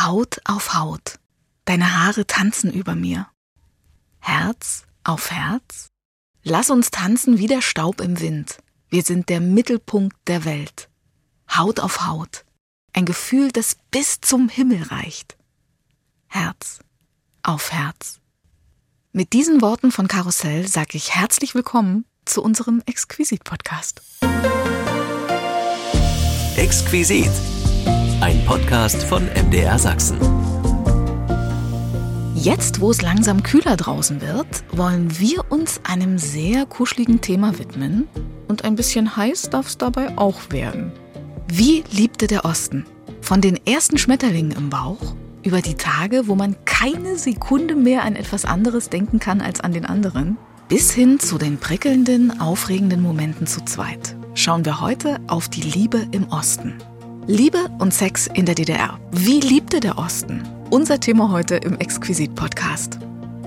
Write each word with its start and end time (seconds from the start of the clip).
Haut 0.00 0.40
auf 0.44 0.74
Haut. 0.74 1.18
Deine 1.64 1.98
Haare 1.98 2.24
tanzen 2.24 2.72
über 2.72 2.94
mir. 2.94 3.26
Herz 4.20 4.84
auf 5.02 5.32
Herz. 5.32 5.88
Lass 6.44 6.70
uns 6.70 6.92
tanzen 6.92 7.38
wie 7.38 7.48
der 7.48 7.62
Staub 7.62 8.00
im 8.00 8.20
Wind. 8.20 8.58
Wir 8.90 9.02
sind 9.02 9.28
der 9.28 9.40
Mittelpunkt 9.40 10.16
der 10.28 10.44
Welt. 10.44 10.88
Haut 11.52 11.80
auf 11.80 12.06
Haut. 12.06 12.44
Ein 12.92 13.06
Gefühl, 13.06 13.50
das 13.50 13.76
bis 13.90 14.20
zum 14.20 14.48
Himmel 14.48 14.84
reicht. 14.84 15.36
Herz 16.28 16.78
auf 17.42 17.72
Herz. 17.72 18.20
Mit 19.10 19.32
diesen 19.32 19.60
Worten 19.62 19.90
von 19.90 20.06
Karussell 20.06 20.68
sage 20.68 20.96
ich 20.96 21.16
herzlich 21.16 21.56
willkommen 21.56 22.04
zu 22.24 22.40
unserem 22.40 22.82
Exquisit-Podcast. 22.86 24.02
Exquisit. 26.56 27.32
Ein 28.28 28.44
Podcast 28.44 29.04
von 29.04 29.26
MDR 29.46 29.78
Sachsen. 29.78 30.18
Jetzt, 32.34 32.78
wo 32.78 32.90
es 32.90 33.00
langsam 33.00 33.42
kühler 33.42 33.74
draußen 33.74 34.20
wird, 34.20 34.64
wollen 34.72 35.18
wir 35.18 35.50
uns 35.50 35.80
einem 35.84 36.18
sehr 36.18 36.66
kuscheligen 36.66 37.22
Thema 37.22 37.58
widmen. 37.58 38.06
Und 38.46 38.66
ein 38.66 38.74
bisschen 38.74 39.16
heiß 39.16 39.48
darf 39.48 39.68
es 39.68 39.78
dabei 39.78 40.18
auch 40.18 40.50
werden. 40.50 40.92
Wie 41.50 41.82
liebte 41.90 42.26
der 42.26 42.44
Osten? 42.44 42.84
Von 43.22 43.40
den 43.40 43.58
ersten 43.66 43.96
Schmetterlingen 43.96 44.52
im 44.52 44.68
Bauch 44.68 45.14
über 45.42 45.62
die 45.62 45.76
Tage, 45.76 46.28
wo 46.28 46.34
man 46.34 46.54
keine 46.66 47.16
Sekunde 47.16 47.76
mehr 47.76 48.04
an 48.04 48.14
etwas 48.14 48.44
anderes 48.44 48.90
denken 48.90 49.20
kann 49.20 49.40
als 49.40 49.62
an 49.62 49.72
den 49.72 49.86
anderen, 49.86 50.36
bis 50.68 50.92
hin 50.92 51.18
zu 51.18 51.38
den 51.38 51.56
prickelnden, 51.56 52.42
aufregenden 52.42 53.00
Momenten 53.00 53.46
zu 53.46 53.64
zweit, 53.64 54.16
schauen 54.34 54.66
wir 54.66 54.82
heute 54.82 55.18
auf 55.28 55.48
die 55.48 55.62
Liebe 55.62 56.06
im 56.10 56.28
Osten. 56.28 56.74
Liebe 57.30 57.58
und 57.78 57.92
Sex 57.92 58.26
in 58.26 58.46
der 58.46 58.54
DDR. 58.54 58.98
Wie 59.10 59.40
liebte 59.40 59.80
der 59.80 59.98
Osten? 59.98 60.42
Unser 60.70 60.98
Thema 60.98 61.30
heute 61.30 61.56
im 61.56 61.78
Exquisit-Podcast. 61.78 62.98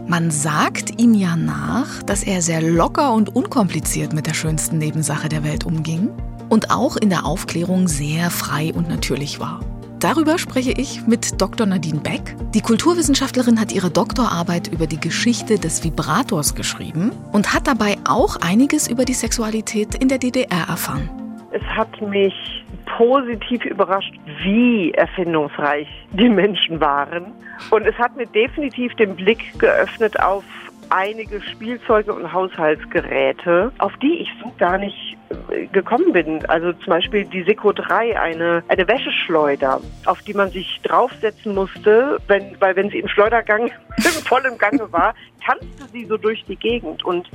Man 0.08 0.30
sagt 0.30 1.02
ihm 1.02 1.16
ja 1.16 1.36
nach, 1.36 2.04
dass 2.04 2.22
er 2.22 2.44
sehr 2.44 2.62
locker 2.62 3.12
und 3.12 3.36
unkompliziert 3.36 4.14
mit 4.14 4.28
der 4.28 4.36
schönsten 4.36 4.78
Nebensache 4.78 5.30
der 5.30 5.44
Welt 5.44 5.66
umging 5.66 6.10
und 6.48 6.70
auch 6.70 6.96
in 6.96 7.10
der 7.10 7.26
Aufklärung 7.26 7.88
sehr 7.88 8.30
frei 8.30 8.72
und 8.72 8.88
natürlich 8.88 9.40
war. 9.40 9.62
Darüber 9.98 10.38
spreche 10.38 10.74
ich 10.74 11.08
mit 11.08 11.42
Dr. 11.42 11.66
Nadine 11.66 12.02
Beck. 12.02 12.36
Die 12.54 12.62
Kulturwissenschaftlerin 12.62 13.60
hat 13.60 13.72
ihre 13.72 13.90
Doktorarbeit 13.90 14.68
über 14.68 14.86
die 14.86 15.00
Geschichte 15.00 15.58
des 15.58 15.84
Vibrators 15.84 16.54
geschrieben 16.54 17.14
und 17.32 17.52
hat 17.52 17.66
dabei 17.66 17.98
auch 18.08 18.36
einiges 18.36 18.88
über 18.88 19.06
die 19.06 19.16
Sexualität 19.16 19.96
in 19.96 20.08
der 20.08 20.20
DDR 20.20 20.68
erfahren. 20.70 21.10
Es 21.52 21.64
hat 21.64 22.00
mich 22.00 22.61
positiv 22.86 23.66
überrascht, 23.66 24.14
wie 24.44 24.92
erfindungsreich 24.92 25.88
die 26.12 26.30
Menschen 26.30 26.80
waren. 26.80 27.34
Und 27.70 27.86
es 27.86 27.96
hat 27.98 28.16
mir 28.16 28.28
definitiv 28.28 28.94
den 28.96 29.16
Blick 29.16 29.60
geöffnet 29.60 30.20
auf 30.20 30.44
einige 30.92 31.42
Spielzeuge 31.42 32.14
und 32.14 32.32
Haushaltsgeräte, 32.32 33.72
auf 33.78 33.94
die 34.02 34.20
ich 34.20 34.30
so 34.44 34.52
gar 34.58 34.78
nicht 34.78 35.18
äh, 35.50 35.66
gekommen 35.68 36.12
bin. 36.12 36.46
Also 36.48 36.74
zum 36.74 36.88
Beispiel 36.88 37.24
die 37.26 37.44
Seko 37.44 37.72
3, 37.72 38.20
eine, 38.20 38.64
eine 38.68 38.88
Wäscheschleuder, 38.88 39.80
auf 40.06 40.22
die 40.24 40.34
man 40.34 40.52
sich 40.52 40.82
draufsetzen 40.84 41.56
musste, 41.56 42.18
wenn, 42.28 42.60
weil 42.60 42.76
wenn 42.76 42.90
sie 42.90 43.00
im 43.00 43.08
Schleudergang 43.08 43.72
voll 44.26 44.44
im 44.46 44.58
Gange 44.58 44.92
war, 44.92 45.16
tanzte 45.46 45.88
sie 45.92 46.06
so 46.06 46.18
durch 46.18 46.44
die 46.46 46.58
Gegend. 46.58 47.06
Und 47.06 47.30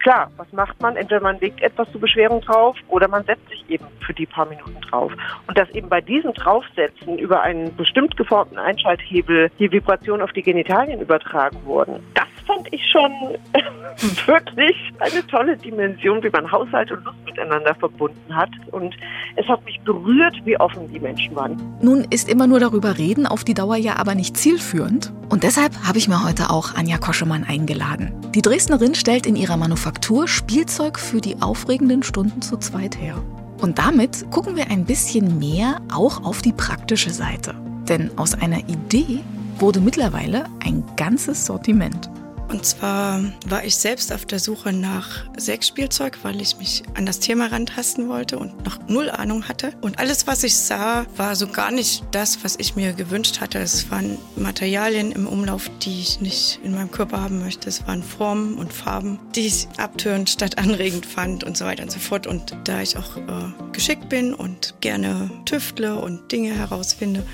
klar, 0.00 0.30
was 0.36 0.52
macht 0.52 0.80
man? 0.80 0.96
Entweder 0.96 1.20
man 1.20 1.38
legt 1.40 1.62
etwas 1.62 1.90
zur 1.92 2.00
Beschwerung 2.00 2.40
drauf 2.40 2.76
oder 2.88 3.08
man 3.08 3.24
setzt 3.24 3.48
sich 3.48 3.64
eben 3.68 3.84
für 4.00 4.14
die 4.14 4.26
paar 4.26 4.46
Minuten 4.46 4.80
drauf. 4.80 5.12
Und 5.46 5.56
dass 5.56 5.70
eben 5.70 5.88
bei 5.88 6.00
diesem 6.00 6.32
Draufsetzen 6.34 7.18
über 7.18 7.42
einen 7.42 7.74
bestimmt 7.76 8.16
geformten 8.16 8.58
Einschalthebel 8.58 9.50
die 9.58 9.70
Vibrationen 9.70 10.22
auf 10.22 10.32
die 10.32 10.42
Genitalien 10.42 11.00
übertragen 11.00 11.58
wurden, 11.64 12.02
das 12.14 12.26
fand 12.50 12.66
ich 12.72 12.80
schon 12.90 13.12
wirklich 14.26 14.76
eine 14.98 15.26
tolle 15.26 15.56
Dimension, 15.56 16.22
wie 16.22 16.30
man 16.30 16.50
Haushalt 16.50 16.90
und 16.90 17.04
Lust 17.04 17.18
miteinander 17.24 17.74
verbunden 17.76 18.34
hat. 18.34 18.50
Und 18.72 18.94
es 19.36 19.46
hat 19.46 19.64
mich 19.64 19.80
berührt, 19.80 20.34
wie 20.44 20.58
offen 20.58 20.90
die 20.92 20.98
Menschen 20.98 21.34
waren. 21.34 21.60
Nun 21.80 22.04
ist 22.10 22.28
immer 22.28 22.46
nur 22.46 22.60
darüber 22.60 22.98
reden 22.98 23.26
auf 23.26 23.44
die 23.44 23.54
Dauer 23.54 23.76
ja 23.76 23.96
aber 23.96 24.14
nicht 24.14 24.36
zielführend. 24.36 25.12
Und 25.28 25.44
deshalb 25.44 25.72
habe 25.86 25.98
ich 25.98 26.08
mir 26.08 26.24
heute 26.24 26.50
auch 26.50 26.74
Anja 26.74 26.98
Koschemann 26.98 27.44
eingeladen. 27.44 28.12
Die 28.34 28.42
Dresdnerin 28.42 28.94
stellt 28.94 29.26
in 29.26 29.36
ihrer 29.36 29.56
Manufaktur 29.56 30.26
Spielzeug 30.26 30.98
für 30.98 31.20
die 31.20 31.40
aufregenden 31.40 32.02
Stunden 32.02 32.42
zu 32.42 32.56
zweit 32.56 33.00
her. 33.00 33.16
Und 33.60 33.78
damit 33.78 34.30
gucken 34.30 34.56
wir 34.56 34.70
ein 34.70 34.86
bisschen 34.86 35.38
mehr 35.38 35.80
auch 35.92 36.24
auf 36.24 36.42
die 36.42 36.52
praktische 36.52 37.10
Seite. 37.10 37.54
Denn 37.88 38.10
aus 38.16 38.34
einer 38.34 38.60
Idee 38.68 39.20
wurde 39.58 39.80
mittlerweile 39.80 40.44
ein 40.64 40.82
ganzes 40.96 41.44
Sortiment. 41.44 42.10
Und 42.50 42.66
zwar 42.66 43.22
war 43.46 43.64
ich 43.64 43.76
selbst 43.76 44.12
auf 44.12 44.26
der 44.26 44.40
Suche 44.40 44.72
nach 44.72 45.24
Sexspielzeug, 45.38 46.18
weil 46.22 46.40
ich 46.40 46.56
mich 46.56 46.82
an 46.94 47.06
das 47.06 47.20
Thema 47.20 47.46
rantasten 47.46 48.08
wollte 48.08 48.40
und 48.40 48.64
noch 48.64 48.78
null 48.88 49.08
Ahnung 49.08 49.48
hatte. 49.48 49.72
Und 49.80 50.00
alles, 50.00 50.26
was 50.26 50.42
ich 50.42 50.56
sah, 50.56 51.06
war 51.16 51.36
so 51.36 51.46
gar 51.46 51.70
nicht 51.70 52.02
das, 52.10 52.42
was 52.42 52.56
ich 52.58 52.74
mir 52.74 52.92
gewünscht 52.92 53.40
hatte. 53.40 53.60
Es 53.60 53.88
waren 53.92 54.18
Materialien 54.34 55.12
im 55.12 55.28
Umlauf, 55.28 55.70
die 55.82 56.00
ich 56.00 56.20
nicht 56.20 56.58
in 56.64 56.74
meinem 56.74 56.90
Körper 56.90 57.20
haben 57.22 57.38
möchte. 57.38 57.68
Es 57.68 57.86
waren 57.86 58.02
Formen 58.02 58.56
und 58.56 58.72
Farben, 58.72 59.20
die 59.36 59.46
ich 59.46 59.68
abtörend 59.76 60.28
statt 60.28 60.58
anregend 60.58 61.06
fand 61.06 61.44
und 61.44 61.56
so 61.56 61.64
weiter 61.66 61.84
und 61.84 61.92
so 61.92 62.00
fort. 62.00 62.26
Und 62.26 62.56
da 62.64 62.82
ich 62.82 62.96
auch 62.96 63.16
äh, 63.16 63.70
geschickt 63.70 64.08
bin 64.08 64.34
und 64.34 64.74
gerne 64.80 65.30
tüftle 65.44 66.00
und 66.00 66.32
Dinge 66.32 66.52
herausfinde, 66.52 67.24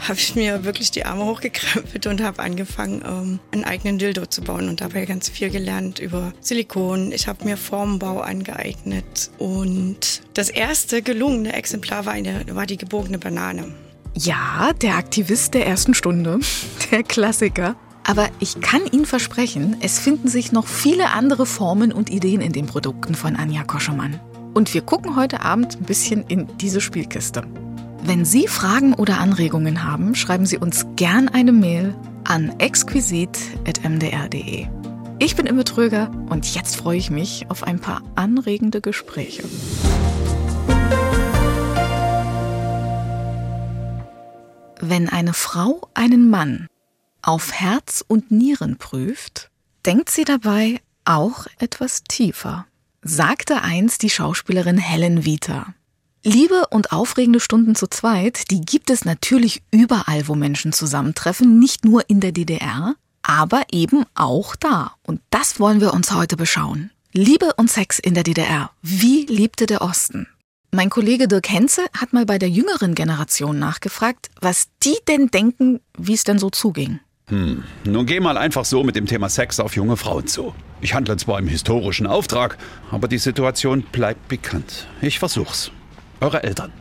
habe 0.00 0.18
ich 0.18 0.34
mir 0.34 0.64
wirklich 0.64 0.90
die 0.90 1.04
Arme 1.04 1.24
hochgekrempelt 1.24 2.06
und 2.06 2.22
habe 2.22 2.42
angefangen, 2.42 3.02
ähm, 3.06 3.40
einen 3.52 3.64
eigenen 3.64 3.98
Dildo 3.98 4.26
zu 4.26 4.42
bauen 4.42 4.68
und 4.68 4.80
dabei 4.80 5.04
ganz 5.04 5.28
viel 5.28 5.50
gelernt 5.50 5.98
über 5.98 6.32
Silikon. 6.40 7.12
Ich 7.12 7.26
habe 7.26 7.44
mir 7.44 7.56
Formbau 7.56 8.20
angeeignet 8.20 9.30
und 9.38 10.22
das 10.34 10.50
erste 10.50 11.02
gelungene 11.02 11.52
Exemplar 11.52 12.06
war, 12.06 12.12
eine, 12.12 12.44
war 12.54 12.66
die 12.66 12.76
gebogene 12.76 13.18
Banane. 13.18 13.74
Ja, 14.14 14.72
der 14.80 14.96
Aktivist 14.96 15.54
der 15.54 15.66
ersten 15.66 15.94
Stunde, 15.94 16.40
der 16.90 17.02
Klassiker. 17.02 17.76
Aber 18.04 18.28
ich 18.40 18.60
kann 18.62 18.82
Ihnen 18.90 19.04
versprechen, 19.04 19.76
es 19.80 19.98
finden 19.98 20.28
sich 20.28 20.50
noch 20.50 20.66
viele 20.66 21.10
andere 21.10 21.44
Formen 21.44 21.92
und 21.92 22.08
Ideen 22.08 22.40
in 22.40 22.52
den 22.52 22.66
Produkten 22.66 23.14
von 23.14 23.36
Anja 23.36 23.64
Koschemann. 23.64 24.18
Und 24.54 24.72
wir 24.72 24.80
gucken 24.80 25.14
heute 25.14 25.42
Abend 25.42 25.76
ein 25.78 25.84
bisschen 25.84 26.24
in 26.26 26.48
diese 26.56 26.80
Spielkiste. 26.80 27.42
Wenn 28.02 28.24
Sie 28.24 28.46
Fragen 28.46 28.94
oder 28.94 29.18
Anregungen 29.18 29.84
haben, 29.84 30.14
schreiben 30.14 30.46
Sie 30.46 30.58
uns 30.58 30.86
gern 30.96 31.28
eine 31.28 31.52
Mail 31.52 31.94
an 32.24 32.58
exquisit.mdr.de. 32.58 34.66
Ich 35.18 35.34
bin 35.34 35.46
Imme 35.46 35.64
Tröger 35.64 36.10
und 36.30 36.54
jetzt 36.54 36.76
freue 36.76 36.96
ich 36.96 37.10
mich 37.10 37.50
auf 37.50 37.64
ein 37.64 37.80
paar 37.80 38.02
anregende 38.14 38.80
Gespräche. 38.80 39.42
Wenn 44.80 45.08
eine 45.08 45.34
Frau 45.34 45.88
einen 45.94 46.30
Mann 46.30 46.68
auf 47.20 47.52
Herz 47.52 48.04
und 48.06 48.30
Nieren 48.30 48.78
prüft, 48.78 49.50
denkt 49.84 50.10
sie 50.10 50.24
dabei 50.24 50.80
auch 51.04 51.46
etwas 51.58 52.04
tiefer, 52.04 52.66
sagte 53.02 53.62
einst 53.62 54.02
die 54.02 54.10
Schauspielerin 54.10 54.78
Helen 54.78 55.24
Vita. 55.24 55.74
Liebe 56.28 56.64
und 56.68 56.92
aufregende 56.92 57.40
Stunden 57.40 57.74
zu 57.74 57.86
zweit, 57.86 58.50
die 58.50 58.60
gibt 58.60 58.90
es 58.90 59.06
natürlich 59.06 59.62
überall, 59.70 60.28
wo 60.28 60.34
Menschen 60.34 60.74
zusammentreffen, 60.74 61.58
nicht 61.58 61.86
nur 61.86 62.10
in 62.10 62.20
der 62.20 62.32
DDR, 62.32 62.96
aber 63.22 63.62
eben 63.72 64.04
auch 64.14 64.54
da. 64.54 64.92
Und 65.04 65.22
das 65.30 65.58
wollen 65.58 65.80
wir 65.80 65.94
uns 65.94 66.12
heute 66.12 66.36
beschauen. 66.36 66.90
Liebe 67.14 67.54
und 67.56 67.70
Sex 67.70 67.98
in 67.98 68.12
der 68.12 68.24
DDR. 68.24 68.70
Wie 68.82 69.24
liebte 69.24 69.64
der 69.64 69.80
Osten? 69.80 70.26
Mein 70.70 70.90
Kollege 70.90 71.28
Dirk 71.28 71.48
Henze 71.48 71.86
hat 71.98 72.12
mal 72.12 72.26
bei 72.26 72.38
der 72.38 72.50
jüngeren 72.50 72.94
Generation 72.94 73.58
nachgefragt, 73.58 74.28
was 74.38 74.68
die 74.84 74.98
denn 75.08 75.28
denken, 75.28 75.80
wie 75.96 76.12
es 76.12 76.24
denn 76.24 76.38
so 76.38 76.50
zuging. 76.50 77.00
Hm, 77.28 77.64
nun 77.84 78.04
geh 78.04 78.20
mal 78.20 78.36
einfach 78.36 78.66
so 78.66 78.84
mit 78.84 78.96
dem 78.96 79.06
Thema 79.06 79.30
Sex 79.30 79.60
auf 79.60 79.76
junge 79.76 79.96
Frauen 79.96 80.26
zu. 80.26 80.54
Ich 80.82 80.92
handle 80.92 81.16
zwar 81.16 81.38
im 81.38 81.48
historischen 81.48 82.06
Auftrag, 82.06 82.58
aber 82.90 83.08
die 83.08 83.16
Situation 83.16 83.80
bleibt 83.80 84.28
bekannt. 84.28 84.88
Ich 85.00 85.18
versuch's. 85.18 85.72
Eure 86.20 86.42
Eltern, 86.42 86.72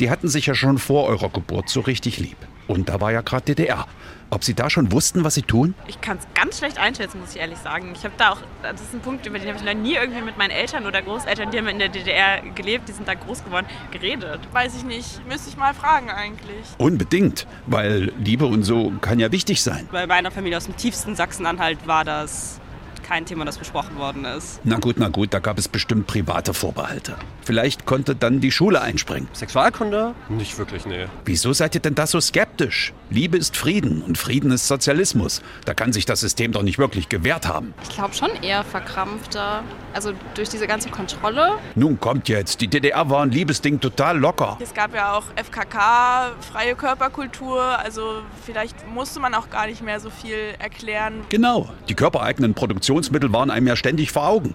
die 0.00 0.10
hatten 0.10 0.28
sich 0.28 0.46
ja 0.46 0.54
schon 0.54 0.78
vor 0.78 1.04
eurer 1.08 1.28
Geburt 1.28 1.68
so 1.68 1.80
richtig 1.80 2.18
lieb. 2.18 2.38
Und 2.66 2.88
da 2.88 3.00
war 3.00 3.12
ja 3.12 3.20
gerade 3.20 3.44
DDR. 3.44 3.86
Ob 4.30 4.44
Sie 4.44 4.52
da 4.52 4.68
schon 4.68 4.92
wussten, 4.92 5.24
was 5.24 5.34
Sie 5.34 5.42
tun? 5.42 5.74
Ich 5.86 6.00
kann 6.00 6.18
es 6.18 6.26
ganz 6.34 6.58
schlecht 6.58 6.78
einschätzen, 6.78 7.20
muss 7.20 7.34
ich 7.34 7.40
ehrlich 7.40 7.58
sagen. 7.58 7.92
Ich 7.94 8.04
habe 8.04 8.14
da 8.18 8.30
auch, 8.30 8.38
das 8.62 8.80
ist 8.80 8.94
ein 8.94 9.00
Punkt, 9.00 9.26
über 9.26 9.38
den 9.38 9.48
habe 9.48 9.58
ich 9.58 9.64
noch 9.64 9.74
nie 9.74 9.94
irgendwie 9.94 10.20
mit 10.22 10.36
meinen 10.36 10.50
Eltern 10.50 10.86
oder 10.86 11.00
Großeltern, 11.02 11.50
die 11.50 11.58
haben 11.58 11.68
in 11.68 11.78
der 11.78 11.88
DDR 11.88 12.42
gelebt, 12.54 12.88
die 12.88 12.92
sind 12.92 13.08
da 13.08 13.14
groß 13.14 13.44
geworden, 13.44 13.66
geredet. 13.90 14.40
Weiß 14.52 14.74
ich 14.76 14.84
nicht. 14.84 15.26
Müsste 15.26 15.50
ich 15.50 15.56
mal 15.56 15.72
fragen 15.74 16.10
eigentlich. 16.10 16.66
Unbedingt, 16.76 17.46
weil 17.66 18.12
Liebe 18.18 18.46
und 18.46 18.62
so 18.62 18.92
kann 19.00 19.18
ja 19.18 19.32
wichtig 19.32 19.62
sein. 19.62 19.88
Bei 19.92 20.06
meiner 20.06 20.30
Familie 20.30 20.58
aus 20.58 20.64
dem 20.66 20.76
tiefsten 20.76 21.14
Sachsen-Anhalt 21.14 21.86
war 21.86 22.04
das 22.04 22.60
kein 23.08 23.24
Thema, 23.24 23.46
das 23.46 23.56
besprochen 23.56 23.96
worden 23.96 24.26
ist. 24.26 24.60
Na 24.64 24.76
gut, 24.76 24.96
na 24.98 25.08
gut, 25.08 25.32
da 25.32 25.38
gab 25.38 25.58
es 25.58 25.66
bestimmt 25.66 26.06
private 26.06 26.52
Vorbehalte. 26.52 27.16
Vielleicht 27.42 27.86
konnte 27.86 28.14
dann 28.14 28.40
die 28.40 28.52
Schule 28.52 28.82
einspringen. 28.82 29.28
Sexualkunde? 29.32 30.14
Nicht 30.28 30.58
wirklich, 30.58 30.84
nee. 30.84 31.06
Wieso 31.24 31.54
seid 31.54 31.74
ihr 31.74 31.80
denn 31.80 31.94
da 31.94 32.06
so 32.06 32.20
skeptisch? 32.20 32.92
Liebe 33.08 33.38
ist 33.38 33.56
Frieden 33.56 34.02
und 34.02 34.18
Frieden 34.18 34.50
ist 34.50 34.68
Sozialismus. 34.68 35.40
Da 35.64 35.72
kann 35.72 35.94
sich 35.94 36.04
das 36.04 36.20
System 36.20 36.52
doch 36.52 36.62
nicht 36.62 36.78
wirklich 36.78 37.08
gewehrt 37.08 37.48
haben. 37.48 37.72
Ich 37.82 37.88
glaube 37.88 38.12
schon 38.12 38.30
eher 38.42 38.64
verkrampfter. 38.64 39.62
Also 39.94 40.12
durch 40.34 40.50
diese 40.50 40.66
ganze 40.66 40.90
Kontrolle. 40.90 41.52
Nun 41.74 41.98
kommt 41.98 42.28
jetzt, 42.28 42.60
die 42.60 42.68
DDR 42.68 43.08
war 43.08 43.22
ein 43.22 43.30
Liebesding 43.30 43.80
total 43.80 44.18
locker. 44.18 44.58
Es 44.60 44.74
gab 44.74 44.94
ja 44.94 45.14
auch 45.14 45.24
FKK, 45.42 46.32
freie 46.52 46.74
Körperkultur. 46.74 47.62
Also 47.62 48.20
vielleicht 48.44 48.86
musste 48.86 49.20
man 49.20 49.32
auch 49.34 49.48
gar 49.48 49.66
nicht 49.66 49.82
mehr 49.82 50.00
so 50.00 50.10
viel 50.10 50.54
erklären. 50.58 51.22
Genau, 51.30 51.70
die 51.88 51.94
körpereigenen 51.94 52.52
Produktionsmittel 52.98 53.32
waren 53.32 53.50
einem 53.50 53.66
ja 53.68 53.76
ständig 53.76 54.10
vor 54.10 54.26
Augen. 54.26 54.54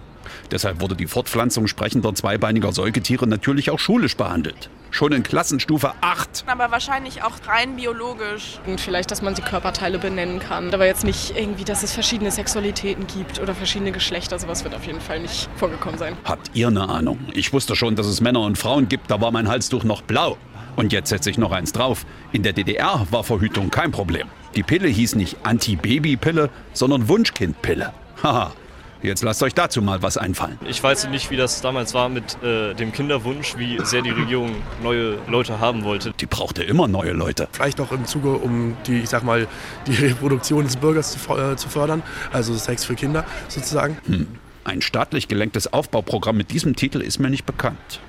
Deshalb 0.50 0.80
wurde 0.80 0.94
die 0.94 1.06
Fortpflanzung 1.06 1.66
sprechender 1.66 2.14
zweibeiniger 2.14 2.72
Säugetiere 2.72 3.26
natürlich 3.26 3.70
auch 3.70 3.78
schulisch 3.78 4.16
behandelt. 4.16 4.68
Schon 4.90 5.12
in 5.12 5.22
Klassenstufe 5.22 5.92
8. 6.02 6.44
Aber 6.46 6.70
wahrscheinlich 6.70 7.22
auch 7.22 7.32
rein 7.46 7.76
biologisch. 7.76 8.60
Und 8.66 8.80
vielleicht, 8.80 9.10
dass 9.10 9.22
man 9.22 9.34
die 9.34 9.42
Körperteile 9.42 9.98
benennen 9.98 10.40
kann. 10.40 10.72
Aber 10.72 10.86
jetzt 10.86 11.04
nicht 11.04 11.34
irgendwie, 11.36 11.64
dass 11.64 11.82
es 11.82 11.92
verschiedene 11.92 12.30
Sexualitäten 12.30 13.06
gibt 13.06 13.40
oder 13.40 13.54
verschiedene 13.54 13.92
Geschlechter. 13.92 14.38
Sowas 14.38 14.62
wird 14.62 14.74
auf 14.74 14.84
jeden 14.84 15.00
Fall 15.00 15.20
nicht 15.20 15.48
vorgekommen 15.56 15.98
sein. 15.98 16.16
Habt 16.24 16.50
ihr 16.54 16.68
eine 16.68 16.88
Ahnung? 16.88 17.18
Ich 17.32 17.52
wusste 17.52 17.74
schon, 17.74 17.96
dass 17.96 18.06
es 18.06 18.20
Männer 18.20 18.40
und 18.42 18.58
Frauen 18.58 18.88
gibt, 18.88 19.10
da 19.10 19.20
war 19.20 19.30
mein 19.30 19.48
Halstuch 19.48 19.84
noch 19.84 20.02
blau. 20.02 20.36
Und 20.76 20.92
jetzt 20.92 21.08
setze 21.08 21.30
ich 21.30 21.38
noch 21.38 21.52
eins 21.52 21.72
drauf. 21.72 22.04
In 22.32 22.42
der 22.42 22.52
DDR 22.52 23.06
war 23.10 23.24
Verhütung 23.24 23.70
kein 23.70 23.90
Problem. 23.90 24.28
Die 24.54 24.62
Pille 24.62 24.88
hieß 24.88 25.14
nicht 25.16 25.38
Anti-Baby-Pille, 25.44 26.50
sondern 26.72 27.08
Wunschkind-Pille. 27.08 27.92
Haha. 28.24 28.52
Jetzt 29.02 29.22
lasst 29.22 29.42
euch 29.42 29.52
dazu 29.52 29.82
mal 29.82 30.00
was 30.00 30.16
einfallen. 30.16 30.58
Ich 30.64 30.82
weiß 30.82 31.08
nicht, 31.08 31.30
wie 31.30 31.36
das 31.36 31.60
damals 31.60 31.92
war 31.92 32.08
mit 32.08 32.42
äh, 32.42 32.72
dem 32.72 32.90
Kinderwunsch, 32.90 33.58
wie 33.58 33.78
sehr 33.84 34.00
die 34.00 34.08
Regierung 34.08 34.56
neue 34.82 35.18
Leute 35.26 35.60
haben 35.60 35.84
wollte. 35.84 36.14
Die 36.18 36.24
brauchte 36.24 36.62
immer 36.62 36.88
neue 36.88 37.12
Leute. 37.12 37.46
Vielleicht 37.52 37.82
auch 37.82 37.92
im 37.92 38.06
Zuge, 38.06 38.32
um 38.32 38.78
die, 38.86 39.00
ich 39.00 39.10
sag 39.10 39.24
mal, 39.24 39.46
die 39.86 39.94
Reproduktion 40.06 40.64
des 40.64 40.78
Bürgers 40.78 41.12
zu, 41.12 41.36
äh, 41.36 41.54
zu 41.56 41.68
fördern, 41.68 42.02
also 42.32 42.54
Sex 42.54 42.86
für 42.86 42.94
Kinder 42.94 43.26
sozusagen. 43.48 43.98
Hm. 44.06 44.26
Ein 44.64 44.80
staatlich 44.80 45.28
gelenktes 45.28 45.70
Aufbauprogramm 45.70 46.38
mit 46.38 46.50
diesem 46.50 46.74
Titel 46.74 47.02
ist 47.02 47.18
mir 47.18 47.28
nicht 47.28 47.44
bekannt. 47.44 48.00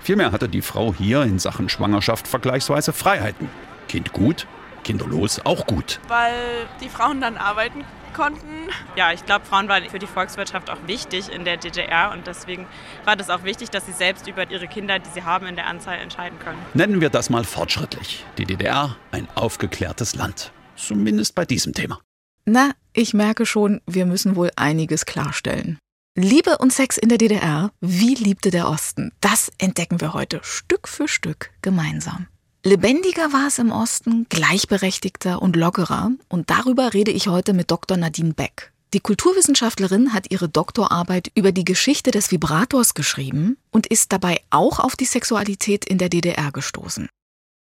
Vielmehr 0.00 0.32
hatte 0.32 0.48
die 0.48 0.62
Frau 0.62 0.92
hier 0.92 1.22
in 1.22 1.38
Sachen 1.38 1.68
Schwangerschaft 1.68 2.26
vergleichsweise 2.26 2.92
Freiheiten. 2.92 3.48
Kind 3.86 4.12
gut, 4.12 4.48
kinderlos 4.82 5.40
auch 5.44 5.68
gut. 5.68 6.00
Weil 6.08 6.34
die 6.80 6.88
Frauen 6.88 7.20
dann 7.20 7.36
arbeiten 7.36 7.84
konnten. 8.12 8.68
Ja, 8.96 9.12
ich 9.12 9.24
glaube, 9.24 9.44
Frauen 9.44 9.68
waren 9.68 9.88
für 9.88 9.98
die 9.98 10.06
Volkswirtschaft 10.06 10.70
auch 10.70 10.78
wichtig 10.86 11.32
in 11.32 11.44
der 11.44 11.56
DDR 11.56 12.12
und 12.12 12.26
deswegen 12.26 12.66
war 13.04 13.16
das 13.16 13.30
auch 13.30 13.44
wichtig, 13.44 13.70
dass 13.70 13.86
sie 13.86 13.92
selbst 13.92 14.26
über 14.26 14.50
ihre 14.50 14.68
Kinder, 14.68 14.98
die 14.98 15.10
sie 15.10 15.22
haben, 15.24 15.46
in 15.46 15.56
der 15.56 15.66
Anzahl 15.66 15.98
entscheiden 15.98 16.38
können. 16.38 16.58
Nennen 16.74 17.00
wir 17.00 17.10
das 17.10 17.30
mal 17.30 17.44
fortschrittlich. 17.44 18.24
Die 18.38 18.46
DDR 18.46 18.96
ein 19.10 19.28
aufgeklärtes 19.34 20.14
Land. 20.14 20.52
Zumindest 20.76 21.34
bei 21.34 21.44
diesem 21.44 21.72
Thema. 21.72 22.00
Na, 22.44 22.72
ich 22.92 23.14
merke 23.14 23.46
schon, 23.46 23.80
wir 23.86 24.06
müssen 24.06 24.36
wohl 24.36 24.50
einiges 24.56 25.06
klarstellen. 25.06 25.78
Liebe 26.16 26.58
und 26.58 26.72
Sex 26.72 26.98
in 26.98 27.08
der 27.08 27.16
DDR, 27.16 27.70
wie 27.80 28.14
liebte 28.14 28.50
der 28.50 28.68
Osten? 28.68 29.12
Das 29.20 29.50
entdecken 29.58 30.00
wir 30.00 30.12
heute 30.12 30.40
Stück 30.42 30.88
für 30.88 31.08
Stück 31.08 31.50
gemeinsam. 31.62 32.26
Lebendiger 32.64 33.32
war 33.32 33.48
es 33.48 33.58
im 33.58 33.72
Osten, 33.72 34.26
gleichberechtigter 34.28 35.42
und 35.42 35.56
lockerer. 35.56 36.12
Und 36.28 36.48
darüber 36.48 36.94
rede 36.94 37.10
ich 37.10 37.26
heute 37.26 37.54
mit 37.54 37.72
Dr. 37.72 37.96
Nadine 37.96 38.34
Beck. 38.34 38.72
Die 38.94 39.00
Kulturwissenschaftlerin 39.00 40.12
hat 40.12 40.30
ihre 40.30 40.48
Doktorarbeit 40.48 41.32
über 41.34 41.50
die 41.50 41.64
Geschichte 41.64 42.12
des 42.12 42.30
Vibrators 42.30 42.94
geschrieben 42.94 43.56
und 43.72 43.88
ist 43.88 44.12
dabei 44.12 44.40
auch 44.50 44.78
auf 44.78 44.94
die 44.94 45.06
Sexualität 45.06 45.84
in 45.84 45.98
der 45.98 46.08
DDR 46.08 46.52
gestoßen. 46.52 47.08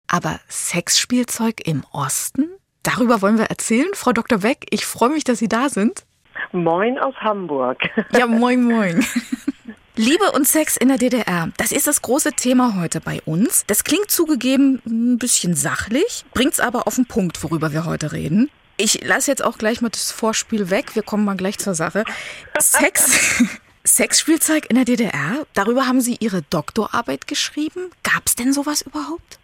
Aber 0.09 0.41
Sexspielzeug 0.49 1.65
im 1.65 1.85
Osten? 1.93 2.49
Darüber 2.83 3.23
wollen 3.23 3.39
wir 3.39 3.45
erzählen. 3.45 3.91
Frau 3.95 4.13
Dr. 4.13 4.39
Beck, 4.39 4.67
ich 4.71 4.85
freue 4.85 5.11
mich, 5.11 5.23
dass 5.23 5.39
Sie 5.39 5.49
da 5.49 5.69
sind. 5.69 6.07
Moin 6.53 6.99
aus 6.99 7.15
Hamburg. 7.17 7.79
Ja, 8.13 8.27
moin, 8.27 8.63
moin. 8.63 9.05
Liebe 9.97 10.31
und 10.31 10.47
Sex 10.47 10.77
in 10.77 10.89
der 10.89 10.97
DDR, 10.97 11.51
das 11.57 11.73
ist 11.73 11.89
das 11.89 12.03
große 12.03 12.33
Thema 12.35 12.77
heute 12.81 13.01
bei 13.01 13.21
uns. 13.25 13.65
Das 13.67 13.83
klingt 13.83 14.13
zugegeben 14.13 14.81
ein 14.87 15.19
bisschen 15.19 15.57
sachlich, 15.57 16.25
bringt's 16.35 16.61
aber 16.61 16.87
auf 16.87 16.95
den 16.95 17.07
Punkt, 17.07 17.43
worüber 17.43 17.73
wir 17.73 17.85
heute 17.85 18.13
reden. 18.13 18.49
Ich 18.77 19.05
lasse 19.05 19.29
jetzt 19.29 19.43
auch 19.43 19.59
gleich 19.59 19.81
mal 19.81 19.89
das 19.89 20.13
Vorspiel 20.13 20.71
weg, 20.71 20.95
wir 20.95 21.03
kommen 21.03 21.25
mal 21.25 21.37
gleich 21.37 21.59
zur 21.59 21.75
Sache. 21.75 22.05
Sex, 22.61 23.43
Sexspielzeug 23.85 24.71
in 24.71 24.77
der 24.77 24.85
DDR, 24.85 25.45
darüber 25.55 25.89
haben 25.89 26.01
Sie 26.01 26.17
Ihre 26.21 26.43
Doktorarbeit 26.43 27.27
geschrieben. 27.27 27.91
Gab's 28.05 28.37
denn 28.37 28.53
sowas 28.53 28.83
überhaupt? 28.83 29.38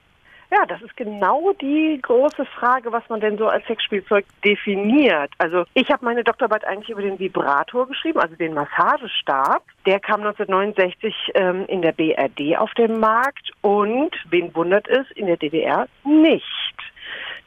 Ja, 0.54 0.66
das 0.66 0.80
ist 0.82 0.96
genau 0.96 1.52
die 1.60 1.98
große 2.00 2.44
Frage, 2.44 2.92
was 2.92 3.02
man 3.08 3.20
denn 3.20 3.36
so 3.38 3.48
als 3.48 3.66
Sexspielzeug 3.66 4.24
definiert. 4.44 5.32
Also 5.38 5.64
ich 5.74 5.90
habe 5.90 6.04
meine 6.04 6.22
Doktorarbeit 6.22 6.64
eigentlich 6.64 6.90
über 6.90 7.02
den 7.02 7.18
Vibrator 7.18 7.88
geschrieben, 7.88 8.20
also 8.20 8.36
den 8.36 8.54
Massagestab. 8.54 9.64
Der 9.84 9.98
kam 9.98 10.20
1969 10.20 11.32
ähm, 11.34 11.64
in 11.66 11.82
der 11.82 11.90
BRD 11.90 12.56
auf 12.56 12.72
den 12.74 13.00
Markt 13.00 13.50
und, 13.62 14.14
wen 14.30 14.54
wundert 14.54 14.86
es, 14.86 15.10
in 15.16 15.26
der 15.26 15.38
DDR 15.38 15.88
nicht. 16.04 16.44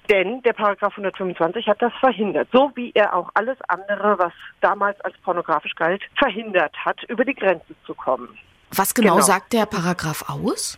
Denn 0.10 0.42
der 0.42 0.54
Paragraph 0.54 0.92
125 0.92 1.66
hat 1.68 1.82
das 1.82 1.94
verhindert, 2.02 2.50
so 2.52 2.72
wie 2.76 2.92
er 2.94 3.16
auch 3.16 3.30
alles 3.36 3.58
andere, 3.70 4.20
was 4.20 4.34
damals 4.60 5.00
als 5.02 5.18
pornografisch 5.20 5.76
galt, 5.76 6.02
verhindert 6.18 6.76
hat, 6.84 7.02
über 7.06 7.24
die 7.24 7.36
Grenze 7.36 7.74
zu 7.86 7.96
kommen. 7.96 8.38
Was 8.76 8.94
genau, 8.94 9.14
genau. 9.14 9.26
sagt 9.26 9.54
der 9.54 9.66
Paragraph 9.66 10.26
aus? 10.28 10.78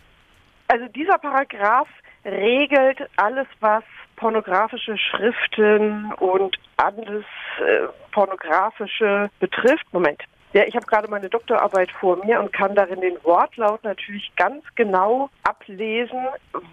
Also 0.68 0.86
dieser 0.86 1.18
Paragraph 1.18 1.88
regelt 2.24 3.08
alles, 3.16 3.46
was 3.60 3.84
pornografische 4.16 4.96
Schriften 4.98 6.12
und 6.14 6.56
alles 6.76 7.24
äh, 7.58 7.88
pornografische 8.12 9.30
betrifft. 9.40 9.86
Moment. 9.92 10.22
Ja, 10.52 10.64
ich 10.66 10.74
habe 10.74 10.84
gerade 10.86 11.08
meine 11.08 11.28
Doktorarbeit 11.28 11.92
vor 11.92 12.16
mir 12.24 12.40
und 12.40 12.52
kann 12.52 12.74
darin 12.74 13.00
den 13.00 13.22
Wortlaut 13.22 13.84
natürlich 13.84 14.32
ganz 14.34 14.64
genau 14.74 15.30
ablesen, 15.44 16.18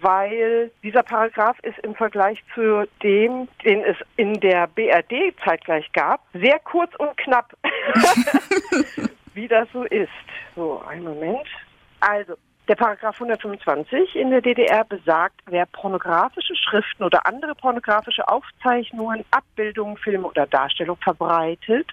weil 0.00 0.72
dieser 0.82 1.04
Paragraph 1.04 1.56
ist 1.60 1.78
im 1.84 1.94
Vergleich 1.94 2.42
zu 2.54 2.88
dem, 3.04 3.46
den 3.64 3.84
es 3.84 3.96
in 4.16 4.34
der 4.40 4.66
BRD 4.66 5.32
zeitgleich 5.44 5.90
gab, 5.92 6.22
sehr 6.34 6.58
kurz 6.58 6.92
und 6.96 7.16
knapp, 7.18 7.56
wie 9.34 9.46
das 9.46 9.68
so 9.72 9.84
ist. 9.84 10.10
So, 10.56 10.82
einen 10.88 11.04
Moment. 11.04 11.46
Also, 12.00 12.34
der 12.68 12.74
Paragraph 12.74 13.14
125 13.14 14.14
in 14.14 14.30
der 14.30 14.42
DDR 14.42 14.84
besagt, 14.84 15.40
wer 15.46 15.64
pornografische 15.64 16.54
Schriften 16.54 17.02
oder 17.02 17.26
andere 17.26 17.54
pornografische 17.54 18.28
Aufzeichnungen, 18.28 19.24
Abbildungen, 19.30 19.96
Filme 19.96 20.26
oder 20.26 20.46
Darstellungen 20.46 21.00
verbreitet 21.00 21.90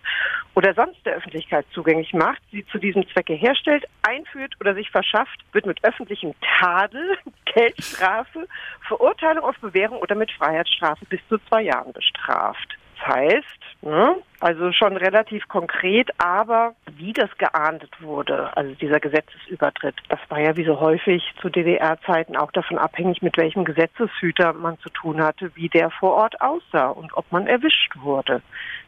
oder 0.54 0.74
sonst 0.74 1.06
der 1.06 1.16
Öffentlichkeit 1.16 1.66
zugänglich 1.72 2.14
macht, 2.14 2.42
sie 2.52 2.66
zu 2.66 2.78
diesem 2.78 3.08
Zwecke 3.10 3.34
herstellt, 3.34 3.86
einführt 4.02 4.54
oder 4.60 4.76
sich 4.76 4.92
verschafft, 4.92 5.40
wird 5.54 5.66
mit 5.66 5.82
öffentlichem 5.84 6.34
Tadel, 6.60 7.18
Geldstrafe, 7.46 8.46
Verurteilung 8.86 9.46
auf 9.46 9.58
Bewährung 9.60 10.00
oder 10.00 10.16
mit 10.16 10.32
Freiheitsstrafe 10.32 11.06
bis 11.06 11.22
zu 11.30 11.38
zwei 11.48 11.62
Jahren 11.62 11.94
bestraft. 11.94 12.78
Das 12.98 13.16
heißt, 13.16 13.65
ne, 13.86 14.16
also 14.40 14.72
schon 14.72 14.98
relativ 14.98 15.48
konkret, 15.48 16.10
aber 16.18 16.76
wie 16.98 17.14
das 17.14 17.30
geahndet 17.38 17.92
wurde, 18.02 18.56
also 18.58 18.74
dieser 18.76 19.00
Gesetzesübertritt, 19.00 19.96
das 20.10 20.20
war 20.30 20.40
ja 20.40 20.56
wie 20.58 20.66
so 20.66 20.80
häufig 20.80 21.24
zu 21.42 21.50
DDR-Zeiten 21.50 22.36
auch 22.36 22.52
davon 22.52 22.78
abhängig, 22.78 23.22
mit 23.22 23.38
welchem 23.38 23.64
Gesetzeshüter 23.64 24.54
man 24.54 24.78
zu 24.80 24.90
tun 24.90 25.22
hatte, 25.22 25.52
wie 25.56 25.70
der 25.70 25.90
vor 25.92 26.16
Ort 26.16 26.42
aussah 26.42 26.90
und 26.90 27.16
ob 27.16 27.32
man 27.32 27.48
erwischt 27.48 27.94
wurde. 27.96 28.42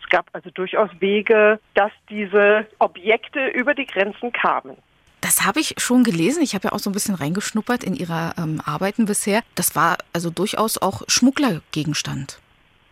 Es 0.03 0.09
gab 0.09 0.27
also 0.33 0.49
durchaus 0.49 0.89
Wege, 0.99 1.59
dass 1.73 1.91
diese 2.09 2.65
Objekte 2.79 3.47
über 3.47 3.73
die 3.73 3.85
Grenzen 3.85 4.31
kamen. 4.31 4.77
Das 5.21 5.45
habe 5.45 5.59
ich 5.59 5.75
schon 5.77 6.03
gelesen. 6.03 6.43
Ich 6.43 6.53
habe 6.53 6.67
ja 6.67 6.71
auch 6.73 6.79
so 6.79 6.89
ein 6.89 6.93
bisschen 6.93 7.15
reingeschnuppert 7.15 7.83
in 7.83 7.95
Ihrer 7.95 8.35
ähm, 8.37 8.61
Arbeiten 8.63 9.05
bisher. 9.05 9.41
Das 9.55 9.75
war 9.75 9.97
also 10.13 10.29
durchaus 10.29 10.77
auch 10.77 11.01
Schmugglergegenstand. 11.07 12.39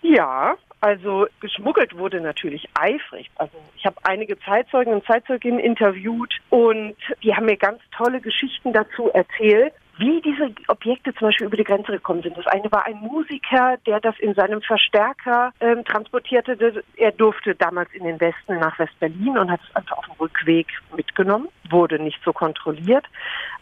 Ja, 0.02 0.56
also 0.86 1.26
geschmuggelt 1.40 1.98
wurde 1.98 2.22
natürlich 2.22 2.70
eifrig. 2.76 3.32
Also 3.38 3.58
ich 3.76 3.88
habe 3.88 3.96
einige 4.04 4.38
Zeitzeugen 4.38 4.94
und 4.94 5.04
Zeitzeuginnen 5.04 5.60
interviewt 5.60 6.36
und 6.52 6.96
die 7.24 7.34
haben 7.34 7.48
mir 7.48 7.58
ganz 7.58 7.82
tolle 7.98 8.22
Geschichten 8.22 8.72
dazu 8.72 9.10
erzählt, 9.10 9.74
wie 9.98 10.22
diese 10.22 10.54
Objekte 10.68 11.12
zum 11.16 11.30
Beispiel 11.30 11.48
über 11.48 11.58
die 11.58 11.64
Grenze 11.64 11.92
gekommen 11.92 12.22
sind. 12.22 12.38
Das 12.38 12.46
eine 12.46 12.72
war 12.72 12.86
ein 12.86 12.98
Musiker, 12.98 13.78
der 13.88 14.00
das 14.00 14.14
in 14.20 14.36
seinem 14.36 14.62
Verstärker 14.62 15.54
ähm, 15.60 15.84
transportierte. 15.86 16.84
Er 16.98 17.12
durfte 17.14 17.56
damals 17.56 17.92
in 17.94 18.04
den 18.04 18.20
Westen 18.20 18.60
nach 18.60 18.78
West-Berlin 18.78 19.40
und 19.40 19.50
hat 19.50 19.62
es 19.68 19.76
einfach 19.76 19.98
auf 19.98 20.06
dem 20.06 20.16
Rückweg 20.20 20.68
mitgenommen, 20.96 21.48
wurde 21.68 21.98
nicht 21.98 22.20
so 22.24 22.32
kontrolliert. 22.32 23.06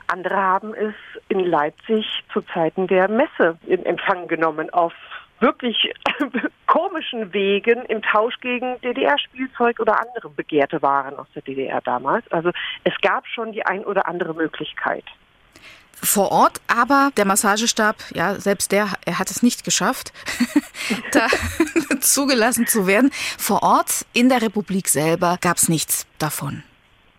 Andere 0.08 0.36
haben 0.36 0.74
es 0.74 0.96
in 1.30 1.40
Leipzig 1.40 2.06
zu 2.34 2.42
Zeiten 2.42 2.88
der 2.88 3.08
Messe 3.08 3.58
in 3.66 3.86
Empfang 3.86 4.28
genommen 4.28 4.70
auf 4.72 4.94
wirklich 5.40 5.92
komischen 6.68 7.34
Wegen 7.34 7.84
im 7.86 8.02
Tausch 8.02 8.40
gegen 8.40 8.80
DDR-Spielzeug 8.82 9.80
oder 9.80 10.00
andere 10.00 10.30
begehrte 10.30 10.82
Waren 10.82 11.18
aus 11.18 11.28
der 11.36 11.42
DDR 11.42 11.82
damals. 11.82 12.30
Also 12.32 12.52
es 12.84 12.94
gab 13.02 13.28
schon 13.28 13.52
die 13.52 13.66
ein 13.66 13.84
oder 13.84 14.08
andere 14.08 14.34
Möglichkeit. 14.34 15.06
Vor 16.04 16.32
Ort 16.32 16.60
aber 16.68 17.12
der 17.16 17.26
Massagestab, 17.26 17.96
ja, 18.14 18.36
selbst 18.36 18.72
der, 18.72 18.90
er 19.06 19.20
hat 19.20 19.32
es 19.32 19.42
nicht 19.42 19.64
geschafft, 19.64 20.12
da 21.12 21.28
zugelassen 22.02 22.68
zu 22.68 22.88
werden. 22.88 23.10
Vor 23.38 23.64
Ort 23.64 24.06
in 24.14 24.28
der 24.28 24.42
Republik 24.42 24.90
selber 24.90 25.38
gab 25.40 25.58
es 25.58 25.70
nichts 25.70 26.06
davon. 26.20 26.64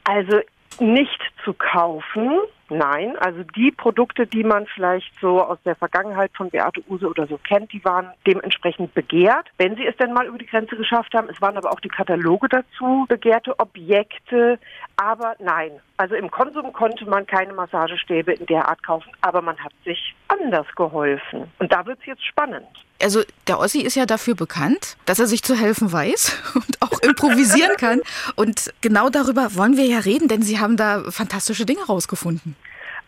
Also 0.05 0.41
nicht 0.81 1.21
zu 1.45 1.55
kaufen. 1.55 2.41
Nein, 2.77 3.17
also 3.19 3.45
die 3.55 3.71
Produkte, 3.71 4.27
die 4.27 4.43
man 4.43 4.67
vielleicht 4.67 5.13
so 5.21 5.41
aus 5.41 5.59
der 5.65 5.77
Vergangenheit 5.77 6.33
von 6.37 6.51
Beate 6.51 6.83
Use 6.89 7.07
oder 7.07 7.29
so 7.29 7.39
kennt, 7.39 7.73
die 7.73 7.85
waren 7.85 8.09
dementsprechend 8.27 8.93
begehrt, 8.95 9.47
wenn 9.59 9.77
sie 9.77 9.87
es 9.87 9.97
denn 9.97 10.13
mal 10.13 10.27
über 10.27 10.39
die 10.39 10.47
Grenze 10.47 10.75
geschafft 10.75 11.15
haben. 11.15 11.29
Es 11.29 11.41
waren 11.41 11.57
aber 11.57 11.71
auch 11.71 11.79
die 11.79 11.89
Kataloge 11.89 12.49
dazu, 12.49 13.05
begehrte 13.09 13.57
Objekte. 13.61 14.59
Aber 14.97 15.37
nein, 15.39 15.71
also 15.99 16.17
im 16.17 16.31
Konsum 16.33 16.73
konnte 16.73 17.07
man 17.07 17.27
keine 17.27 17.53
Massagestäbe 17.53 18.33
in 18.33 18.47
der 18.47 18.69
Art 18.69 18.85
kaufen, 18.85 19.13
aber 19.21 19.41
man 19.41 19.57
hat 19.59 19.73
sich 19.85 20.15
anders 20.27 20.67
geholfen. 20.75 21.53
Und 21.61 21.73
da 21.73 21.87
wird 21.87 22.01
es 22.01 22.07
jetzt 22.07 22.27
spannend. 22.27 22.67
Also 23.01 23.23
der 23.47 23.59
Ossi 23.59 23.81
ist 23.81 23.95
ja 23.97 24.07
dafür 24.07 24.35
bekannt, 24.35 24.97
dass 25.05 25.19
er 25.19 25.27
sich 25.27 25.43
zu 25.43 25.55
helfen 25.55 25.93
weiß 25.93 26.37
und 26.55 26.83
auch 26.83 27.01
improvisieren 27.01 27.77
kann. 27.77 28.01
Und 28.35 28.73
genau 28.81 29.11
darüber 29.11 29.55
wollen 29.55 29.77
wir 29.77 29.87
ja 29.87 29.99
reden, 29.99 30.27
denn 30.29 30.43
Sie 30.43 30.59
haben 30.59 30.77
da 30.77 31.05
fantastische 31.11 31.67
Dinge 31.67 31.85
rausgefunden. 31.85 32.57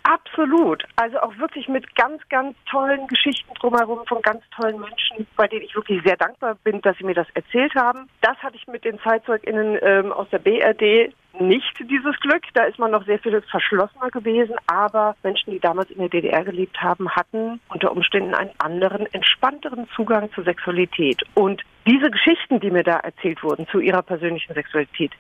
Absolut. 0.06 0.84
Also 0.94 1.18
auch 1.18 1.36
wirklich 1.38 1.66
mit 1.66 1.96
ganz, 1.96 2.22
ganz 2.28 2.56
tollen 2.70 3.08
Geschichten 3.08 3.52
drumherum 3.54 4.06
von 4.06 4.22
ganz 4.22 4.40
tollen 4.54 4.78
Menschen, 4.78 5.26
bei 5.34 5.48
denen 5.48 5.64
ich 5.64 5.75
wirklich 5.75 6.00
sehr 6.04 6.16
dankbar 6.16 6.56
bin, 6.62 6.80
dass 6.82 6.96
sie 6.98 7.04
mir 7.04 7.14
das 7.14 7.26
erzählt 7.34 7.75
haben. 7.75 8.08
Das 8.20 8.36
hatte 8.38 8.54
ich 8.54 8.68
mit 8.68 8.84
den 8.84 9.00
ZeitzeugInnen 9.00 9.78
ähm, 9.82 10.12
aus 10.12 10.28
der 10.30 10.38
BRD 10.38 11.12
nicht 11.40 11.76
dieses 11.80 12.18
Glück. 12.20 12.44
Da 12.54 12.64
ist 12.64 12.78
man 12.78 12.92
noch 12.92 13.04
sehr 13.04 13.18
viel 13.18 13.42
verschlossener 13.50 14.10
gewesen. 14.10 14.54
Aber 14.68 15.16
Menschen, 15.25 15.50
die 15.50 15.58
damals 15.58 15.90
in 15.90 15.98
der 15.98 16.08
DDR 16.08 16.44
gelebt 16.44 16.80
haben, 16.80 17.10
hatten 17.10 17.60
unter 17.68 17.90
Umständen 17.90 18.34
einen 18.34 18.52
anderen, 18.58 19.12
entspannteren 19.12 19.88
Zugang 19.96 20.30
zur 20.34 20.44
Sexualität. 20.44 21.20
Und 21.34 21.64
diese 21.86 22.10
Geschichten, 22.10 22.60
die 22.60 22.70
mir 22.70 22.82
da 22.82 22.96
erzählt 22.96 23.42
wurden 23.42 23.66
zu 23.68 23.78
ihrer 23.78 24.02
persönlichen 24.02 24.54
Sexualität, 24.54 25.12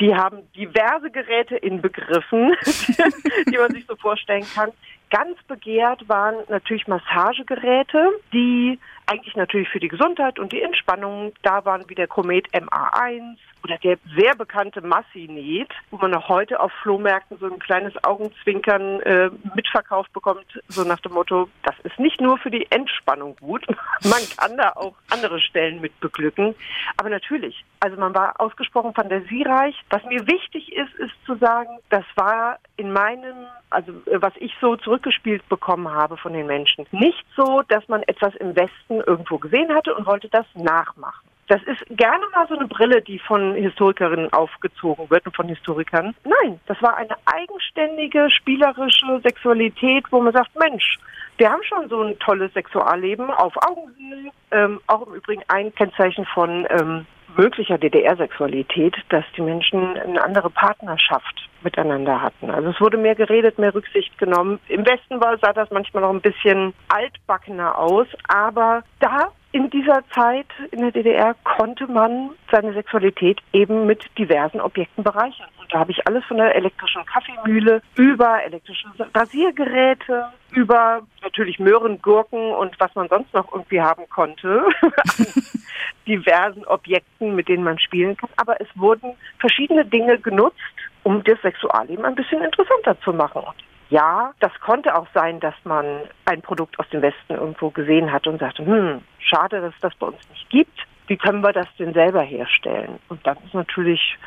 die 0.00 0.14
haben 0.14 0.42
diverse 0.54 1.10
Geräte 1.10 1.56
inbegriffen, 1.56 2.54
die 3.50 3.56
man 3.56 3.72
sich 3.72 3.84
so 3.86 3.96
vorstellen 3.96 4.46
kann. 4.54 4.70
Ganz 5.10 5.42
begehrt 5.44 6.08
waren 6.08 6.36
natürlich 6.48 6.86
Massagegeräte, 6.86 8.10
die 8.32 8.78
eigentlich 9.08 9.36
natürlich 9.36 9.68
für 9.68 9.80
die 9.80 9.88
Gesundheit 9.88 10.38
und 10.38 10.52
die 10.52 10.62
Entspannung 10.62 11.32
da 11.42 11.64
waren, 11.64 11.84
wie 11.88 11.94
der 11.94 12.06
Komet 12.06 12.48
MA1 12.52 13.36
oder 13.64 13.78
der 13.78 13.98
sehr 14.16 14.34
bekannte 14.34 14.80
Massinet, 14.80 15.70
wo 15.90 15.96
man 15.96 16.12
noch 16.12 16.28
heute 16.28 16.60
auf 16.60 16.72
Flohmärkten 16.82 17.38
so 17.38 17.46
ein 17.46 17.58
kleines 17.58 17.92
Augenzwinkern 18.04 19.00
äh, 19.00 19.30
mitverkauft 19.54 20.12
bekommt, 20.12 20.60
so 20.68 20.84
nach 20.84 21.00
dem 21.00 21.12
Motto, 21.12 21.48
das 21.64 21.74
ist 21.82 21.98
nicht 21.98 22.20
nur 22.20 22.38
für 22.38 22.50
die 22.50 22.70
Entspannung 22.70 23.36
gut, 23.36 23.66
man 24.04 24.20
kann 24.36 24.56
da 24.56 24.72
auch 24.74 24.94
andere 25.10 25.40
Stellen 25.40 25.80
mit 25.80 25.98
beglücken. 26.00 26.54
Aber 26.96 27.08
natürlich, 27.08 27.64
also 27.80 27.96
man 27.96 28.14
war 28.14 28.40
ausgesprochen 28.40 28.94
fantasiereich. 28.94 29.74
Was 29.90 30.04
mir 30.04 30.26
wichtig 30.26 30.72
ist, 30.72 30.94
ist 30.94 31.14
zu 31.26 31.36
sagen, 31.36 31.78
das 31.90 32.04
war 32.14 32.58
in 32.76 32.92
meinem, 32.92 33.46
also 33.70 33.92
äh, 34.06 34.20
was 34.20 34.32
ich 34.36 34.52
so 34.60 34.76
zurückgespielt 34.76 35.48
bekommen 35.48 35.88
habe 35.88 36.16
von 36.16 36.32
den 36.32 36.46
Menschen, 36.46 36.86
nicht 36.92 37.24
so, 37.36 37.62
dass 37.68 37.86
man 37.88 38.02
etwas 38.04 38.34
im 38.36 38.54
Westen 38.54 38.97
irgendwo 39.06 39.38
gesehen 39.38 39.74
hatte 39.74 39.94
und 39.94 40.06
wollte 40.06 40.28
das 40.28 40.46
nachmachen. 40.54 41.28
Das 41.48 41.62
ist 41.62 41.82
gerne 41.96 42.24
mal 42.34 42.46
so 42.46 42.58
eine 42.58 42.68
Brille, 42.68 43.00
die 43.00 43.18
von 43.18 43.54
Historikerinnen 43.54 44.30
aufgezogen 44.32 45.08
wird 45.08 45.24
und 45.26 45.34
von 45.34 45.48
Historikern. 45.48 46.14
Nein, 46.24 46.60
das 46.66 46.80
war 46.82 46.96
eine 46.96 47.16
eigenständige, 47.24 48.28
spielerische 48.30 49.20
Sexualität, 49.22 50.04
wo 50.10 50.20
man 50.20 50.34
sagt, 50.34 50.50
Mensch, 50.58 50.98
wir 51.38 51.50
haben 51.50 51.62
schon 51.62 51.88
so 51.88 52.02
ein 52.02 52.18
tolles 52.18 52.52
Sexualleben 52.52 53.30
auf 53.30 53.54
Augenhöhe. 53.66 54.30
Ähm, 54.50 54.80
auch 54.88 55.06
im 55.06 55.14
Übrigen 55.14 55.42
ein 55.48 55.74
Kennzeichen 55.74 56.26
von 56.26 56.66
ähm, 56.68 57.06
möglicher 57.38 57.78
DDR-Sexualität, 57.78 58.96
dass 59.08 59.24
die 59.36 59.42
Menschen 59.42 59.96
eine 59.96 60.22
andere 60.22 60.50
Partnerschaft 60.50 61.48
miteinander 61.62 62.20
hatten. 62.20 62.50
Also 62.50 62.70
es 62.70 62.80
wurde 62.80 62.98
mehr 62.98 63.14
geredet, 63.14 63.58
mehr 63.58 63.74
Rücksicht 63.74 64.18
genommen. 64.18 64.60
Im 64.68 64.84
Westen 64.84 65.20
war, 65.20 65.38
sah 65.38 65.52
das 65.52 65.70
manchmal 65.70 66.02
noch 66.02 66.10
ein 66.10 66.20
bisschen 66.20 66.74
altbackener 66.88 67.78
aus, 67.78 68.06
aber 68.28 68.82
da 69.00 69.32
in 69.52 69.70
dieser 69.70 70.02
Zeit 70.14 70.46
in 70.72 70.80
der 70.80 70.90
DDR 70.90 71.34
konnte 71.42 71.86
man 71.86 72.30
seine 72.50 72.74
Sexualität 72.74 73.40
eben 73.52 73.86
mit 73.86 74.04
diversen 74.18 74.60
Objekten 74.60 75.02
bereichern. 75.02 75.48
Und 75.58 75.72
da 75.72 75.78
habe 75.80 75.90
ich 75.90 76.06
alles 76.06 76.24
von 76.26 76.36
der 76.36 76.54
elektrischen 76.54 77.04
Kaffeemühle 77.06 77.80
über 77.96 78.42
elektrische 78.44 78.88
Rasiergeräte, 79.14 80.26
über 80.50 81.00
natürlich 81.22 81.58
Möhren, 81.58 82.00
Gurken 82.02 82.52
und 82.52 82.78
was 82.78 82.94
man 82.94 83.08
sonst 83.08 83.32
noch 83.32 83.50
irgendwie 83.52 83.80
haben 83.80 84.08
konnte, 84.10 84.66
diversen 86.08 86.64
Objekten, 86.64 87.36
mit 87.36 87.48
denen 87.48 87.62
man 87.62 87.78
spielen 87.78 88.16
kann. 88.16 88.30
Aber 88.36 88.60
es 88.60 88.68
wurden 88.74 89.14
verschiedene 89.38 89.84
Dinge 89.84 90.18
genutzt, 90.18 90.56
um 91.04 91.22
das 91.22 91.40
Sexualleben 91.42 92.04
ein 92.04 92.14
bisschen 92.14 92.42
interessanter 92.42 92.98
zu 93.02 93.12
machen. 93.12 93.42
Ja, 93.90 94.32
das 94.40 94.52
konnte 94.60 94.94
auch 94.94 95.06
sein, 95.14 95.40
dass 95.40 95.54
man 95.64 96.02
ein 96.26 96.42
Produkt 96.42 96.78
aus 96.78 96.88
dem 96.90 97.00
Westen 97.00 97.34
irgendwo 97.34 97.70
gesehen 97.70 98.12
hat 98.12 98.26
und 98.26 98.38
sagte, 98.40 98.64
hm, 98.64 99.00
schade, 99.18 99.60
dass 99.60 99.74
es 99.74 99.80
das 99.80 99.94
bei 99.94 100.08
uns 100.08 100.28
nicht 100.30 100.50
gibt. 100.50 100.86
Wie 101.06 101.16
können 101.16 101.42
wir 101.42 101.52
das 101.52 101.66
denn 101.78 101.94
selber 101.94 102.20
herstellen? 102.20 102.98
Und 103.08 103.26
dann 103.26 103.38
ist 103.46 103.54
natürlich 103.54 104.18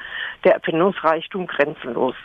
der 0.43 0.53
Erfindungsreichtum 0.55 1.45
grenzenlos. 1.45 2.15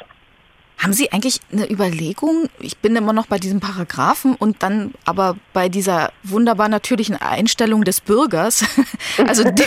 Haben 0.87 0.93
Sie 0.93 1.11
eigentlich 1.11 1.41
eine 1.51 1.69
Überlegung? 1.69 2.49
Ich 2.61 2.77
bin 2.77 2.95
immer 2.95 3.13
noch 3.13 3.27
bei 3.27 3.41
diesem 3.41 3.59
Paragraphen 3.59 4.37
und 4.37 4.63
dann 4.63 4.95
aber 5.05 5.37
bei 5.53 5.69
dieser 5.69 6.13
wunderbar 6.23 6.69
natürlichen 6.69 7.17
Einstellung 7.17 7.83
des 7.83 8.01
Bürgers, 8.01 8.65
also 9.27 9.43
die, 9.43 9.65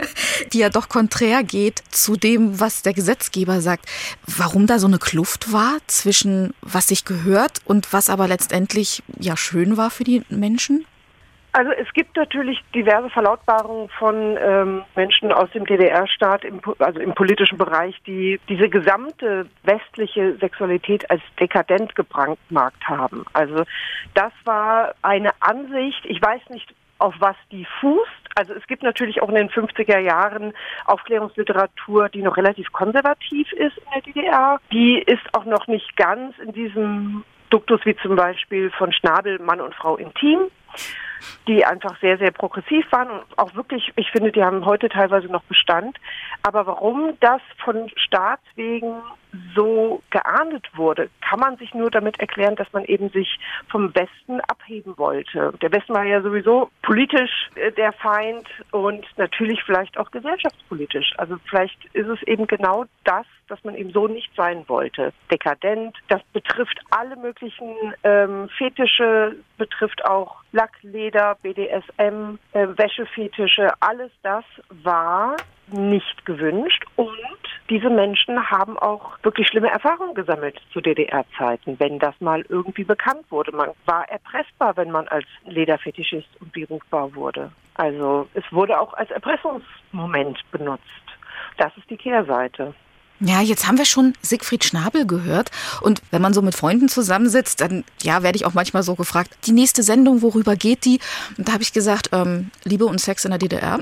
die 0.54 0.60
ja 0.60 0.70
doch 0.70 0.88
konträr 0.88 1.44
geht 1.44 1.82
zu 1.90 2.16
dem, 2.16 2.58
was 2.58 2.80
der 2.80 2.94
Gesetzgeber 2.94 3.60
sagt. 3.60 3.84
Warum 4.26 4.66
da 4.66 4.78
so 4.78 4.86
eine 4.86 4.98
Kluft 4.98 5.52
war 5.52 5.76
zwischen 5.88 6.54
was 6.62 6.88
sich 6.88 7.04
gehört 7.04 7.58
und 7.66 7.92
was 7.92 8.08
aber 8.08 8.26
letztendlich 8.26 9.02
ja 9.20 9.36
schön 9.36 9.76
war 9.76 9.90
für 9.90 10.04
die 10.04 10.22
Menschen? 10.30 10.86
Also 11.54 11.70
es 11.72 11.92
gibt 11.92 12.16
natürlich 12.16 12.58
diverse 12.74 13.10
Verlautbarungen 13.10 13.90
von 13.98 14.38
ähm, 14.40 14.84
Menschen 14.96 15.30
aus 15.32 15.50
dem 15.50 15.66
DDR-Staat, 15.66 16.44
im, 16.44 16.62
also 16.78 16.98
im 16.98 17.14
politischen 17.14 17.58
Bereich, 17.58 17.94
die 18.06 18.40
diese 18.48 18.70
gesamte 18.70 19.46
westliche 19.62 20.36
Sexualität 20.38 21.10
als 21.10 21.20
dekadent 21.38 21.94
gebrandmarkt 21.94 22.88
haben. 22.88 23.26
Also 23.34 23.64
das 24.14 24.32
war 24.44 24.94
eine 25.02 25.30
Ansicht, 25.40 26.00
ich 26.04 26.22
weiß 26.22 26.40
nicht, 26.48 26.74
auf 26.98 27.14
was 27.18 27.36
die 27.50 27.66
fußt. 27.80 28.30
Also 28.34 28.54
es 28.54 28.66
gibt 28.66 28.82
natürlich 28.82 29.20
auch 29.20 29.28
in 29.28 29.34
den 29.34 29.50
50er 29.50 29.98
Jahren 29.98 30.54
Aufklärungsliteratur, 30.86 32.08
die 32.08 32.22
noch 32.22 32.38
relativ 32.38 32.72
konservativ 32.72 33.52
ist 33.52 33.76
in 33.76 33.84
der 33.92 34.02
DDR. 34.02 34.60
Die 34.72 35.02
ist 35.02 35.34
auch 35.34 35.44
noch 35.44 35.66
nicht 35.66 35.96
ganz 35.96 36.38
in 36.38 36.52
diesem 36.52 37.24
Duktus 37.50 37.80
wie 37.84 37.96
zum 37.96 38.16
Beispiel 38.16 38.70
von 38.70 38.90
Schnabel, 38.94 39.38
Mann 39.38 39.60
und 39.60 39.74
Frau 39.74 39.96
intim 39.96 40.48
die 41.46 41.64
einfach 41.64 41.98
sehr, 42.00 42.18
sehr 42.18 42.30
progressiv 42.30 42.90
waren 42.92 43.10
und 43.10 43.24
auch 43.36 43.54
wirklich, 43.54 43.92
ich 43.96 44.10
finde, 44.10 44.32
die 44.32 44.44
haben 44.44 44.64
heute 44.64 44.88
teilweise 44.88 45.26
noch 45.26 45.42
Bestand. 45.44 45.98
Aber 46.42 46.66
warum 46.66 47.16
das 47.20 47.40
von 47.64 47.90
Staatswegen 47.96 48.94
so 49.54 50.02
geahndet 50.10 50.66
wurde, 50.76 51.08
kann 51.20 51.40
man 51.40 51.56
sich 51.56 51.72
nur 51.74 51.90
damit 51.90 52.20
erklären, 52.20 52.54
dass 52.56 52.70
man 52.72 52.84
eben 52.84 53.08
sich 53.10 53.38
vom 53.70 53.94
Westen 53.94 54.40
abheben 54.42 54.96
wollte. 54.98 55.52
Der 55.62 55.72
Westen 55.72 55.94
war 55.94 56.04
ja 56.04 56.20
sowieso 56.20 56.70
politisch 56.82 57.48
äh, 57.54 57.72
der 57.72 57.92
Feind 57.92 58.46
und 58.72 59.06
natürlich 59.16 59.62
vielleicht 59.64 59.96
auch 59.98 60.10
gesellschaftspolitisch. 60.10 61.14
Also 61.16 61.36
vielleicht 61.48 61.82
ist 61.94 62.08
es 62.08 62.22
eben 62.24 62.46
genau 62.46 62.84
das, 63.04 63.26
dass 63.48 63.62
man 63.64 63.74
eben 63.74 63.90
so 63.92 64.06
nicht 64.06 64.34
sein 64.36 64.64
wollte. 64.68 65.12
Dekadent, 65.30 65.96
das 66.08 66.22
betrifft 66.32 66.80
alle 66.90 67.16
möglichen 67.16 67.74
ähm, 68.04 68.48
Fetische, 68.56 69.36
betrifft 69.58 70.04
auch 70.04 70.36
Lack, 70.52 70.82
Leder, 70.82 71.36
BDSM, 71.42 72.38
äh, 72.52 72.66
Wäschefetische, 72.76 73.70
alles 73.80 74.10
das 74.22 74.44
war 74.70 75.36
nicht 75.70 76.26
gewünscht 76.26 76.84
und 76.96 77.08
diese 77.70 77.88
Menschen 77.88 78.50
haben 78.50 78.78
auch 78.78 79.18
wirklich 79.22 79.48
schlimme 79.48 79.70
Erfahrungen 79.70 80.14
gesammelt 80.14 80.60
zu 80.72 80.80
DDR-Zeiten, 80.80 81.78
wenn 81.78 81.98
das 81.98 82.20
mal 82.20 82.44
irgendwie 82.48 82.84
bekannt 82.84 83.24
wurde. 83.30 83.52
Man 83.52 83.70
war 83.86 84.08
erpressbar, 84.08 84.76
wenn 84.76 84.90
man 84.90 85.08
als 85.08 85.26
Lederfetischist 85.46 86.28
berufbar 86.52 87.14
wurde. 87.14 87.50
Also 87.74 88.28
es 88.34 88.44
wurde 88.50 88.78
auch 88.78 88.92
als 88.94 89.10
Erpressungsmoment 89.10 90.38
benutzt. 90.50 90.82
Das 91.56 91.74
ist 91.76 91.88
die 91.88 91.96
Kehrseite. 91.96 92.74
Ja, 93.24 93.40
jetzt 93.40 93.68
haben 93.68 93.78
wir 93.78 93.84
schon 93.84 94.14
Siegfried 94.20 94.64
Schnabel 94.64 95.06
gehört. 95.06 95.52
Und 95.80 96.02
wenn 96.10 96.20
man 96.20 96.34
so 96.34 96.42
mit 96.42 96.56
Freunden 96.56 96.88
zusammensitzt, 96.88 97.60
dann 97.60 97.84
ja, 98.02 98.24
werde 98.24 98.34
ich 98.34 98.44
auch 98.44 98.54
manchmal 98.54 98.82
so 98.82 98.96
gefragt, 98.96 99.30
die 99.46 99.52
nächste 99.52 99.84
Sendung, 99.84 100.22
worüber 100.22 100.56
geht 100.56 100.84
die? 100.84 100.98
Und 101.38 101.46
da 101.46 101.52
habe 101.52 101.62
ich 101.62 101.72
gesagt, 101.72 102.08
ähm, 102.12 102.50
Liebe 102.64 102.84
und 102.84 103.00
Sex 103.00 103.24
in 103.24 103.30
der 103.30 103.38
DDR. 103.38 103.78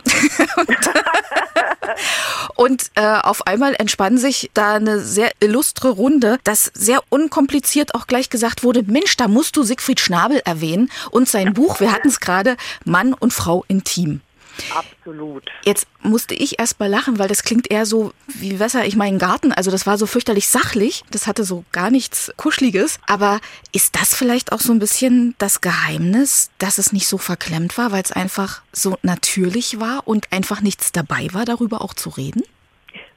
und, 2.56 2.90
äh, 2.97 3.18
auf 3.23 3.47
einmal 3.47 3.75
entspann 3.78 4.18
sich 4.18 4.50
da 4.52 4.75
eine 4.75 5.00
sehr 5.00 5.30
illustre 5.40 5.88
Runde, 5.88 6.38
dass 6.44 6.70
sehr 6.75 7.00
unkompliziert 7.09 7.94
auch 7.94 8.06
gleich 8.06 8.28
gesagt 8.28 8.62
wurde, 8.62 8.82
Mensch, 8.82 9.16
da 9.16 9.26
musst 9.26 9.56
du 9.56 9.62
Siegfried 9.62 10.00
Schnabel 10.00 10.42
erwähnen 10.44 10.90
und 11.11 11.30
sein 11.30 11.54
Buch, 11.54 11.80
wir 11.80 11.92
hatten 11.92 12.09
es 12.09 12.20
gerade, 12.20 12.59
Mann 12.85 13.14
und 13.14 13.32
Frau 13.32 13.64
intim. 13.68 14.20
Absolut. 14.75 15.45
Jetzt 15.64 15.87
musste 16.02 16.35
ich 16.35 16.59
erst 16.59 16.81
mal 16.81 16.88
lachen, 16.88 17.19
weil 17.19 17.29
das 17.29 17.43
klingt 17.43 17.71
eher 17.71 17.87
so 17.87 18.12
wie 18.26 18.59
Wässer 18.59 18.85
ich 18.85 18.97
meinen 18.97 19.19
Garten. 19.19 19.52
Also 19.52 19.71
das 19.71 19.87
war 19.87 19.99
so 19.99 20.07
fürchterlich 20.07 20.49
sachlich. 20.49 21.05
Das 21.11 21.26
hatte 21.26 21.45
so 21.45 21.64
gar 21.73 21.90
nichts 21.90 22.33
Kuscheliges. 22.37 23.00
Aber 23.07 23.40
ist 23.73 23.97
das 23.97 24.14
vielleicht 24.14 24.52
auch 24.52 24.61
so 24.61 24.73
ein 24.73 24.79
bisschen 24.79 25.35
das 25.38 25.61
Geheimnis, 25.61 26.50
dass 26.59 26.79
es 26.79 26.93
nicht 26.93 27.07
so 27.07 27.19
verklemmt 27.19 27.79
war, 27.79 27.93
weil 27.93 28.02
es 28.02 28.12
einfach 28.12 28.62
so 28.73 28.99
natürlich 29.02 29.81
war 29.81 30.07
und 30.07 30.33
einfach 30.33 30.61
nichts 30.61 30.93
dabei 30.93 31.29
war, 31.33 31.45
darüber 31.45 31.83
auch 31.83 31.95
zu 31.95 32.11
reden? 32.11 32.43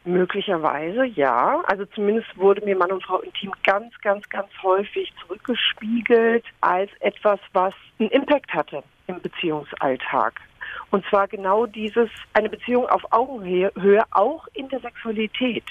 Möglicherweise, 0.05 1.05
ja. 1.05 1.61
Also 1.65 1.85
zumindest 1.85 2.27
wurde 2.37 2.63
mir 2.65 2.75
Mann 2.75 2.91
und 2.91 3.03
Frau 3.03 3.19
intim 3.19 3.53
ganz, 3.63 3.93
ganz, 4.01 4.27
ganz 4.29 4.49
häufig 4.61 5.13
zurückgespiegelt 5.21 6.43
als 6.59 6.91
etwas, 6.99 7.39
was 7.53 7.73
einen 7.99 8.09
Impact 8.09 8.53
hatte 8.53 8.83
im 9.07 9.21
Beziehungsalltag. 9.21 10.41
Und 10.93 11.03
zwar 11.07 11.27
genau 11.27 11.65
dieses, 11.65 12.07
eine 12.33 12.49
Beziehung 12.49 12.85
auf 12.87 13.01
Augenhöhe, 13.09 14.03
auch 14.11 14.47
in 14.53 14.69
der 14.69 14.79
Sexualität. 14.79 15.63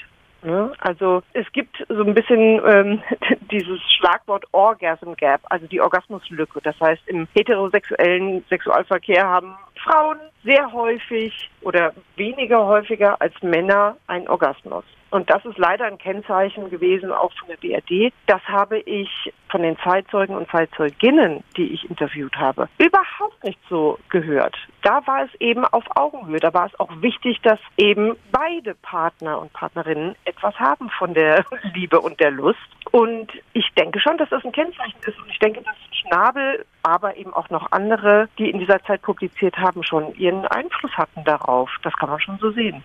Also 0.80 1.22
es 1.32 1.46
gibt 1.52 1.76
so 1.88 2.02
ein 2.02 2.12
bisschen 2.12 2.60
ähm, 2.66 3.02
dieses 3.52 3.80
Schlagwort 3.92 4.44
Orgasm 4.50 5.12
Gap, 5.12 5.40
also 5.44 5.68
die 5.68 5.80
Orgasmuslücke. 5.80 6.60
Das 6.64 6.74
heißt, 6.80 7.02
im 7.06 7.28
heterosexuellen 7.36 8.44
Sexualverkehr 8.48 9.24
haben 9.24 9.54
Frauen 9.84 10.18
sehr 10.42 10.72
häufig 10.72 11.48
oder 11.60 11.92
weniger 12.16 12.66
häufiger 12.66 13.20
als 13.22 13.40
Männer 13.42 13.96
einen 14.08 14.26
Orgasmus. 14.26 14.82
Und 15.12 15.28
das 15.28 15.44
ist 15.44 15.58
leider 15.58 15.84
ein 15.84 15.98
Kennzeichen 15.98 16.70
gewesen, 16.70 17.12
auch 17.12 17.30
von 17.34 17.48
der 17.48 17.58
BRD. 17.58 18.14
Das 18.26 18.40
habe 18.48 18.78
ich 18.78 19.10
von 19.50 19.60
den 19.60 19.76
Zeitzeugen 19.84 20.34
und 20.34 20.50
Zeitzeuginnen, 20.50 21.44
die 21.54 21.74
ich 21.74 21.88
interviewt 21.90 22.34
habe, 22.36 22.66
überhaupt 22.78 23.44
nicht 23.44 23.58
so 23.68 23.98
gehört. 24.08 24.56
Da 24.80 25.06
war 25.06 25.24
es 25.24 25.30
eben 25.38 25.66
auf 25.66 25.84
Augenhöhe. 25.96 26.40
Da 26.40 26.54
war 26.54 26.64
es 26.64 26.80
auch 26.80 26.88
wichtig, 27.02 27.42
dass 27.42 27.58
eben 27.76 28.16
beide 28.30 28.74
Partner 28.76 29.38
und 29.38 29.52
Partnerinnen 29.52 30.16
etwas 30.24 30.58
haben 30.58 30.88
von 30.88 31.12
der 31.12 31.44
Liebe 31.74 32.00
und 32.00 32.18
der 32.18 32.30
Lust. 32.30 32.58
Und 32.90 33.30
ich 33.52 33.68
denke 33.76 34.00
schon, 34.00 34.16
dass 34.16 34.30
das 34.30 34.42
ein 34.46 34.52
Kennzeichen 34.52 34.98
ist. 35.06 35.20
Und 35.20 35.28
ich 35.28 35.38
denke, 35.40 35.60
dass 35.60 35.76
Schnabel, 35.92 36.64
aber 36.82 37.18
eben 37.18 37.34
auch 37.34 37.50
noch 37.50 37.70
andere, 37.70 38.30
die 38.38 38.48
in 38.48 38.60
dieser 38.60 38.82
Zeit 38.84 39.02
publiziert 39.02 39.58
haben, 39.58 39.84
schon 39.84 40.14
ihren 40.14 40.46
Einfluss 40.46 40.92
hatten 40.92 41.22
darauf. 41.24 41.70
Das 41.82 41.92
kann 41.98 42.08
man 42.08 42.18
schon 42.18 42.38
so 42.38 42.50
sehen. 42.52 42.82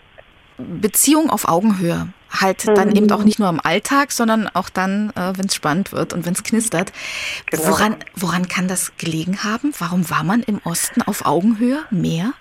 Beziehung 0.58 1.30
auf 1.30 1.48
Augenhöhe. 1.48 2.08
Halt 2.30 2.66
mhm. 2.68 2.76
dann 2.76 2.96
eben 2.96 3.12
auch 3.12 3.24
nicht 3.24 3.40
nur 3.40 3.50
im 3.50 3.60
Alltag, 3.64 4.12
sondern 4.12 4.48
auch 4.54 4.70
dann, 4.70 5.12
äh, 5.12 5.38
wenn 5.38 5.46
es 5.46 5.56
spannend 5.56 5.92
wird 5.94 6.14
und 6.14 6.26
wenn 6.26 6.34
es 6.34 6.44
knistert. 6.44 6.92
Genau. 7.50 7.68
Woran, 7.68 7.96
woran 8.16 8.48
kann 8.48 8.68
das 8.68 8.96
gelegen 8.98 9.44
haben? 9.44 9.74
Warum 9.80 10.10
war 10.10 10.24
man 10.24 10.44
im 10.44 10.60
Osten 10.64 11.02
auf 11.02 11.26
Augenhöhe 11.26 11.86
mehr? 11.90 12.34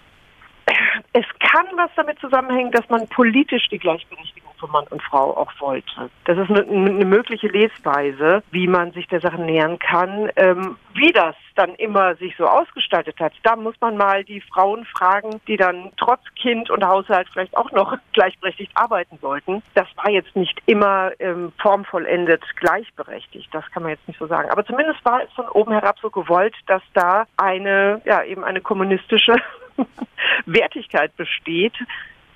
Es 1.12 1.24
kann 1.38 1.66
was 1.76 1.90
damit 1.96 2.18
zusammenhängen, 2.18 2.72
dass 2.72 2.88
man 2.88 3.06
politisch 3.08 3.68
die 3.70 3.78
Gleichberechtigung 3.78 4.45
von 4.58 4.70
Mann 4.70 4.86
und 4.90 5.02
Frau 5.02 5.36
auch 5.36 5.52
wollte. 5.60 6.10
Das 6.24 6.38
ist 6.38 6.50
eine, 6.50 6.62
eine 6.62 7.04
mögliche 7.04 7.48
Lesweise, 7.48 8.42
wie 8.50 8.66
man 8.66 8.92
sich 8.92 9.06
der 9.08 9.20
Sache 9.20 9.40
nähern 9.40 9.78
kann. 9.78 10.30
Ähm, 10.36 10.76
wie 10.94 11.12
das 11.12 11.34
dann 11.54 11.74
immer 11.74 12.14
sich 12.16 12.34
so 12.36 12.46
ausgestaltet 12.46 13.18
hat, 13.20 13.32
da 13.42 13.56
muss 13.56 13.74
man 13.80 13.96
mal 13.96 14.24
die 14.24 14.40
Frauen 14.40 14.84
fragen, 14.84 15.40
die 15.46 15.56
dann 15.56 15.92
trotz 15.96 16.20
Kind 16.40 16.70
und 16.70 16.84
Haushalt 16.84 17.28
vielleicht 17.32 17.56
auch 17.56 17.70
noch 17.72 17.96
gleichberechtigt 18.12 18.72
arbeiten 18.74 19.18
wollten. 19.20 19.62
Das 19.74 19.86
war 19.96 20.10
jetzt 20.10 20.34
nicht 20.36 20.60
immer 20.66 21.12
ähm, 21.18 21.52
formvollendet 21.60 22.42
gleichberechtigt, 22.56 23.48
das 23.52 23.64
kann 23.72 23.82
man 23.82 23.90
jetzt 23.90 24.06
nicht 24.08 24.18
so 24.18 24.26
sagen. 24.26 24.50
Aber 24.50 24.64
zumindest 24.64 25.04
war 25.04 25.22
es 25.22 25.32
von 25.32 25.48
oben 25.48 25.72
herab 25.72 25.98
so 26.00 26.10
gewollt, 26.10 26.54
dass 26.66 26.82
da 26.94 27.26
eine, 27.36 28.00
ja, 28.04 28.22
eben 28.24 28.44
eine 28.44 28.60
kommunistische 28.60 29.34
Wertigkeit 30.46 31.14
besteht, 31.16 31.74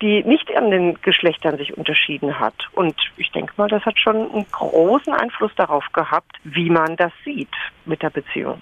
die 0.01 0.23
nicht 0.23 0.55
an 0.55 0.71
den 0.71 0.99
Geschlechtern 1.01 1.57
sich 1.57 1.77
unterschieden 1.77 2.39
hat. 2.39 2.55
Und 2.73 2.95
ich 3.17 3.31
denke 3.31 3.53
mal, 3.57 3.67
das 3.67 3.85
hat 3.85 3.99
schon 3.99 4.31
einen 4.31 4.45
großen 4.51 5.13
Einfluss 5.13 5.51
darauf 5.55 5.85
gehabt, 5.93 6.37
wie 6.43 6.69
man 6.69 6.95
das 6.97 7.11
sieht 7.23 7.53
mit 7.85 8.01
der 8.01 8.09
Beziehung. 8.09 8.61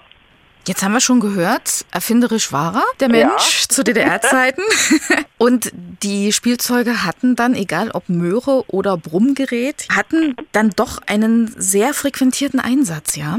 Jetzt 0.66 0.84
haben 0.84 0.92
wir 0.92 1.00
schon 1.00 1.20
gehört, 1.20 1.86
erfinderisch 1.90 2.52
war 2.52 2.76
er, 2.76 2.84
der 3.00 3.08
Mensch, 3.08 3.62
ja. 3.62 3.68
zu 3.68 3.82
DDR-Zeiten. 3.82 4.62
Und 5.38 5.72
die 5.74 6.32
Spielzeuge 6.32 7.04
hatten 7.04 7.34
dann, 7.34 7.54
egal 7.54 7.90
ob 7.92 8.08
Möhre 8.10 8.64
oder 8.68 8.98
Brummgerät, 8.98 9.88
hatten 9.90 10.36
dann 10.52 10.70
doch 10.70 11.00
einen 11.06 11.48
sehr 11.48 11.94
frequentierten 11.94 12.60
Einsatz, 12.60 13.16
ja? 13.16 13.38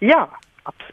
Ja, 0.00 0.28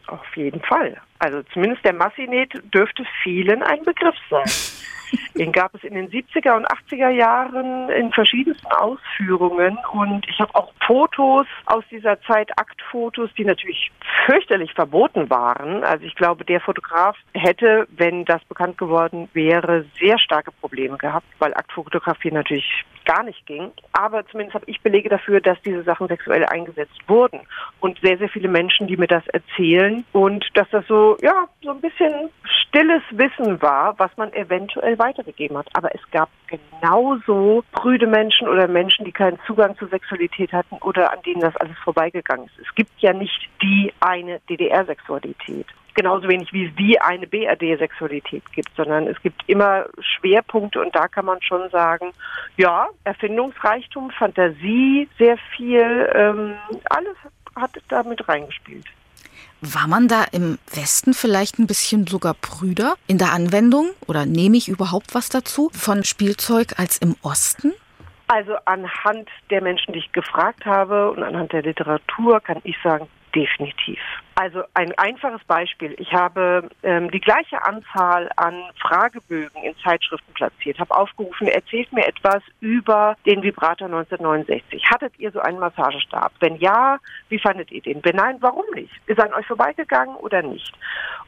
auf 0.06 0.36
jeden 0.36 0.62
Fall. 0.62 0.96
Also 1.18 1.42
zumindest 1.52 1.84
der 1.84 1.94
Massinet 1.94 2.52
dürfte 2.72 3.04
vielen 3.22 3.62
ein 3.62 3.82
Begriff 3.84 4.16
sein. 4.30 4.44
Den 5.36 5.52
gab 5.52 5.74
es 5.74 5.84
in 5.84 5.94
den 5.94 6.10
70er 6.10 6.56
und 6.56 6.66
80er 6.66 7.10
Jahren 7.10 7.88
in 7.90 8.12
verschiedensten 8.12 8.66
Ausführungen 8.66 9.78
und 9.92 10.26
ich 10.28 10.38
habe 10.38 10.54
auch 10.54 10.72
Fotos 10.86 11.46
aus 11.66 11.84
dieser 11.90 12.20
Zeit, 12.22 12.50
Aktfotos, 12.58 13.30
die 13.36 13.44
natürlich 13.44 13.90
fürchterlich 14.26 14.72
verboten 14.74 15.30
waren. 15.30 15.84
Also 15.84 16.04
ich 16.04 16.14
glaube, 16.14 16.44
der 16.44 16.60
Fotograf 16.60 17.16
hätte, 17.32 17.86
wenn 17.90 18.24
das 18.24 18.44
bekannt 18.44 18.78
geworden 18.78 19.28
wäre, 19.32 19.84
sehr 19.98 20.18
starke 20.18 20.52
Probleme 20.52 20.96
gehabt, 20.98 21.26
weil 21.38 21.54
Aktfotografie 21.54 22.30
natürlich 22.30 22.84
gar 23.04 23.22
nicht 23.22 23.44
ging. 23.46 23.70
Aber 23.92 24.26
zumindest 24.26 24.54
habe 24.54 24.64
ich 24.68 24.80
Belege 24.80 25.08
dafür, 25.08 25.40
dass 25.40 25.60
diese 25.62 25.82
Sachen 25.82 26.08
sexuell 26.08 26.44
eingesetzt 26.44 26.98
wurden. 27.06 27.40
Und 27.80 27.98
sehr, 28.02 28.18
sehr 28.18 28.28
viele 28.28 28.48
Menschen, 28.48 28.86
die 28.86 28.96
mir 28.96 29.06
das 29.06 29.26
erzählen. 29.28 30.04
Und 30.12 30.46
dass 30.54 30.68
das 30.70 30.86
so, 30.86 31.16
ja, 31.20 31.46
so 31.62 31.70
ein 31.70 31.80
bisschen 31.80 32.30
stilles 32.68 33.02
Wissen 33.10 33.60
war, 33.62 33.98
was 33.98 34.10
man 34.16 34.32
eventuell 34.32 34.98
weitergegeben 35.04 35.56
hat. 35.56 35.68
Aber 35.74 35.94
es 35.94 36.00
gab 36.10 36.28
genauso 36.46 37.62
prüde 37.72 38.06
Menschen 38.06 38.48
oder 38.48 38.68
Menschen, 38.68 39.04
die 39.04 39.12
keinen 39.12 39.38
Zugang 39.46 39.76
zur 39.76 39.88
Sexualität 39.88 40.52
hatten 40.52 40.76
oder 40.76 41.12
an 41.12 41.20
denen 41.22 41.40
das 41.40 41.56
alles 41.56 41.76
vorbeigegangen 41.84 42.46
ist. 42.46 42.66
Es 42.66 42.74
gibt 42.74 42.92
ja 43.00 43.12
nicht 43.12 43.48
die 43.62 43.92
eine 44.00 44.40
DDR-Sexualität 44.48 45.66
genauso 45.94 46.28
wenig 46.28 46.52
wie 46.52 46.66
es 46.66 46.74
die 46.74 47.00
eine 47.00 47.26
BRD-Sexualität 47.26 48.42
gibt, 48.52 48.68
sondern 48.76 49.06
es 49.06 49.20
gibt 49.22 49.48
immer 49.48 49.86
Schwerpunkte 50.00 50.80
und 50.80 50.94
da 50.94 51.08
kann 51.08 51.24
man 51.24 51.40
schon 51.40 51.70
sagen, 51.70 52.10
ja, 52.56 52.88
Erfindungsreichtum, 53.04 54.10
Fantasie, 54.10 55.08
sehr 55.18 55.38
viel, 55.56 56.10
ähm, 56.14 56.54
alles 56.90 57.16
hat 57.56 57.70
da 57.88 58.02
mit 58.02 58.28
reingespielt. 58.28 58.86
War 59.66 59.86
man 59.86 60.08
da 60.08 60.24
im 60.30 60.58
Westen 60.74 61.14
vielleicht 61.14 61.58
ein 61.58 61.66
bisschen 61.66 62.06
sogar 62.06 62.34
prüder 62.34 62.96
in 63.06 63.16
der 63.16 63.32
Anwendung 63.32 63.92
oder 64.06 64.26
nehme 64.26 64.58
ich 64.58 64.68
überhaupt 64.68 65.14
was 65.14 65.30
dazu 65.30 65.70
von 65.72 66.04
Spielzeug 66.04 66.78
als 66.78 66.98
im 66.98 67.16
Osten? 67.22 67.72
Also 68.26 68.56
anhand 68.66 69.30
der 69.48 69.62
Menschen, 69.62 69.94
die 69.94 70.00
ich 70.00 70.12
gefragt 70.12 70.66
habe 70.66 71.10
und 71.10 71.22
anhand 71.22 71.52
der 71.52 71.62
Literatur 71.62 72.40
kann 72.40 72.60
ich 72.64 72.76
sagen, 72.82 73.08
definitiv. 73.34 73.98
Also 74.36 74.62
ein 74.74 74.92
einfaches 74.98 75.42
Beispiel. 75.44 75.94
Ich 75.98 76.12
habe 76.12 76.68
ähm, 76.82 77.10
die 77.10 77.20
gleiche 77.20 77.62
Anzahl 77.62 78.30
an 78.36 78.54
Fragebögen 78.80 79.62
in 79.62 79.76
Zeitschriften 79.78 80.32
platziert, 80.34 80.78
habe 80.78 80.96
aufgerufen, 80.96 81.46
erzählt 81.48 81.92
mir 81.92 82.06
etwas 82.06 82.42
über 82.60 83.16
den 83.26 83.42
Vibrator 83.42 83.86
1969. 83.86 84.82
Hattet 84.90 85.12
ihr 85.18 85.30
so 85.30 85.40
einen 85.40 85.58
Massagestab? 85.58 86.32
Wenn 86.40 86.56
ja, 86.56 86.98
wie 87.28 87.38
fandet 87.38 87.70
ihr 87.70 87.82
den? 87.82 88.04
Wenn 88.04 88.16
nein, 88.16 88.38
warum 88.40 88.64
nicht? 88.74 88.92
Ist 89.06 89.18
er 89.18 89.26
an 89.26 89.34
euch 89.34 89.46
vorbeigegangen 89.46 90.16
oder 90.16 90.42
nicht? 90.42 90.72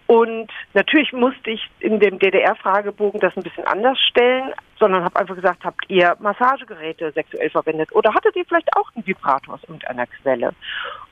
Und 0.07 0.51
natürlich 0.75 1.13
musste 1.13 1.51
ich 1.51 1.69
in 1.81 2.01
dem 2.01 2.19
DDR-Fragebogen 2.19 3.21
das 3.21 3.37
ein 3.37 3.43
bisschen 3.43 3.67
anders 3.67 3.99
stellen, 4.09 4.53
sondern 4.79 5.05
habe 5.05 5.19
einfach 5.19 5.37
gesagt, 5.37 5.65
habt 5.65 5.85
ihr 5.89 6.17
Massagegeräte 6.21 7.13
sexuell 7.13 7.51
verwendet 7.51 7.93
oder 7.93 8.13
hattet 8.15 8.37
ihr 8.37 8.45
vielleicht 8.45 8.75
auch 8.77 8.91
einen 8.95 9.07
Vibrator 9.07 9.55
aus 9.55 9.63
irgendeiner 9.63 10.07
Quelle? 10.07 10.55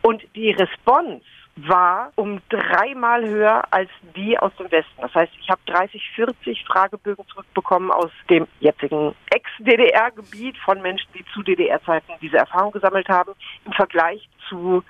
Und 0.03 0.23
die 0.35 0.51
Response 0.51 1.23
war 1.57 2.13
um 2.17 2.41
dreimal 2.49 3.25
höher 3.25 3.63
als 3.71 3.89
die 4.17 4.37
aus 4.39 4.53
dem 4.57 4.71
Westen. 4.73 5.01
Das 5.01 5.15
heißt, 5.15 5.33
ich 5.41 5.49
habe 5.49 5.61
30, 5.67 6.03
40 6.17 6.65
Fragebögen 6.67 7.27
zurückbekommen 7.29 7.91
aus 7.91 8.11
dem 8.29 8.47
jetzigen 8.61 9.15
Ex-DDR-Gebiet 9.31 10.59
von 10.59 10.83
Menschen, 10.83 11.09
die 11.15 11.25
zu 11.33 11.43
DDR-Zeiten 11.43 12.13
diese 12.21 12.39
Erfahrung 12.39 12.73
gesammelt 12.73 13.09
haben, 13.09 13.33
im 13.65 13.73
Vergleich 13.73 14.29
zu 14.49 14.83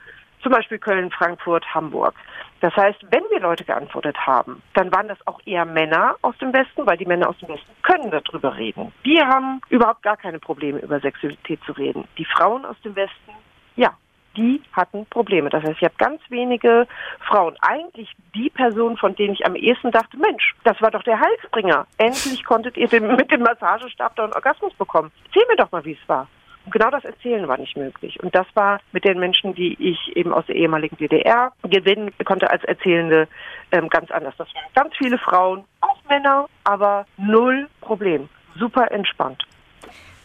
Zum 0.44 0.52
Beispiel 0.52 0.78
Köln, 0.78 1.10
Frankfurt, 1.10 1.64
Hamburg. 1.74 2.14
Das 2.60 2.76
heißt, 2.76 2.98
wenn 3.10 3.22
wir 3.30 3.40
Leute 3.40 3.64
geantwortet 3.64 4.14
haben, 4.26 4.62
dann 4.74 4.92
waren 4.92 5.08
das 5.08 5.18
auch 5.26 5.40
eher 5.46 5.64
Männer 5.64 6.16
aus 6.20 6.36
dem 6.36 6.52
Westen, 6.52 6.86
weil 6.86 6.98
die 6.98 7.06
Männer 7.06 7.30
aus 7.30 7.38
dem 7.38 7.48
Westen 7.48 7.72
können 7.82 8.10
darüber 8.10 8.54
reden. 8.54 8.92
Die 9.06 9.18
haben 9.18 9.62
überhaupt 9.70 10.02
gar 10.02 10.18
keine 10.18 10.38
Probleme, 10.38 10.80
über 10.80 11.00
Sexualität 11.00 11.60
zu 11.64 11.72
reden. 11.72 12.06
Die 12.18 12.26
Frauen 12.26 12.66
aus 12.66 12.76
dem 12.82 12.94
Westen, 12.94 13.32
ja, 13.76 13.94
die 14.36 14.60
hatten 14.74 15.06
Probleme. 15.06 15.48
Das 15.48 15.62
heißt, 15.62 15.78
ich 15.78 15.84
habe 15.84 15.94
ganz 15.96 16.20
wenige 16.28 16.86
Frauen. 17.20 17.56
Eigentlich 17.62 18.14
die 18.34 18.50
Person, 18.50 18.98
von 18.98 19.16
denen 19.16 19.32
ich 19.32 19.46
am 19.46 19.56
ehesten 19.56 19.92
dachte, 19.92 20.18
Mensch, 20.18 20.54
das 20.64 20.78
war 20.82 20.90
doch 20.90 21.04
der 21.04 21.20
Heilsbringer. 21.20 21.86
Endlich 21.96 22.44
konntet 22.44 22.76
ihr 22.76 22.88
den, 22.88 23.16
mit 23.16 23.32
dem 23.32 23.40
Massagestab 23.40 24.14
da 24.16 24.24
einen 24.24 24.34
Orgasmus 24.34 24.74
bekommen. 24.74 25.10
Erzähl 25.26 25.48
mir 25.48 25.56
doch 25.56 25.72
mal, 25.72 25.84
wie 25.86 25.98
es 26.00 26.08
war. 26.08 26.28
Genau 26.70 26.90
das 26.90 27.04
Erzählen 27.04 27.46
war 27.46 27.58
nicht 27.58 27.76
möglich. 27.76 28.22
Und 28.22 28.34
das 28.34 28.46
war 28.54 28.80
mit 28.92 29.04
den 29.04 29.18
Menschen, 29.18 29.54
die 29.54 29.76
ich 29.78 30.16
eben 30.16 30.32
aus 30.32 30.46
der 30.46 30.56
ehemaligen 30.56 30.96
DDR 30.96 31.52
gewinnen 31.62 32.10
konnte 32.24 32.50
als 32.50 32.64
Erzählende, 32.64 33.28
ähm, 33.70 33.88
ganz 33.88 34.10
anders. 34.10 34.34
Das 34.38 34.48
waren 34.54 34.64
ganz 34.74 34.94
viele 34.96 35.18
Frauen, 35.18 35.64
auch 35.80 35.98
Männer, 36.08 36.48
aber 36.64 37.06
null 37.16 37.68
Problem. 37.80 38.28
Super 38.56 38.90
entspannt. 38.90 39.42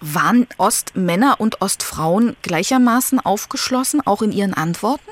Waren 0.02 0.48
Ostmänner 0.58 1.36
und 1.40 1.62
Ostfrauen 1.62 2.38
gleichermaßen 2.42 3.20
aufgeschlossen, 3.20 4.02
auch 4.06 4.22
in 4.22 4.32
ihren 4.32 4.54
Antworten? 4.54 5.10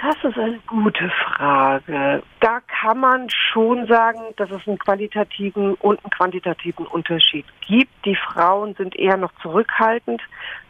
Das 0.00 0.16
ist 0.24 0.38
eine 0.38 0.58
gute 0.66 1.10
Frage. 1.10 2.22
Da 2.40 2.60
kann 2.60 3.00
man 3.00 3.28
schon 3.28 3.86
sagen, 3.86 4.20
dass 4.36 4.50
es 4.50 4.66
einen 4.66 4.78
qualitativen 4.78 5.74
und 5.74 6.02
einen 6.02 6.10
quantitativen 6.10 6.86
Unterschied 6.86 7.44
gibt. 7.66 7.92
Die 8.06 8.16
Frauen 8.16 8.74
sind 8.76 8.96
eher 8.96 9.18
noch 9.18 9.32
zurückhaltend. 9.42 10.22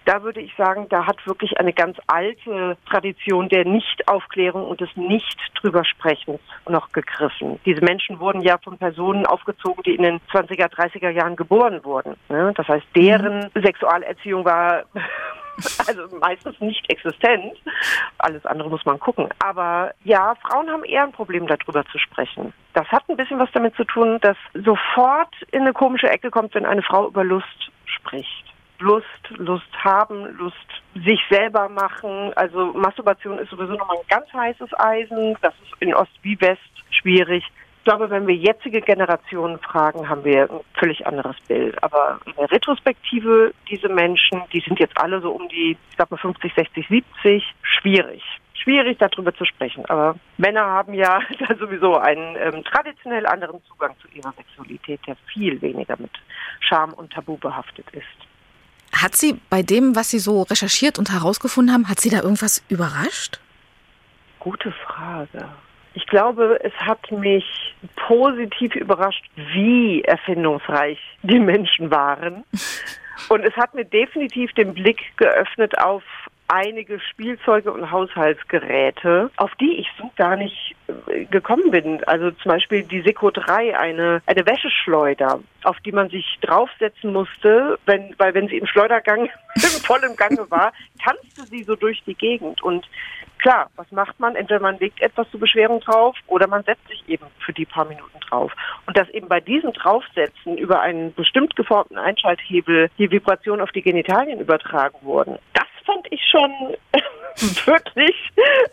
Da 0.04 0.24
würde 0.24 0.40
ich 0.40 0.52
sagen, 0.56 0.88
da 0.88 1.06
hat 1.06 1.24
wirklich 1.28 1.60
eine 1.60 1.72
ganz 1.72 1.96
alte 2.08 2.76
Tradition 2.88 3.48
der 3.48 3.64
Nichtaufklärung 3.64 4.66
und 4.66 4.80
des 4.80 4.96
nicht 4.96 5.38
drüber 5.60 5.84
Sprechens 5.84 6.40
noch 6.68 6.90
gegriffen. 6.90 7.60
Diese 7.64 7.84
Menschen 7.84 8.18
wurden 8.18 8.40
ja 8.40 8.58
von 8.58 8.78
Personen 8.78 9.26
aufgezogen, 9.26 9.84
die 9.84 9.94
in 9.94 10.02
den 10.02 10.20
20er, 10.32 10.72
30er 10.72 11.10
Jahren 11.10 11.36
geboren 11.36 11.84
wurden. 11.84 12.16
Das 12.28 12.66
heißt, 12.66 12.86
deren 12.96 13.48
Sexualerziehung 13.54 14.44
war 14.44 14.82
also 15.86 16.16
meistens 16.18 16.60
nicht 16.60 16.88
existent. 16.90 17.54
Alles 18.18 18.44
andere 18.46 18.70
muss 18.70 18.84
man 18.84 18.98
gucken. 18.98 19.28
Aber 19.38 19.92
ja, 20.04 20.34
Frauen 20.36 20.70
haben 20.70 20.84
eher 20.84 21.04
ein 21.04 21.12
Problem, 21.12 21.46
darüber 21.46 21.84
zu 21.86 21.98
sprechen. 21.98 22.52
Das 22.74 22.86
hat 22.88 23.08
ein 23.08 23.16
bisschen 23.16 23.38
was 23.38 23.50
damit 23.52 23.74
zu 23.76 23.84
tun, 23.84 24.18
dass 24.20 24.36
sofort 24.54 25.34
in 25.50 25.62
eine 25.62 25.72
komische 25.72 26.08
Ecke 26.08 26.30
kommt, 26.30 26.54
wenn 26.54 26.66
eine 26.66 26.82
Frau 26.82 27.08
über 27.08 27.24
Lust 27.24 27.70
spricht. 27.84 28.44
Lust, 28.78 29.04
Lust 29.36 29.84
haben, 29.84 30.36
Lust 30.38 30.56
sich 30.94 31.20
selber 31.30 31.68
machen. 31.68 32.32
Also 32.34 32.72
Masturbation 32.72 33.38
ist 33.38 33.50
sowieso 33.50 33.74
nochmal 33.74 33.98
ein 33.98 34.08
ganz 34.08 34.32
heißes 34.32 34.70
Eisen. 34.78 35.36
Das 35.42 35.54
ist 35.62 35.72
in 35.80 35.94
Ost 35.94 36.12
wie 36.22 36.40
West 36.40 36.60
schwierig. 36.90 37.44
Ich 37.80 37.84
glaube, 37.84 38.10
wenn 38.10 38.26
wir 38.26 38.34
jetzige 38.34 38.82
Generationen 38.82 39.58
fragen, 39.58 40.06
haben 40.06 40.22
wir 40.22 40.50
ein 40.50 40.60
völlig 40.78 41.06
anderes 41.06 41.34
Bild. 41.48 41.82
Aber 41.82 42.20
in 42.26 42.34
der 42.34 42.50
Retrospektive, 42.52 43.54
diese 43.70 43.88
Menschen, 43.88 44.42
die 44.52 44.60
sind 44.60 44.78
jetzt 44.78 44.98
alle 44.98 45.22
so 45.22 45.30
um 45.30 45.48
die, 45.48 45.78
ich 45.88 45.96
glaube 45.96 46.14
mal 46.14 46.20
50, 46.20 46.52
60, 46.54 46.86
70, 46.88 47.42
schwierig. 47.62 48.22
Schwierig 48.52 48.98
darüber 48.98 49.34
zu 49.34 49.46
sprechen. 49.46 49.86
Aber 49.86 50.16
Männer 50.36 50.60
haben 50.60 50.92
ja 50.92 51.20
da 51.48 51.54
sowieso 51.56 51.96
einen 51.96 52.36
ähm, 52.36 52.62
traditionell 52.64 53.24
anderen 53.24 53.62
Zugang 53.64 53.94
zu 54.02 54.08
ihrer 54.08 54.34
Sexualität, 54.34 55.00
der 55.06 55.16
viel 55.32 55.62
weniger 55.62 55.96
mit 55.98 56.12
Scham 56.60 56.92
und 56.92 57.10
Tabu 57.10 57.38
behaftet 57.38 57.86
ist. 57.92 58.04
Hat 58.92 59.16
Sie 59.16 59.40
bei 59.48 59.62
dem, 59.62 59.96
was 59.96 60.10
Sie 60.10 60.18
so 60.18 60.42
recherchiert 60.42 60.98
und 60.98 61.10
herausgefunden 61.10 61.72
haben, 61.72 61.88
hat 61.88 62.00
Sie 62.00 62.10
da 62.10 62.20
irgendwas 62.20 62.62
überrascht? 62.68 63.40
Gute 64.38 64.70
Frage. 64.86 65.48
Ich 65.94 66.06
glaube, 66.06 66.58
es 66.62 66.72
hat 66.74 67.10
mich 67.10 67.44
positiv 67.96 68.74
überrascht, 68.76 69.24
wie 69.34 70.02
erfindungsreich 70.02 70.98
die 71.22 71.40
Menschen 71.40 71.90
waren. 71.90 72.44
Und 73.28 73.44
es 73.44 73.54
hat 73.56 73.74
mir 73.74 73.84
definitiv 73.84 74.52
den 74.54 74.74
Blick 74.74 75.16
geöffnet 75.16 75.78
auf 75.78 76.02
einige 76.50 76.98
Spielzeuge 76.98 77.72
und 77.72 77.90
Haushaltsgeräte, 77.90 79.30
auf 79.36 79.54
die 79.60 79.76
ich 79.76 79.86
so 79.98 80.10
gar 80.16 80.36
nicht 80.36 80.74
äh, 81.06 81.24
gekommen 81.26 81.70
bin. 81.70 82.02
Also 82.04 82.32
zum 82.32 82.50
Beispiel 82.50 82.82
die 82.82 83.02
Seco 83.02 83.30
3, 83.30 83.78
eine, 83.78 84.20
eine 84.26 84.46
Wäscheschleuder, 84.46 85.40
auf 85.62 85.78
die 85.80 85.92
man 85.92 86.10
sich 86.10 86.38
draufsetzen 86.40 87.12
musste, 87.12 87.78
wenn, 87.86 88.14
weil 88.18 88.34
wenn 88.34 88.48
sie 88.48 88.58
im 88.58 88.66
Schleudergang 88.66 89.30
voll 89.84 90.00
im 90.08 90.16
Gange 90.16 90.50
war, 90.50 90.72
tanzte 91.02 91.42
sie 91.46 91.62
so 91.62 91.76
durch 91.76 92.02
die 92.04 92.14
Gegend. 92.14 92.62
Und 92.62 92.84
klar, 93.40 93.70
was 93.76 93.90
macht 93.90 94.18
man? 94.20 94.36
Entweder 94.36 94.60
man 94.60 94.78
legt 94.78 95.00
etwas 95.02 95.30
zur 95.30 95.40
Beschwerung 95.40 95.80
drauf 95.80 96.16
oder 96.26 96.46
man 96.46 96.62
setzt 96.64 96.86
sich 96.88 97.02
eben 97.08 97.26
für 97.38 97.52
die 97.52 97.64
paar 97.64 97.84
Minuten 97.84 98.20
drauf. 98.28 98.52
Und 98.86 98.96
dass 98.96 99.08
eben 99.10 99.28
bei 99.28 99.40
diesem 99.40 99.72
Draufsetzen 99.72 100.58
über 100.58 100.80
einen 100.80 101.12
bestimmt 101.14 101.56
geformten 101.56 101.98
Einschalthebel 101.98 102.90
die 102.98 103.10
Vibrationen 103.10 103.60
auf 103.60 103.72
die 103.72 103.82
Genitalien 103.82 104.40
übertragen 104.40 104.98
wurden, 105.02 105.38
das 105.54 105.66
fand 105.84 106.06
ich 106.10 106.22
schon 106.30 106.50
wirklich 107.66 108.16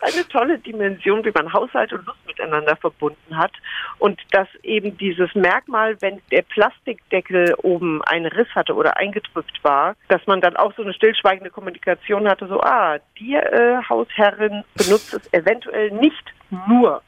eine 0.00 0.26
tolle 0.28 0.58
Dimension, 0.58 1.24
wie 1.24 1.30
man 1.30 1.52
Haushalt 1.52 1.92
und 1.92 2.06
Lust 2.06 2.26
miteinander 2.26 2.76
verbunden 2.76 3.36
hat. 3.36 3.52
Und 3.98 4.20
dass 4.30 4.48
eben 4.62 4.96
dieses 4.98 5.34
Merkmal, 5.34 6.00
wenn 6.00 6.20
der 6.30 6.42
Plastikdeckel 6.42 7.54
oben 7.62 8.02
einen 8.02 8.26
Riss 8.26 8.48
hatte 8.54 8.74
oder 8.74 8.96
eingedrückt 8.96 9.62
war, 9.62 9.94
dass 10.08 10.26
man 10.26 10.40
dann 10.40 10.56
auch 10.56 10.74
so 10.76 10.82
eine 10.82 10.94
stillschweigende 10.94 11.50
Kommunikation 11.50 12.28
hatte, 12.28 12.46
so, 12.46 12.60
ah, 12.60 12.98
die 13.18 13.34
äh, 13.34 13.78
Hausherrin 13.88 14.64
benutzt 14.74 15.14
es 15.14 15.32
eventuell 15.32 15.90
nicht 15.90 16.24
nur 16.68 17.02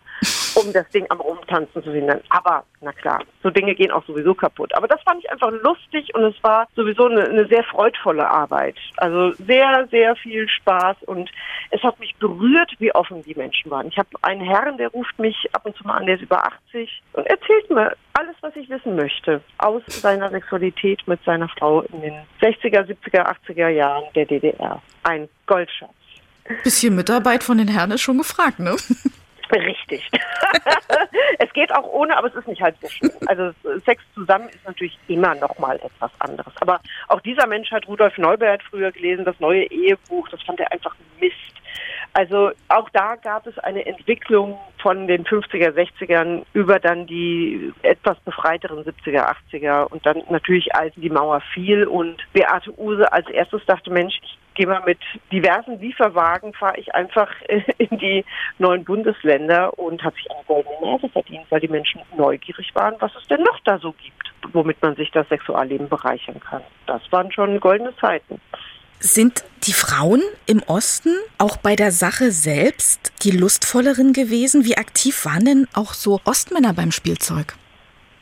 um 0.54 0.72
das 0.72 0.88
Ding 0.90 1.06
am 1.08 1.20
Rumtanzen 1.20 1.82
zu 1.82 1.92
hindern. 1.92 2.20
Aber, 2.28 2.64
na 2.80 2.92
klar, 2.92 3.22
so 3.42 3.50
Dinge 3.50 3.74
gehen 3.74 3.90
auch 3.90 4.04
sowieso 4.06 4.34
kaputt. 4.34 4.74
Aber 4.74 4.88
das 4.88 5.00
fand 5.02 5.22
ich 5.22 5.30
einfach 5.30 5.50
lustig 5.50 6.14
und 6.14 6.24
es 6.24 6.42
war 6.42 6.68
sowieso 6.76 7.06
eine, 7.06 7.24
eine 7.24 7.46
sehr 7.46 7.64
freudvolle 7.64 8.28
Arbeit. 8.28 8.76
Also 8.96 9.32
sehr, 9.44 9.86
sehr 9.90 10.16
viel 10.16 10.48
Spaß 10.48 10.96
und 11.06 11.30
es 11.70 11.82
hat 11.82 11.98
mich 12.00 12.14
berührt, 12.16 12.72
wie 12.78 12.94
offen 12.94 13.22
die 13.22 13.34
Menschen 13.34 13.70
waren. 13.70 13.88
Ich 13.88 13.98
habe 13.98 14.08
einen 14.22 14.40
Herrn, 14.40 14.76
der 14.76 14.88
ruft 14.88 15.18
mich 15.18 15.36
ab 15.52 15.64
und 15.64 15.76
zu 15.76 15.86
mal 15.86 15.96
an, 15.96 16.06
der 16.06 16.16
ist 16.16 16.22
über 16.22 16.44
80 16.44 17.02
und 17.12 17.26
erzählt 17.26 17.70
mir 17.70 17.96
alles, 18.14 18.36
was 18.40 18.54
ich 18.56 18.68
wissen 18.68 18.96
möchte 18.96 19.40
aus 19.58 19.82
seiner 19.86 20.30
Sexualität 20.30 21.06
mit 21.06 21.22
seiner 21.24 21.48
Frau 21.48 21.82
in 21.82 22.02
den 22.02 22.14
60er, 22.40 22.86
70er, 22.86 23.34
80er 23.46 23.68
Jahren 23.68 24.04
der 24.14 24.26
DDR. 24.26 24.82
Ein 25.02 25.28
Goldschatz. 25.46 25.90
Bisschen 26.64 26.96
Mitarbeit 26.96 27.44
von 27.44 27.58
den 27.58 27.68
Herren 27.68 27.92
ist 27.92 28.00
schon 28.00 28.18
gefragt, 28.18 28.58
ne? 28.58 28.76
Richtig. 29.52 30.08
es 31.38 31.52
geht 31.52 31.74
auch 31.74 31.86
ohne, 31.92 32.16
aber 32.16 32.28
es 32.28 32.34
ist 32.34 32.48
nicht 32.48 32.62
halb 32.62 32.76
so 32.80 32.88
schlimm. 32.88 33.12
Also 33.26 33.52
Sex 33.84 34.02
zusammen 34.14 34.48
ist 34.48 34.64
natürlich 34.64 34.98
immer 35.08 35.34
noch 35.34 35.58
mal 35.58 35.76
etwas 35.76 36.10
anderes. 36.20 36.52
Aber 36.60 36.80
auch 37.08 37.20
dieser 37.20 37.46
Mensch 37.46 37.70
hat 37.70 37.88
Rudolf 37.88 38.16
Neubert 38.18 38.62
früher 38.62 38.92
gelesen, 38.92 39.24
das 39.24 39.38
neue 39.40 39.64
Ehebuch, 39.64 40.28
das 40.28 40.42
fand 40.42 40.60
er 40.60 40.70
einfach 40.72 40.94
Mist. 41.20 41.34
Also 42.12 42.50
auch 42.68 42.88
da 42.90 43.14
gab 43.16 43.46
es 43.46 43.56
eine 43.58 43.86
Entwicklung 43.86 44.58
von 44.78 45.06
den 45.06 45.24
50er, 45.24 45.70
60ern 45.70 46.44
über 46.52 46.80
dann 46.80 47.06
die 47.06 47.72
etwas 47.82 48.18
befreiteren 48.20 48.84
70er, 48.84 49.32
80er 49.52 49.84
und 49.84 50.04
dann 50.04 50.22
natürlich, 50.28 50.74
als 50.74 50.92
die 50.96 51.10
Mauer 51.10 51.40
fiel 51.54 51.86
und 51.86 52.16
Beate 52.32 52.76
Use 52.78 53.12
als 53.12 53.28
erstes 53.28 53.64
dachte, 53.66 53.90
Mensch, 53.90 54.18
ich 54.22 54.38
gehe 54.60 54.66
mal 54.66 54.82
mit 54.84 54.98
diversen 55.32 55.80
Lieferwagen, 55.80 56.52
fahre 56.52 56.78
ich 56.78 56.94
einfach 56.94 57.30
in 57.78 57.98
die 57.98 58.24
neuen 58.58 58.84
Bundesländer 58.84 59.78
und 59.78 60.02
hat 60.04 60.14
sich 60.16 60.30
eine 60.30 60.44
goldene 60.46 60.76
Nase 60.82 61.08
verdient, 61.08 61.46
weil 61.48 61.60
die 61.60 61.68
Menschen 61.68 62.02
neugierig 62.16 62.70
waren, 62.74 62.94
was 62.98 63.10
es 63.18 63.26
denn 63.28 63.42
noch 63.42 63.58
da 63.64 63.78
so 63.78 63.92
gibt, 63.92 64.32
womit 64.52 64.82
man 64.82 64.96
sich 64.96 65.10
das 65.12 65.26
Sexualleben 65.30 65.88
bereichern 65.88 66.38
kann. 66.40 66.62
Das 66.86 67.00
waren 67.10 67.32
schon 67.32 67.58
goldene 67.58 67.96
Zeiten. 67.96 68.38
Sind 68.98 69.44
die 69.62 69.72
Frauen 69.72 70.20
im 70.46 70.62
Osten 70.66 71.16
auch 71.38 71.56
bei 71.56 71.74
der 71.74 71.90
Sache 71.90 72.30
selbst 72.30 73.14
die 73.24 73.30
lustvolleren 73.30 74.12
gewesen? 74.12 74.66
Wie 74.66 74.76
aktiv 74.76 75.24
waren 75.24 75.46
denn 75.46 75.68
auch 75.72 75.94
so 75.94 76.20
Ostmänner 76.26 76.74
beim 76.74 76.92
Spielzeug? 76.92 77.54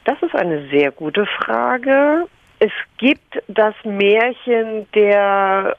Das 0.05 0.22
ist 0.22 0.37
eine 0.37 0.68
sehr 0.68 0.92
gute 0.92 1.27
Frage. 1.27 2.29
Es 2.61 2.72
gibt 2.98 3.40
das 3.46 3.74
Märchen 3.85 4.87
der 4.92 5.77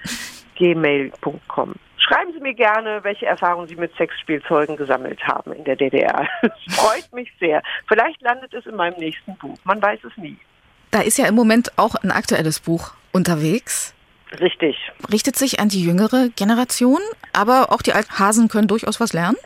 Gmail.com. 0.56 1.74
Schreiben 1.98 2.32
Sie 2.32 2.40
mir 2.40 2.54
gerne, 2.54 3.00
welche 3.02 3.26
Erfahrungen 3.26 3.66
Sie 3.66 3.76
mit 3.76 3.94
Sexspielzeugen 3.96 4.76
gesammelt 4.76 5.26
haben 5.26 5.52
in 5.52 5.64
der 5.64 5.76
DDR. 5.76 6.26
Es 6.42 6.52
freut 6.76 7.12
mich 7.12 7.32
sehr. 7.40 7.62
Vielleicht 7.88 8.22
landet 8.22 8.54
es 8.54 8.64
in 8.64 8.76
meinem 8.76 8.96
nächsten 8.98 9.36
Buch. 9.36 9.58
Man 9.64 9.82
weiß 9.82 9.98
es 10.04 10.16
nie. 10.16 10.38
Da 10.92 11.00
ist 11.00 11.18
ja 11.18 11.26
im 11.26 11.34
Moment 11.34 11.72
auch 11.76 11.96
ein 11.96 12.12
aktuelles 12.12 12.60
Buch 12.60 12.94
unterwegs. 13.12 13.92
Richtig. 14.40 14.76
Richtet 15.12 15.36
sich 15.36 15.60
an 15.60 15.68
die 15.68 15.84
jüngere 15.84 16.28
Generation, 16.36 17.00
aber 17.32 17.72
auch 17.72 17.82
die 17.82 17.92
alten 17.92 18.18
Hasen 18.18 18.48
können 18.48 18.68
durchaus 18.68 19.00
was 19.00 19.12
lernen? 19.12 19.36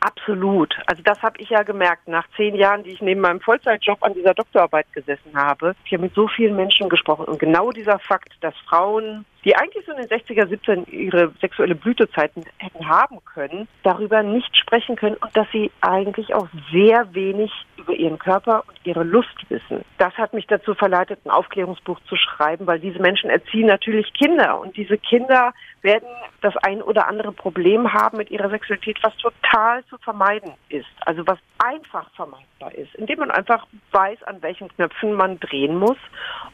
Absolut. 0.00 0.74
Also 0.86 1.02
das 1.02 1.20
habe 1.22 1.40
ich 1.40 1.50
ja 1.50 1.62
gemerkt. 1.62 2.06
Nach 2.06 2.26
zehn 2.36 2.54
Jahren, 2.54 2.84
die 2.84 2.90
ich 2.90 3.00
neben 3.00 3.20
meinem 3.20 3.40
Vollzeitjob 3.40 4.02
an 4.02 4.14
dieser 4.14 4.34
Doktorarbeit 4.34 4.86
gesessen 4.92 5.34
habe, 5.34 5.74
ich 5.84 5.92
habe 5.92 6.04
mit 6.04 6.14
so 6.14 6.28
vielen 6.28 6.54
Menschen 6.54 6.88
gesprochen. 6.88 7.24
Und 7.24 7.38
genau 7.38 7.72
dieser 7.72 7.98
Fakt, 7.98 8.32
dass 8.40 8.54
Frauen 8.68 9.24
die 9.46 9.54
eigentlich 9.54 9.86
so 9.86 9.92
in 9.92 9.98
den 9.98 10.08
60er, 10.08 10.48
17 10.48 10.86
ihre 10.86 11.32
sexuelle 11.40 11.76
Blütezeiten 11.76 12.44
hätten 12.58 12.88
haben 12.88 13.24
können, 13.24 13.68
darüber 13.84 14.24
nicht 14.24 14.56
sprechen 14.56 14.96
können 14.96 15.16
und 15.16 15.36
dass 15.36 15.46
sie 15.52 15.70
eigentlich 15.80 16.34
auch 16.34 16.48
sehr 16.72 17.14
wenig 17.14 17.52
über 17.76 17.92
ihren 17.92 18.18
Körper 18.18 18.64
und 18.66 18.76
ihre 18.82 19.04
Lust 19.04 19.48
wissen. 19.48 19.84
Das 19.98 20.12
hat 20.14 20.34
mich 20.34 20.48
dazu 20.48 20.74
verleitet, 20.74 21.20
ein 21.24 21.30
Aufklärungsbuch 21.30 22.00
zu 22.08 22.16
schreiben, 22.16 22.66
weil 22.66 22.80
diese 22.80 22.98
Menschen 22.98 23.30
erziehen 23.30 23.68
natürlich 23.68 24.12
Kinder 24.14 24.58
und 24.58 24.76
diese 24.76 24.98
Kinder 24.98 25.54
werden 25.82 26.08
das 26.40 26.56
ein 26.56 26.82
oder 26.82 27.06
andere 27.06 27.30
Problem 27.30 27.92
haben 27.92 28.16
mit 28.16 28.32
ihrer 28.32 28.50
Sexualität, 28.50 28.98
was 29.02 29.16
total 29.18 29.84
zu 29.84 29.96
vermeiden 29.98 30.54
ist. 30.68 30.86
Also 31.04 31.24
was 31.24 31.38
einfach 31.64 32.10
vermeidbar 32.16 32.74
ist, 32.74 32.92
indem 32.96 33.20
man 33.20 33.30
einfach 33.30 33.66
weiß, 33.92 34.22
an 34.24 34.42
welchen 34.42 34.68
Knöpfen 34.68 35.12
man 35.12 35.38
drehen 35.38 35.76
muss 35.78 35.98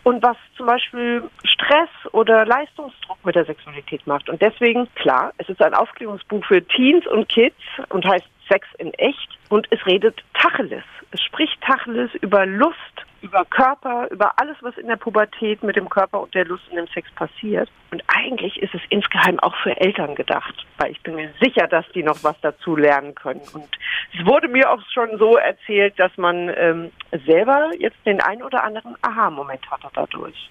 und 0.03 0.23
was 0.23 0.37
zum 0.57 0.67
Beispiel 0.67 1.31
Stress 1.45 1.89
oder 2.13 2.45
Leistungsdruck 2.83 3.25
mit 3.25 3.35
der 3.35 3.45
Sexualität 3.45 4.07
macht. 4.07 4.29
Und 4.29 4.43
deswegen, 4.43 4.93
klar, 4.95 5.33
es 5.39 5.49
ist 5.49 5.63
ein 5.63 5.75
Aufklärungsbuch 5.75 6.45
für 6.45 6.63
Teens 6.67 7.07
und 7.07 7.29
Kids 7.29 7.57
und 7.89 8.05
heißt 8.05 8.27
Sex 8.49 8.67
in 8.79 8.93
echt 8.95 9.39
und 9.49 9.67
es 9.71 9.85
redet 9.87 10.23
Tacheles. 10.35 10.85
Es 11.13 11.23
spricht 11.23 11.61
Tacheles 11.61 12.11
über 12.21 12.45
Lust, 12.47 12.77
über 13.21 13.45
Körper, 13.45 14.09
über 14.11 14.33
alles, 14.41 14.57
was 14.63 14.77
in 14.79 14.89
der 14.89 14.97
Pubertät 14.97 15.63
mit 15.63 15.77
dem 15.77 15.89
Körper 15.89 16.21
und 16.21 16.35
der 16.35 16.45
Lust 16.45 16.65
in 16.71 16.77
dem 16.77 16.89
Sex 16.89 17.09
passiert. 17.13 17.71
Und 17.93 18.03
eigentlich 18.09 18.61
ist 18.61 18.75
es 18.75 18.81
insgeheim 18.89 19.39
auch 19.39 19.55
für 19.63 19.77
Eltern 19.77 20.17
gedacht, 20.17 20.55
weil 20.79 20.91
ich 20.91 21.01
bin 21.03 21.15
mir 21.15 21.31
sicher, 21.41 21.69
dass 21.69 21.87
die 21.95 22.03
noch 22.03 22.25
was 22.25 22.41
dazu 22.41 22.75
lernen 22.75 23.15
können. 23.15 23.43
Und 23.53 23.69
es 24.13 24.27
wurde 24.27 24.49
mir 24.49 24.71
auch 24.71 24.83
schon 24.93 25.17
so 25.19 25.37
erzählt, 25.37 25.99
dass 25.99 26.17
man 26.17 26.53
ähm, 26.57 26.91
selber 27.27 27.71
jetzt 27.79 28.05
den 28.05 28.21
ein 28.21 28.43
oder 28.43 28.65
anderen 28.65 28.97
Aha-Moment 29.03 29.71
hatte 29.71 29.89
dadurch. 29.95 30.51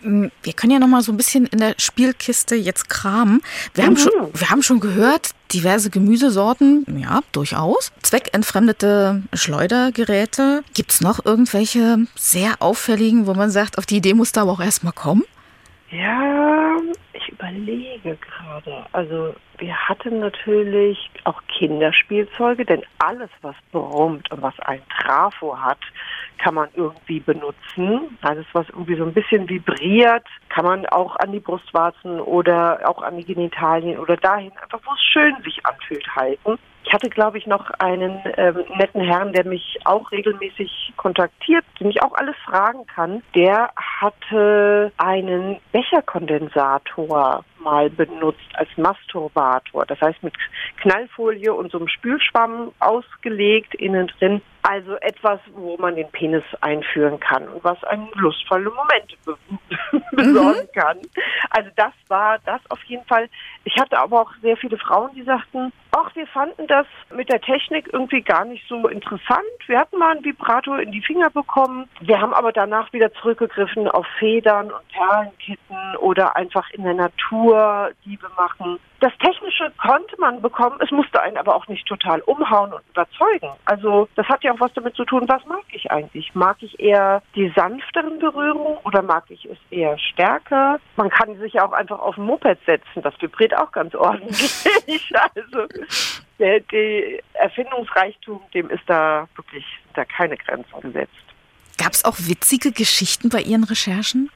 Wir 0.00 0.52
können 0.54 0.72
ja 0.72 0.78
noch 0.78 0.88
mal 0.88 1.02
so 1.02 1.12
ein 1.12 1.16
bisschen 1.16 1.46
in 1.46 1.58
der 1.58 1.74
Spielkiste 1.78 2.54
jetzt 2.54 2.88
kramen. 2.88 3.42
Wir, 3.74 3.84
mhm. 3.84 3.88
haben, 3.88 3.96
schon, 3.96 4.12
wir 4.32 4.50
haben 4.50 4.62
schon 4.62 4.80
gehört, 4.80 5.30
diverse 5.52 5.90
Gemüsesorten, 5.90 6.84
ja, 7.00 7.20
durchaus. 7.32 7.90
Zweckentfremdete 8.02 9.22
Schleudergeräte. 9.32 10.62
Gibt 10.74 10.92
es 10.92 11.00
noch 11.00 11.24
irgendwelche 11.24 12.06
sehr 12.16 12.54
auffälligen, 12.60 13.26
wo 13.26 13.34
man 13.34 13.50
sagt, 13.50 13.78
auf 13.78 13.86
die 13.86 13.96
Idee 13.96 14.14
muss 14.14 14.32
da 14.32 14.42
aber 14.42 14.52
auch 14.52 14.60
erstmal 14.60 14.92
kommen? 14.92 15.24
Ja, 15.90 16.76
ich 17.14 17.28
überlege 17.30 18.16
gerade. 18.16 18.84
Also 18.92 19.34
wir 19.56 19.74
hatten 19.74 20.20
natürlich 20.20 20.98
auch 21.24 21.40
Kinderspielzeuge, 21.48 22.66
denn 22.66 22.82
alles, 22.98 23.30
was 23.40 23.56
brummt 23.72 24.30
und 24.30 24.42
was 24.42 24.58
ein 24.60 24.82
Trafo 25.00 25.58
hat, 25.58 25.78
kann 26.36 26.54
man 26.54 26.68
irgendwie 26.74 27.20
benutzen. 27.20 28.18
Alles, 28.20 28.44
was 28.52 28.68
irgendwie 28.68 28.96
so 28.96 29.04
ein 29.04 29.14
bisschen 29.14 29.48
vibriert, 29.48 30.26
kann 30.50 30.66
man 30.66 30.84
auch 30.86 31.16
an 31.16 31.32
die 31.32 31.40
Brustwarzen 31.40 32.20
oder 32.20 32.80
auch 32.88 33.02
an 33.02 33.16
die 33.16 33.24
Genitalien 33.24 33.98
oder 33.98 34.16
dahin, 34.18 34.52
einfach 34.62 34.80
wo 34.84 34.92
es 34.92 35.02
schön 35.02 35.34
sich 35.42 35.64
anfühlt, 35.64 36.06
halten. 36.14 36.58
Ich 36.84 36.92
hatte, 36.92 37.10
glaube 37.10 37.38
ich, 37.38 37.46
noch 37.46 37.70
einen 37.78 38.20
ähm, 38.36 38.64
netten 38.76 39.02
Herrn, 39.02 39.32
der 39.32 39.44
mich 39.44 39.78
auch 39.84 40.10
regelmäßig 40.10 40.94
kontaktiert, 40.96 41.64
den 41.80 41.90
ich 41.90 42.02
auch 42.02 42.14
alles 42.14 42.36
fragen 42.44 42.86
kann. 42.86 43.22
Der 43.34 43.70
hatte 43.76 44.92
einen 44.96 45.58
Becherkondensator 45.72 47.44
mal 47.60 47.90
benutzt 47.90 48.48
als 48.54 48.68
Masturbator. 48.76 49.86
Das 49.86 50.00
heißt 50.00 50.22
mit 50.22 50.34
Knallfolie 50.80 51.52
und 51.52 51.70
so 51.72 51.78
einem 51.78 51.88
Spülschwamm 51.88 52.72
ausgelegt 52.80 53.74
innen 53.74 54.08
drin. 54.18 54.42
Also 54.62 54.96
etwas, 54.96 55.40
wo 55.52 55.76
man 55.78 55.96
den 55.96 56.10
Penis 56.10 56.42
einführen 56.60 57.20
kann 57.20 57.48
und 57.48 57.64
was 57.64 57.82
einen 57.84 58.08
lustvolle 58.14 58.70
Momente 58.70 59.16
be 59.24 59.36
besorgen 60.12 60.68
mhm. 60.74 60.80
kann. 60.80 60.98
Also 61.50 61.70
das 61.76 61.92
war 62.08 62.38
das 62.44 62.60
auf 62.68 62.82
jeden 62.84 63.04
Fall. 63.04 63.28
Ich 63.64 63.76
hatte 63.80 63.98
aber 63.98 64.22
auch 64.22 64.32
sehr 64.42 64.56
viele 64.56 64.76
Frauen, 64.76 65.14
die 65.14 65.22
sagten, 65.22 65.72
ach, 65.92 66.14
wir 66.14 66.26
fanden 66.26 66.66
das 66.66 66.86
mit 67.14 67.30
der 67.30 67.40
Technik 67.40 67.88
irgendwie 67.92 68.20
gar 68.20 68.44
nicht 68.44 68.66
so 68.68 68.88
interessant. 68.88 69.46
Wir 69.66 69.78
hatten 69.78 69.98
mal 69.98 70.16
einen 70.16 70.24
Vibrator 70.24 70.80
in 70.80 70.92
die 70.92 71.02
Finger 71.02 71.30
bekommen. 71.30 71.88
Wir 72.00 72.20
haben 72.20 72.34
aber 72.34 72.52
danach 72.52 72.92
wieder 72.92 73.12
zurückgegriffen 73.14 73.88
auf 73.88 74.06
Federn 74.18 74.70
und 74.70 74.88
Perlenkitten 74.88 75.96
oder 76.00 76.36
einfach 76.36 76.68
in 76.70 76.82
der 76.84 76.94
Natur 76.94 77.47
Liebe 78.04 78.28
machen. 78.36 78.78
Das 79.00 79.12
Technische 79.18 79.72
konnte 79.80 80.18
man 80.18 80.42
bekommen, 80.42 80.78
es 80.82 80.90
musste 80.90 81.22
einen 81.22 81.36
aber 81.36 81.54
auch 81.54 81.68
nicht 81.68 81.86
total 81.86 82.20
umhauen 82.22 82.72
und 82.72 82.82
überzeugen. 82.90 83.50
Also 83.64 84.08
das 84.16 84.26
hat 84.28 84.42
ja 84.42 84.52
auch 84.52 84.60
was 84.60 84.72
damit 84.74 84.96
zu 84.96 85.04
tun, 85.04 85.24
was 85.28 85.44
mag 85.46 85.62
ich 85.70 85.90
eigentlich? 85.90 86.34
Mag 86.34 86.56
ich 86.60 86.80
eher 86.80 87.22
die 87.34 87.52
sanfteren 87.54 88.18
Berührungen 88.18 88.78
oder 88.84 89.02
mag 89.02 89.24
ich 89.28 89.44
es 89.44 89.58
eher 89.70 89.96
stärker? 89.98 90.80
Man 90.96 91.10
kann 91.10 91.38
sich 91.38 91.52
ja 91.54 91.66
auch 91.66 91.72
einfach 91.72 92.00
auf 92.00 92.16
ein 92.16 92.24
Moped 92.24 92.58
setzen, 92.66 93.02
das 93.02 93.14
vibriert 93.20 93.56
auch 93.56 93.70
ganz 93.70 93.94
ordentlich. 93.94 94.64
also 95.34 95.66
der, 96.38 96.60
der 96.60 97.20
Erfindungsreichtum, 97.34 98.40
dem 98.52 98.70
ist 98.70 98.84
da 98.86 99.28
wirklich 99.36 99.64
da 99.94 100.04
keine 100.04 100.36
Grenzen 100.36 100.80
gesetzt. 100.80 101.12
Gab 101.78 101.92
es 101.92 102.04
auch 102.04 102.16
witzige 102.18 102.72
Geschichten 102.72 103.28
bei 103.28 103.40
Ihren 103.40 103.62
Recherchen? 103.62 104.30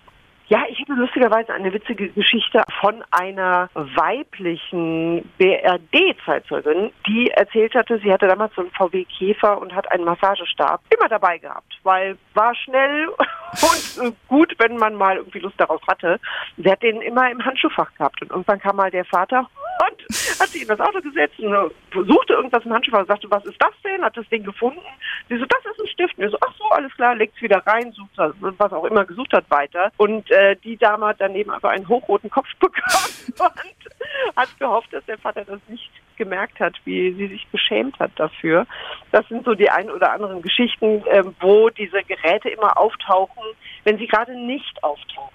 Ja, 0.48 0.64
ich 0.68 0.81
habe 0.81 0.94
lustigerweise 0.94 1.55
eine 1.55 1.72
witzige 1.72 2.09
Geschichte 2.11 2.62
von 2.81 3.02
einer 3.11 3.70
weiblichen 3.74 5.22
BRD-Zeitzeugin, 5.38 6.92
die 7.07 7.31
erzählt 7.31 7.74
hatte, 7.74 7.98
sie 8.00 8.12
hatte 8.12 8.26
damals 8.26 8.55
so 8.55 8.62
einen 8.62 8.70
VW 8.72 9.05
Käfer 9.05 9.59
und 9.61 9.74
hat 9.74 9.90
einen 9.90 10.05
Massagestab 10.05 10.81
immer 10.90 11.09
dabei 11.09 11.38
gehabt, 11.38 11.72
weil 11.85 12.18
war 12.35 12.55
schnell 12.55 13.09
und 13.98 14.16
gut, 14.28 14.55
wenn 14.59 14.76
man 14.76 14.94
mal 14.94 15.16
irgendwie 15.16 15.38
Lust 15.38 15.59
darauf 15.59 15.81
hatte. 15.87 16.20
Sie 16.57 16.70
hat 16.70 16.83
den 16.83 17.00
immer 17.00 17.31
im 17.31 17.44
Handschuhfach 17.44 17.92
gehabt 17.94 18.20
und 18.22 18.31
irgendwann 18.31 18.61
kam 18.61 18.76
mal 18.76 18.90
der 18.90 19.05
Vater 19.05 19.48
und 19.88 20.02
hat 20.38 20.48
sich 20.48 20.62
in 20.62 20.68
das 20.68 20.81
Auto 20.81 21.00
gesetzt 21.00 21.38
und 21.40 21.72
suchte 22.07 22.35
irgendwas 22.35 22.64
im 22.64 22.72
Handschuhfach 22.72 23.00
und 23.00 23.09
sagte, 23.09 23.31
was 23.31 23.44
ist 23.44 23.61
das 23.61 23.72
denn? 23.85 24.05
Hat 24.05 24.16
das 24.16 24.28
Ding 24.28 24.44
gefunden? 24.44 24.81
Sie 25.28 25.38
so, 25.38 25.44
das 25.46 25.64
ist 25.72 25.81
ein 25.81 25.88
Stift. 25.88 26.18
Und 26.18 26.24
er 26.24 26.31
so, 26.31 26.38
ach 26.40 26.55
so, 26.59 26.64
alles 26.70 26.92
klar, 26.94 27.14
legt's 27.14 27.40
wieder 27.40 27.59
rein, 27.66 27.92
sucht 27.92 28.11
was 28.16 28.72
auch 28.72 28.85
immer 28.85 29.05
gesucht 29.05 29.33
hat 29.33 29.50
weiter. 29.50 29.90
Und 29.96 30.31
äh, 30.31 30.41
äh, 30.42 30.57
die 30.57 30.76
Dame 30.76 31.07
hat 31.07 31.16
daneben 31.20 31.50
aber 31.50 31.70
einen 31.70 31.88
hochroten 31.88 32.31
Kopf 32.31 32.48
bekommen 32.61 33.33
und 33.38 34.37
hat 34.37 34.59
gehofft, 34.59 34.92
dass 34.92 35.05
der 35.07 35.18
Vater 35.18 35.44
das 35.44 35.61
nicht 35.68 35.90
gemerkt 36.16 36.61
hat, 36.61 36.74
wie 36.85 37.12
sie 37.12 37.28
sich 37.28 37.50
geschämt 37.50 37.98
hat 37.98 38.12
dafür. 38.16 38.66
Das 39.11 39.26
sind 39.28 39.44
so 39.44 39.55
die 39.55 39.70
ein 39.70 39.90
oder 39.90 40.12
anderen 40.12 40.42
Geschichten, 40.42 41.05
äh, 41.07 41.24
wo 41.40 41.70
diese 41.70 42.02
Geräte 42.02 42.48
immer 42.48 42.78
auftauchen, 42.78 43.42
wenn 43.85 43.98
sie 43.98 44.07
gerade 44.07 44.35
nicht 44.37 44.83
auftauchen 44.83 45.33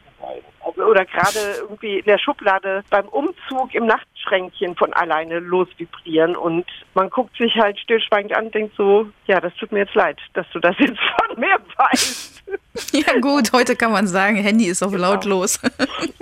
oder 0.76 1.06
gerade 1.06 1.40
irgendwie 1.62 2.00
in 2.00 2.06
der 2.06 2.18
Schublade 2.18 2.84
beim 2.90 3.08
Umzug 3.08 3.74
im 3.74 3.86
Nachtschränkchen 3.86 4.76
von 4.76 4.92
alleine 4.94 5.40
losvibrieren 5.40 6.36
und 6.36 6.66
man 6.94 7.10
guckt 7.10 7.38
sich 7.38 7.56
halt 7.56 7.80
stillschweigend 7.80 8.36
an 8.36 8.46
und 8.46 8.56
denkt 8.56 8.76
so, 8.76 9.08
ja, 9.28 9.40
das 9.40 9.54
tut 9.56 9.72
mir 9.72 9.80
jetzt 9.80 9.96
leid, 9.96 10.20
dass 10.34 10.46
du 10.52 10.60
das 10.60 10.76
jetzt 10.80 11.00
von 11.28 11.40
mir 11.40 11.58
weißt. 11.78 12.37
Ja 12.92 13.20
gut, 13.20 13.52
heute 13.54 13.76
kann 13.76 13.92
man 13.92 14.08
sagen, 14.08 14.38
Handy 14.38 14.66
ist 14.66 14.84
auf 14.84 14.92
genau. 14.92 15.12
lautlos. 15.12 15.60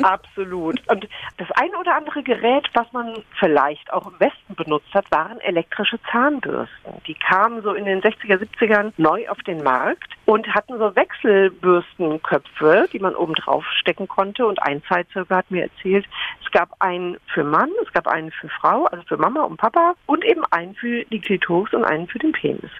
Absolut. 0.01 0.81
Und 0.89 1.07
das 1.37 1.51
ein 1.51 1.69
oder 1.79 1.95
andere 1.95 2.23
Gerät, 2.23 2.67
was 2.73 2.91
man 2.93 3.23
vielleicht 3.39 3.91
auch 3.91 4.07
im 4.07 4.19
Westen 4.19 4.55
benutzt 4.55 4.93
hat, 4.93 5.09
waren 5.11 5.39
elektrische 5.41 5.99
Zahnbürsten. 6.11 6.93
Die 7.07 7.15
kamen 7.15 7.61
so 7.61 7.73
in 7.73 7.85
den 7.85 8.01
60er, 8.01 8.37
70ern 8.37 8.93
neu 8.97 9.27
auf 9.29 9.39
den 9.39 9.63
Markt 9.63 10.13
und 10.25 10.47
hatten 10.53 10.77
so 10.77 10.95
Wechselbürstenköpfe, 10.95 12.87
die 12.91 12.99
man 12.99 13.15
oben 13.15 13.35
drauf 13.35 13.65
stecken 13.79 14.07
konnte. 14.07 14.45
Und 14.45 14.61
ein 14.63 14.81
Zeitzeuge 14.87 15.35
hat 15.35 15.51
mir 15.51 15.63
erzählt, 15.63 16.05
es 16.43 16.51
gab 16.51 16.69
einen 16.79 17.17
für 17.33 17.43
Mann, 17.43 17.69
es 17.85 17.91
gab 17.91 18.07
einen 18.07 18.31
für 18.31 18.49
Frau, 18.49 18.85
also 18.85 19.03
für 19.07 19.17
Mama 19.17 19.43
und 19.43 19.57
Papa 19.57 19.95
und 20.05 20.23
eben 20.23 20.43
einen 20.51 20.75
für 20.75 21.03
die 21.05 21.19
Klitoris 21.19 21.73
und 21.73 21.83
einen 21.83 22.07
für 22.07 22.19
den 22.19 22.31
Penis. 22.31 22.71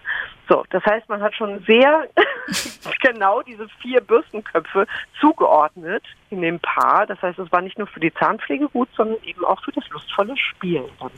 So, 0.47 0.63
das 0.69 0.85
heißt, 0.85 1.09
man 1.09 1.21
hat 1.21 1.35
schon 1.35 1.63
sehr 1.65 2.07
genau 3.01 3.41
diese 3.41 3.67
vier 3.81 4.01
Bürstenköpfe 4.01 4.85
zugeordnet 5.19 6.03
in 6.29 6.41
dem 6.41 6.59
Paar. 6.59 7.07
Das 7.07 7.21
heißt, 7.21 7.39
es 7.39 7.51
war 7.51 7.61
nicht 7.61 7.77
nur 7.77 7.87
für 7.87 7.99
die 7.99 8.13
Zahnpflege 8.13 8.69
gut, 8.69 8.89
sondern 8.95 9.17
eben 9.23 9.43
auch 9.43 9.63
für 9.63 9.71
das 9.71 9.87
lustvolle 9.89 10.37
Spielen 10.37 10.89
damit. 10.99 11.15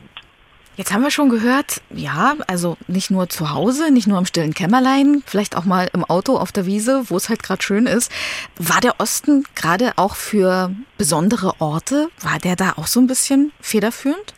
Jetzt 0.78 0.92
haben 0.94 1.02
wir 1.02 1.10
schon 1.10 1.28
gehört, 1.28 1.82
ja, 1.90 2.36
also 2.46 2.76
nicht 2.86 3.10
nur 3.10 3.28
zu 3.28 3.50
Hause, 3.50 3.90
nicht 3.90 4.06
nur 4.06 4.16
im 4.16 4.26
stillen 4.26 4.54
Kämmerlein, 4.54 5.24
vielleicht 5.26 5.56
auch 5.56 5.64
mal 5.64 5.90
im 5.92 6.04
Auto 6.04 6.36
auf 6.36 6.52
der 6.52 6.66
Wiese, 6.66 7.10
wo 7.10 7.16
es 7.16 7.28
halt 7.28 7.42
gerade 7.42 7.60
schön 7.62 7.86
ist. 7.86 8.12
War 8.58 8.80
der 8.80 9.00
Osten 9.00 9.44
gerade 9.56 9.94
auch 9.96 10.14
für 10.14 10.70
besondere 10.96 11.54
Orte, 11.58 12.08
war 12.22 12.38
der 12.38 12.54
da 12.54 12.74
auch 12.76 12.86
so 12.86 13.00
ein 13.00 13.08
bisschen 13.08 13.50
federführend? 13.60 14.34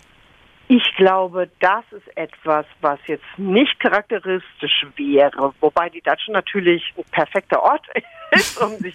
Ich 0.73 0.85
glaube, 0.95 1.51
das 1.59 1.83
ist 1.91 2.17
etwas, 2.17 2.65
was 2.81 3.01
jetzt 3.09 3.25
nicht 3.37 3.81
charakteristisch 3.81 4.87
wäre, 4.95 5.53
wobei 5.59 5.89
die 5.89 6.01
Datschen 6.01 6.33
natürlich 6.33 6.95
ein 6.97 7.03
perfekter 7.11 7.61
Ort 7.61 7.85
ist, 8.31 8.57
um 8.63 8.77
sich 8.77 8.95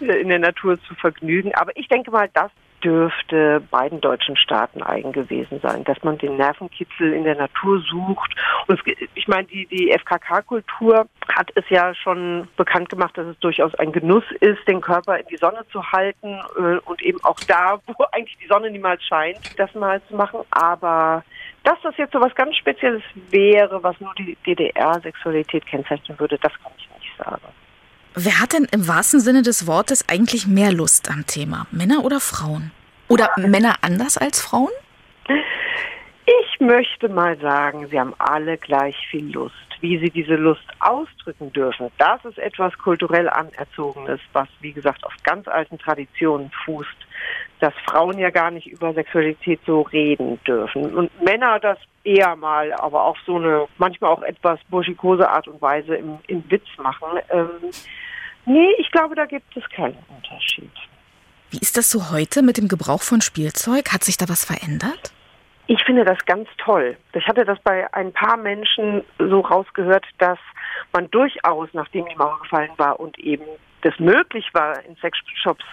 in 0.00 0.30
der 0.30 0.38
Natur 0.38 0.82
zu 0.84 0.94
vergnügen. 0.94 1.54
Aber 1.56 1.76
ich 1.76 1.88
denke 1.88 2.10
mal, 2.10 2.30
das 2.32 2.50
dürfte 2.84 3.60
beiden 3.70 4.00
deutschen 4.00 4.36
Staaten 4.36 4.82
eigen 4.82 5.12
gewesen 5.12 5.60
sein, 5.62 5.84
dass 5.84 6.02
man 6.02 6.18
den 6.18 6.36
Nervenkitzel 6.36 7.12
in 7.12 7.24
der 7.24 7.36
Natur 7.36 7.80
sucht. 7.88 8.34
Und 8.66 8.80
es, 8.80 8.96
ich 9.14 9.28
meine, 9.28 9.44
die, 9.44 9.66
die 9.66 9.92
FKK-Kultur 9.92 11.06
hat 11.28 11.50
es 11.54 11.64
ja 11.68 11.94
schon 11.94 12.48
bekannt 12.56 12.88
gemacht, 12.88 13.16
dass 13.16 13.26
es 13.26 13.38
durchaus 13.40 13.74
ein 13.76 13.92
Genuss 13.92 14.24
ist, 14.40 14.66
den 14.66 14.80
Körper 14.80 15.18
in 15.18 15.26
die 15.26 15.36
Sonne 15.36 15.64
zu 15.70 15.82
halten 15.92 16.40
äh, 16.56 16.78
und 16.84 17.02
eben 17.02 17.22
auch 17.24 17.38
da, 17.46 17.80
wo 17.86 18.04
eigentlich 18.12 18.38
die 18.38 18.48
Sonne 18.48 18.70
niemals 18.70 19.02
scheint, 19.04 19.58
das 19.58 19.74
mal 19.74 20.00
zu 20.08 20.16
machen. 20.16 20.40
Aber 20.50 21.24
dass 21.64 21.80
das 21.82 21.96
jetzt 21.96 22.12
so 22.12 22.20
was 22.20 22.34
ganz 22.34 22.56
Spezielles 22.56 23.02
wäre, 23.30 23.82
was 23.82 24.00
nur 24.00 24.14
die 24.14 24.36
DDR-Sexualität 24.46 25.66
kennzeichnen 25.66 26.18
würde, 26.18 26.38
das 26.38 26.52
kann 26.62 26.72
ich 26.78 26.88
nicht 26.98 27.16
sagen. 27.18 27.59
Wer 28.14 28.40
hat 28.40 28.54
denn 28.54 28.66
im 28.72 28.88
wahrsten 28.88 29.20
Sinne 29.20 29.42
des 29.42 29.68
Wortes 29.68 30.08
eigentlich 30.08 30.46
mehr 30.46 30.72
Lust 30.72 31.08
am 31.10 31.26
Thema? 31.26 31.66
Männer 31.70 32.04
oder 32.04 32.18
Frauen? 32.18 32.72
Oder 33.08 33.30
Männer 33.36 33.76
anders 33.82 34.18
als 34.18 34.40
Frauen? 34.40 34.70
Ich 35.28 36.60
möchte 36.60 37.08
mal 37.08 37.38
sagen, 37.38 37.86
sie 37.88 37.98
haben 38.00 38.14
alle 38.18 38.58
gleich 38.58 38.96
viel 39.10 39.32
Lust. 39.32 39.54
Wie 39.80 39.98
sie 39.98 40.10
diese 40.10 40.34
Lust 40.34 40.66
ausdrücken 40.80 41.52
dürfen, 41.52 41.90
das 41.98 42.24
ist 42.24 42.38
etwas 42.38 42.76
kulturell 42.78 43.28
Anerzogenes, 43.28 44.20
was, 44.32 44.48
wie 44.60 44.72
gesagt, 44.72 45.04
auf 45.04 45.14
ganz 45.22 45.46
alten 45.48 45.78
Traditionen 45.78 46.50
fußt, 46.64 46.88
dass 47.60 47.74
Frauen 47.86 48.18
ja 48.18 48.30
gar 48.30 48.50
nicht 48.50 48.66
über 48.66 48.92
Sexualität 48.94 49.60
so 49.66 49.82
reden 49.82 50.42
dürfen. 50.44 50.94
Und 50.94 51.22
Männer 51.22 51.60
das 51.60 51.78
eher 52.04 52.34
mal, 52.36 52.72
aber 52.72 53.04
auch 53.04 53.16
so 53.26 53.36
eine, 53.36 53.66
manchmal 53.78 54.10
auch 54.10 54.22
etwas 54.22 54.58
burschikose 54.68 55.28
Art 55.28 55.46
und 55.46 55.60
Weise 55.60 55.96
im, 55.96 56.18
im 56.26 56.42
Witz 56.50 56.66
machen. 56.78 57.20
Ähm, 57.28 57.70
nee, 58.46 58.70
ich 58.78 58.90
glaube, 58.90 59.14
da 59.14 59.26
gibt 59.26 59.56
es 59.56 59.68
keinen 59.70 59.98
Unterschied. 60.16 60.70
Wie 61.50 61.58
ist 61.58 61.76
das 61.76 61.90
so 61.90 62.10
heute 62.10 62.42
mit 62.42 62.58
dem 62.58 62.68
Gebrauch 62.68 63.02
von 63.02 63.20
Spielzeug? 63.20 63.92
Hat 63.92 64.04
sich 64.04 64.16
da 64.16 64.28
was 64.28 64.44
verändert? 64.44 65.12
Ich 65.66 65.82
finde 65.84 66.04
das 66.04 66.18
ganz 66.24 66.48
toll. 66.58 66.96
Ich 67.12 67.26
hatte 67.28 67.44
das 67.44 67.58
bei 67.60 67.92
ein 67.94 68.12
paar 68.12 68.36
Menschen 68.36 69.04
so 69.18 69.40
rausgehört, 69.40 70.04
dass 70.18 70.38
man 70.92 71.10
durchaus, 71.10 71.68
nachdem 71.72 72.06
die 72.06 72.16
Mauer 72.16 72.40
gefallen 72.42 72.72
war 72.76 72.98
und 72.98 73.18
eben 73.18 73.44
das 73.82 73.98
möglich 73.98 74.48
war, 74.52 74.84
in 74.84 74.96
Sexshops 74.96 75.64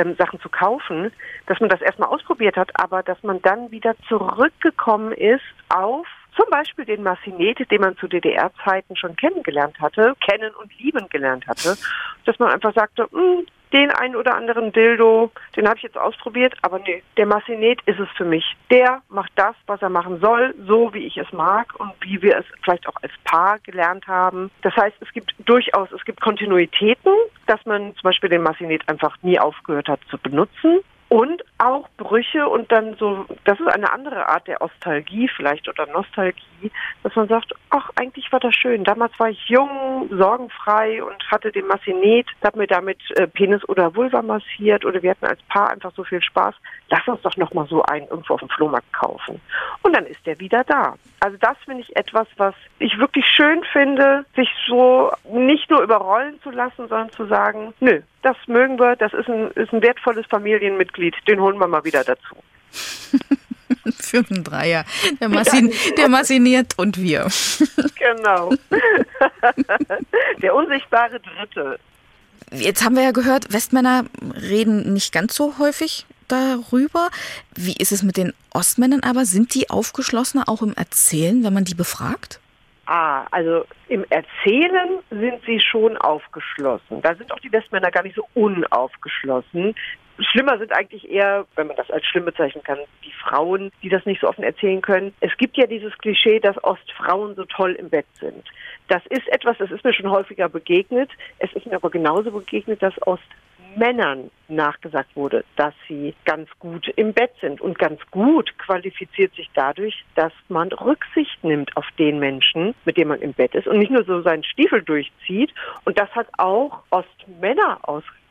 ähm, 0.00 0.16
Sachen 0.16 0.40
zu 0.40 0.48
kaufen, 0.48 1.12
dass 1.46 1.60
man 1.60 1.68
das 1.68 1.80
erstmal 1.80 2.08
ausprobiert 2.08 2.56
hat, 2.56 2.70
aber 2.74 3.02
dass 3.02 3.22
man 3.22 3.40
dann 3.42 3.70
wieder 3.70 3.94
zurückgekommen 4.08 5.12
ist 5.12 5.42
auf 5.68 6.06
zum 6.36 6.46
Beispiel 6.50 6.84
den 6.84 7.02
Massinet, 7.02 7.70
den 7.70 7.80
man 7.80 7.96
zu 7.96 8.06
DDR-Zeiten 8.06 8.96
schon 8.96 9.16
kennengelernt 9.16 9.80
hatte, 9.80 10.14
kennen 10.26 10.54
und 10.54 10.76
lieben 10.78 11.08
gelernt 11.08 11.46
hatte, 11.46 11.76
dass 12.24 12.38
man 12.38 12.50
einfach 12.50 12.72
sagte, 12.72 13.08
hm, 13.10 13.46
den 13.72 13.90
einen 13.90 14.16
oder 14.16 14.34
anderen 14.34 14.72
Dildo, 14.72 15.30
den 15.56 15.66
habe 15.66 15.76
ich 15.76 15.82
jetzt 15.82 15.98
ausprobiert, 15.98 16.54
aber 16.62 16.78
nee, 16.80 17.02
der 17.16 17.26
Massinet 17.26 17.80
ist 17.86 18.00
es 18.00 18.08
für 18.16 18.24
mich. 18.24 18.44
Der 18.70 19.02
macht 19.08 19.32
das, 19.36 19.54
was 19.66 19.80
er 19.82 19.90
machen 19.90 20.20
soll, 20.20 20.54
so 20.66 20.92
wie 20.92 21.06
ich 21.06 21.16
es 21.16 21.32
mag 21.32 21.78
und 21.78 21.92
wie 22.00 22.20
wir 22.22 22.38
es 22.38 22.44
vielleicht 22.62 22.88
auch 22.88 22.96
als 23.02 23.12
Paar 23.24 23.58
gelernt 23.60 24.06
haben. 24.08 24.50
Das 24.62 24.74
heißt, 24.76 24.96
es 25.00 25.12
gibt 25.12 25.34
durchaus, 25.38 25.90
es 25.92 26.04
gibt 26.04 26.20
Kontinuitäten, 26.20 27.12
dass 27.46 27.64
man 27.66 27.94
zum 27.94 28.02
Beispiel 28.02 28.30
den 28.30 28.42
Massinet 28.42 28.88
einfach 28.88 29.16
nie 29.22 29.38
aufgehört 29.38 29.88
hat 29.88 30.00
zu 30.10 30.18
benutzen. 30.18 30.80
Und 31.10 31.42
auch 31.58 31.88
Brüche 31.96 32.48
und 32.48 32.70
dann 32.70 32.94
so, 32.94 33.26
das 33.44 33.58
ist 33.58 33.66
eine 33.66 33.92
andere 33.92 34.28
Art 34.28 34.46
der 34.46 34.62
Ostalgie 34.62 35.28
vielleicht 35.36 35.68
oder 35.68 35.84
Nostalgie, 35.86 36.70
dass 37.02 37.16
man 37.16 37.26
sagt, 37.26 37.52
ach, 37.70 37.90
eigentlich 37.96 38.30
war 38.30 38.38
das 38.38 38.54
schön. 38.54 38.84
Damals 38.84 39.18
war 39.18 39.28
ich 39.28 39.48
jung, 39.48 40.08
sorgenfrei 40.16 41.02
und 41.02 41.20
hatte 41.28 41.50
den 41.50 41.66
Massinet, 41.66 42.28
hab 42.44 42.54
mir 42.54 42.68
damit 42.68 42.98
äh, 43.16 43.26
Penis 43.26 43.68
oder 43.68 43.96
Vulva 43.96 44.22
massiert 44.22 44.84
oder 44.84 45.02
wir 45.02 45.10
hatten 45.10 45.26
als 45.26 45.42
Paar 45.48 45.70
einfach 45.72 45.92
so 45.96 46.04
viel 46.04 46.22
Spaß. 46.22 46.54
Lass 46.90 47.08
uns 47.08 47.22
doch 47.22 47.36
nochmal 47.36 47.66
so 47.66 47.82
einen 47.82 48.06
irgendwo 48.06 48.34
auf 48.34 48.40
dem 48.40 48.48
Flohmarkt 48.48 48.92
kaufen. 48.92 49.40
Und 49.82 49.96
dann 49.96 50.06
ist 50.06 50.24
der 50.26 50.38
wieder 50.38 50.62
da. 50.62 50.94
Also 51.18 51.36
das 51.40 51.58
finde 51.64 51.82
ich 51.82 51.96
etwas, 51.96 52.28
was 52.36 52.54
ich 52.78 52.96
wirklich 52.98 53.26
schön 53.26 53.64
finde, 53.72 54.24
sich 54.36 54.48
so 54.68 55.10
nicht 55.32 55.68
nur 55.70 55.82
überrollen 55.82 56.40
zu 56.42 56.50
lassen, 56.50 56.86
sondern 56.86 57.10
zu 57.10 57.26
sagen, 57.26 57.74
nö, 57.80 58.00
das 58.22 58.36
mögen 58.46 58.78
wir, 58.78 58.96
das 58.96 59.12
ist 59.12 59.28
ein, 59.28 59.50
ist 59.52 59.72
ein 59.72 59.82
wertvolles 59.82 60.26
Familienmitglied, 60.26 61.14
den 61.26 61.40
holen 61.40 61.58
wir 61.58 61.66
mal 61.66 61.84
wieder 61.84 62.04
dazu. 62.04 62.36
Für 63.98 64.24
einen 64.28 64.44
Dreier. 64.44 64.84
Der, 65.20 65.28
Massin, 65.28 65.72
der 65.96 66.08
massiniert 66.08 66.74
und 66.76 66.98
wir. 67.00 67.28
Genau. 67.96 68.50
Der 70.42 70.54
unsichtbare 70.54 71.20
Dritte. 71.20 71.78
Jetzt 72.50 72.82
haben 72.82 72.96
wir 72.96 73.02
ja 73.02 73.10
gehört, 73.10 73.52
Westmänner 73.52 74.06
reden 74.34 74.94
nicht 74.94 75.12
ganz 75.12 75.34
so 75.34 75.58
häufig 75.58 76.06
darüber. 76.28 77.10
Wie 77.54 77.74
ist 77.76 77.92
es 77.92 78.02
mit 78.02 78.16
den 78.16 78.32
Ostmännern 78.54 79.02
aber? 79.02 79.26
Sind 79.26 79.54
die 79.54 79.68
aufgeschlossener 79.68 80.48
auch 80.48 80.62
im 80.62 80.72
Erzählen, 80.74 81.44
wenn 81.44 81.52
man 81.52 81.64
die 81.64 81.74
befragt? 81.74 82.39
Ah, 82.92 83.24
also 83.30 83.66
im 83.86 84.04
Erzählen 84.10 84.98
sind 85.10 85.40
sie 85.46 85.60
schon 85.60 85.96
aufgeschlossen. 85.96 87.00
Da 87.02 87.14
sind 87.14 87.30
auch 87.32 87.38
die 87.38 87.52
Westmänner 87.52 87.92
gar 87.92 88.02
nicht 88.02 88.16
so 88.16 88.26
unaufgeschlossen. 88.34 89.76
Schlimmer 90.18 90.58
sind 90.58 90.76
eigentlich 90.76 91.08
eher, 91.08 91.46
wenn 91.54 91.68
man 91.68 91.76
das 91.76 91.88
als 91.92 92.04
schlimm 92.06 92.24
bezeichnen 92.24 92.64
kann, 92.64 92.80
die 93.04 93.12
Frauen, 93.12 93.70
die 93.84 93.90
das 93.90 94.04
nicht 94.06 94.20
so 94.20 94.26
offen 94.26 94.42
erzählen 94.42 94.82
können. 94.82 95.14
Es 95.20 95.30
gibt 95.36 95.56
ja 95.56 95.68
dieses 95.68 95.96
Klischee, 95.98 96.40
dass 96.40 96.62
Ostfrauen 96.64 97.36
so 97.36 97.44
toll 97.44 97.74
im 97.74 97.90
Bett 97.90 98.06
sind. 98.18 98.44
Das 98.88 99.06
ist 99.06 99.28
etwas, 99.28 99.56
das 99.58 99.70
ist 99.70 99.84
mir 99.84 99.94
schon 99.94 100.10
häufiger 100.10 100.48
begegnet. 100.48 101.12
Es 101.38 101.52
ist 101.52 101.66
mir 101.66 101.76
aber 101.76 101.90
genauso 101.90 102.32
begegnet, 102.32 102.82
dass 102.82 103.00
Ost 103.06 103.22
Männern 103.76 104.30
nachgesagt 104.48 105.14
wurde, 105.14 105.44
dass 105.56 105.74
sie 105.88 106.14
ganz 106.24 106.48
gut 106.58 106.88
im 106.96 107.12
Bett 107.12 107.32
sind. 107.40 107.60
Und 107.60 107.78
ganz 107.78 108.00
gut 108.10 108.56
qualifiziert 108.58 109.34
sich 109.34 109.50
dadurch, 109.54 110.04
dass 110.14 110.32
man 110.48 110.68
Rücksicht 110.72 111.42
nimmt 111.42 111.76
auf 111.76 111.86
den 111.98 112.18
Menschen, 112.18 112.74
mit 112.84 112.96
dem 112.96 113.08
man 113.08 113.20
im 113.20 113.32
Bett 113.32 113.54
ist 113.54 113.66
und 113.66 113.78
nicht 113.78 113.90
nur 113.90 114.04
so 114.04 114.22
seinen 114.22 114.44
Stiefel 114.44 114.82
durchzieht. 114.82 115.52
Und 115.84 115.98
das 115.98 116.10
hat 116.10 116.28
auch 116.38 116.82
Ostmänner 116.90 117.78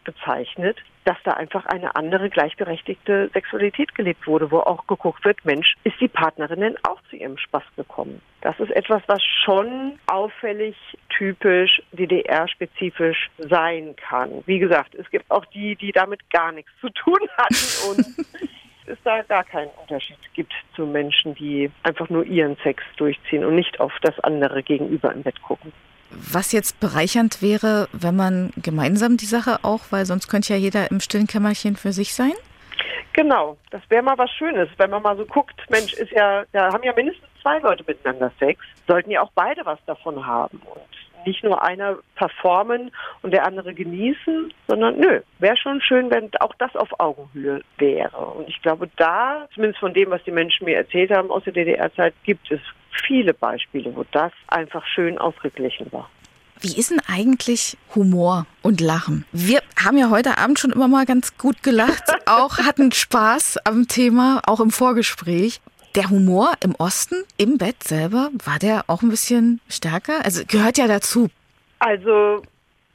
ausgezeichnet, 0.10 0.78
dass 1.06 1.18
da 1.24 1.32
einfach 1.32 1.66
eine 1.66 1.96
andere 1.96 2.30
gleichberechtigte 2.30 3.30
Sexualität 3.34 3.96
gelebt 3.96 4.28
wurde, 4.28 4.52
wo 4.52 4.60
auch 4.60 4.86
geguckt 4.88 5.26
wird, 5.26 5.44
Mensch, 5.46 5.76
ist 5.84 6.00
die 6.00 6.08
Partnerin 6.08 6.60
denn 6.60 6.78
auch 6.84 7.02
zu 7.10 7.16
ihrem 7.16 7.38
Spaß 7.38 7.64
gekommen? 7.76 8.22
Das 8.42 8.60
ist 8.60 8.72
etwas, 8.72 9.02
was 9.08 9.24
schon 9.24 10.00
auffällig, 10.08 10.76
typisch, 11.10 11.82
DDR-spezifisch 11.94 13.30
sein 13.38 13.96
kann. 13.96 14.44
Wie 14.46 14.60
gesagt, 14.60 14.96
es 14.96 15.10
gibt 15.10 15.30
auch 15.32 15.46
die, 15.46 15.76
die 15.76 15.92
damit 15.92 16.30
gar 16.30 16.52
nichts 16.52 16.72
zu 16.80 16.90
tun 16.90 17.20
hatten 17.38 17.90
und 17.90 18.06
es 18.86 18.98
da 19.04 19.22
gar 19.24 19.44
keinen 19.44 19.72
Unterschied 19.82 20.18
gibt 20.34 20.54
zu 20.76 20.86
Menschen, 20.86 21.36
die 21.36 21.72
einfach 21.84 22.10
nur 22.10 22.26
ihren 22.26 22.58
Sex 22.64 22.84
durchziehen 22.98 23.46
und 23.46 23.56
nicht 23.56 23.80
auf 23.80 23.94
das 24.02 24.20
andere 24.20 24.64
Gegenüber 24.64 25.12
im 25.12 25.24
Bett 25.24 25.42
gucken. 25.42 25.72
Was 26.12 26.52
jetzt 26.52 26.80
bereichernd 26.80 27.42
wäre, 27.42 27.88
wenn 27.92 28.16
man 28.16 28.52
gemeinsam 28.58 29.18
die 29.18 29.26
Sache 29.26 29.60
auch, 29.64 29.82
weil 29.92 30.06
sonst 30.06 30.28
könnte 30.28 30.54
ja 30.54 30.60
jeder 30.60 30.90
im 30.90 31.00
stillen 31.00 31.28
Kämmerchen 31.28 31.76
für 31.76 31.92
sich 31.92 32.14
sein? 32.14 32.34
Genau, 33.14 33.58
das 33.72 33.82
wäre 33.90 34.04
mal 34.04 34.18
was 34.18 34.32
Schönes, 34.32 34.70
wenn 34.78 34.90
man 34.90 35.02
mal 35.02 35.18
so 35.18 35.26
guckt, 35.26 35.60
Mensch, 35.70 35.94
ist 35.94 36.12
ja, 36.12 36.46
da 36.52 36.72
haben 36.72 36.84
ja 36.84 36.94
mindestens 36.94 37.28
zwei 37.42 37.60
Leute 37.60 37.84
miteinander 37.86 38.32
Sex, 38.40 38.62
sollten 38.88 39.12
ja 39.12 39.22
auch 39.22 39.32
beide 39.36 39.66
was 39.66 39.80
davon 39.86 40.26
haben. 40.26 40.62
Und 40.66 41.26
nicht 41.26 41.44
nur 41.44 41.62
einer 41.62 41.98
performen 42.16 42.92
und 43.22 43.32
der 43.32 43.46
andere 43.46 43.74
genießen, 43.74 44.54
sondern 44.68 44.98
nö, 44.98 45.22
wäre 45.40 45.58
schon 45.58 45.82
schön, 45.82 46.10
wenn 46.10 46.30
auch 46.40 46.54
das 46.60 46.76
auf 46.76 47.00
Augenhöhe 47.00 47.62
wäre. 47.78 48.18
Und 48.18 48.48
ich 48.48 48.62
glaube, 48.62 48.90
da, 48.98 49.48
zumindest 49.54 49.80
von 49.80 49.94
dem, 49.94 50.10
was 50.12 50.24
die 50.24 50.32
Menschen 50.32 50.66
mir 50.66 50.78
erzählt 50.78 51.12
haben 51.12 51.32
aus 51.32 51.44
der 51.44 51.54
DDR-Zeit, 51.54 52.14
gibt 52.24 52.52
es 52.52 52.62
viele 53.06 53.34
Beispiele, 53.34 53.96
wo 53.96 54.06
das 54.12 54.32
einfach 54.48 54.86
schön 54.86 55.18
ausgeglichen 55.18 55.92
war. 55.92 56.10
Wie 56.62 56.78
ist 56.78 56.92
denn 56.92 57.02
eigentlich 57.08 57.78
Humor 57.96 58.46
und 58.62 58.82
Lachen? 58.82 59.26
Wir 59.32 59.62
haben 59.82 59.98
ja 59.98 60.10
heute 60.10 60.38
Abend 60.38 60.60
schon 60.60 60.74
immer 60.74 60.90
mal 60.90 61.06
ganz 61.06 61.38
gut 61.38 61.64
gelacht, 61.64 62.04
auch 62.26 62.58
hatten 62.58 62.92
Spaß 62.92 63.66
am 63.66 63.88
Thema, 63.88 64.42
auch 64.46 64.60
im 64.60 64.72
Vorgespräch. 64.72 65.62
Der 65.96 66.10
Humor 66.10 66.54
im 66.62 66.76
Osten, 66.76 67.24
im 67.38 67.58
Bett 67.58 67.84
selber, 67.84 68.30
war 68.44 68.60
der 68.60 68.84
auch 68.88 69.02
ein 69.02 69.10
bisschen 69.10 69.62
stärker? 69.70 70.24
Also 70.26 70.44
gehört 70.46 70.78
ja 70.78 70.88
dazu. 70.88 71.30
Also 71.80 72.44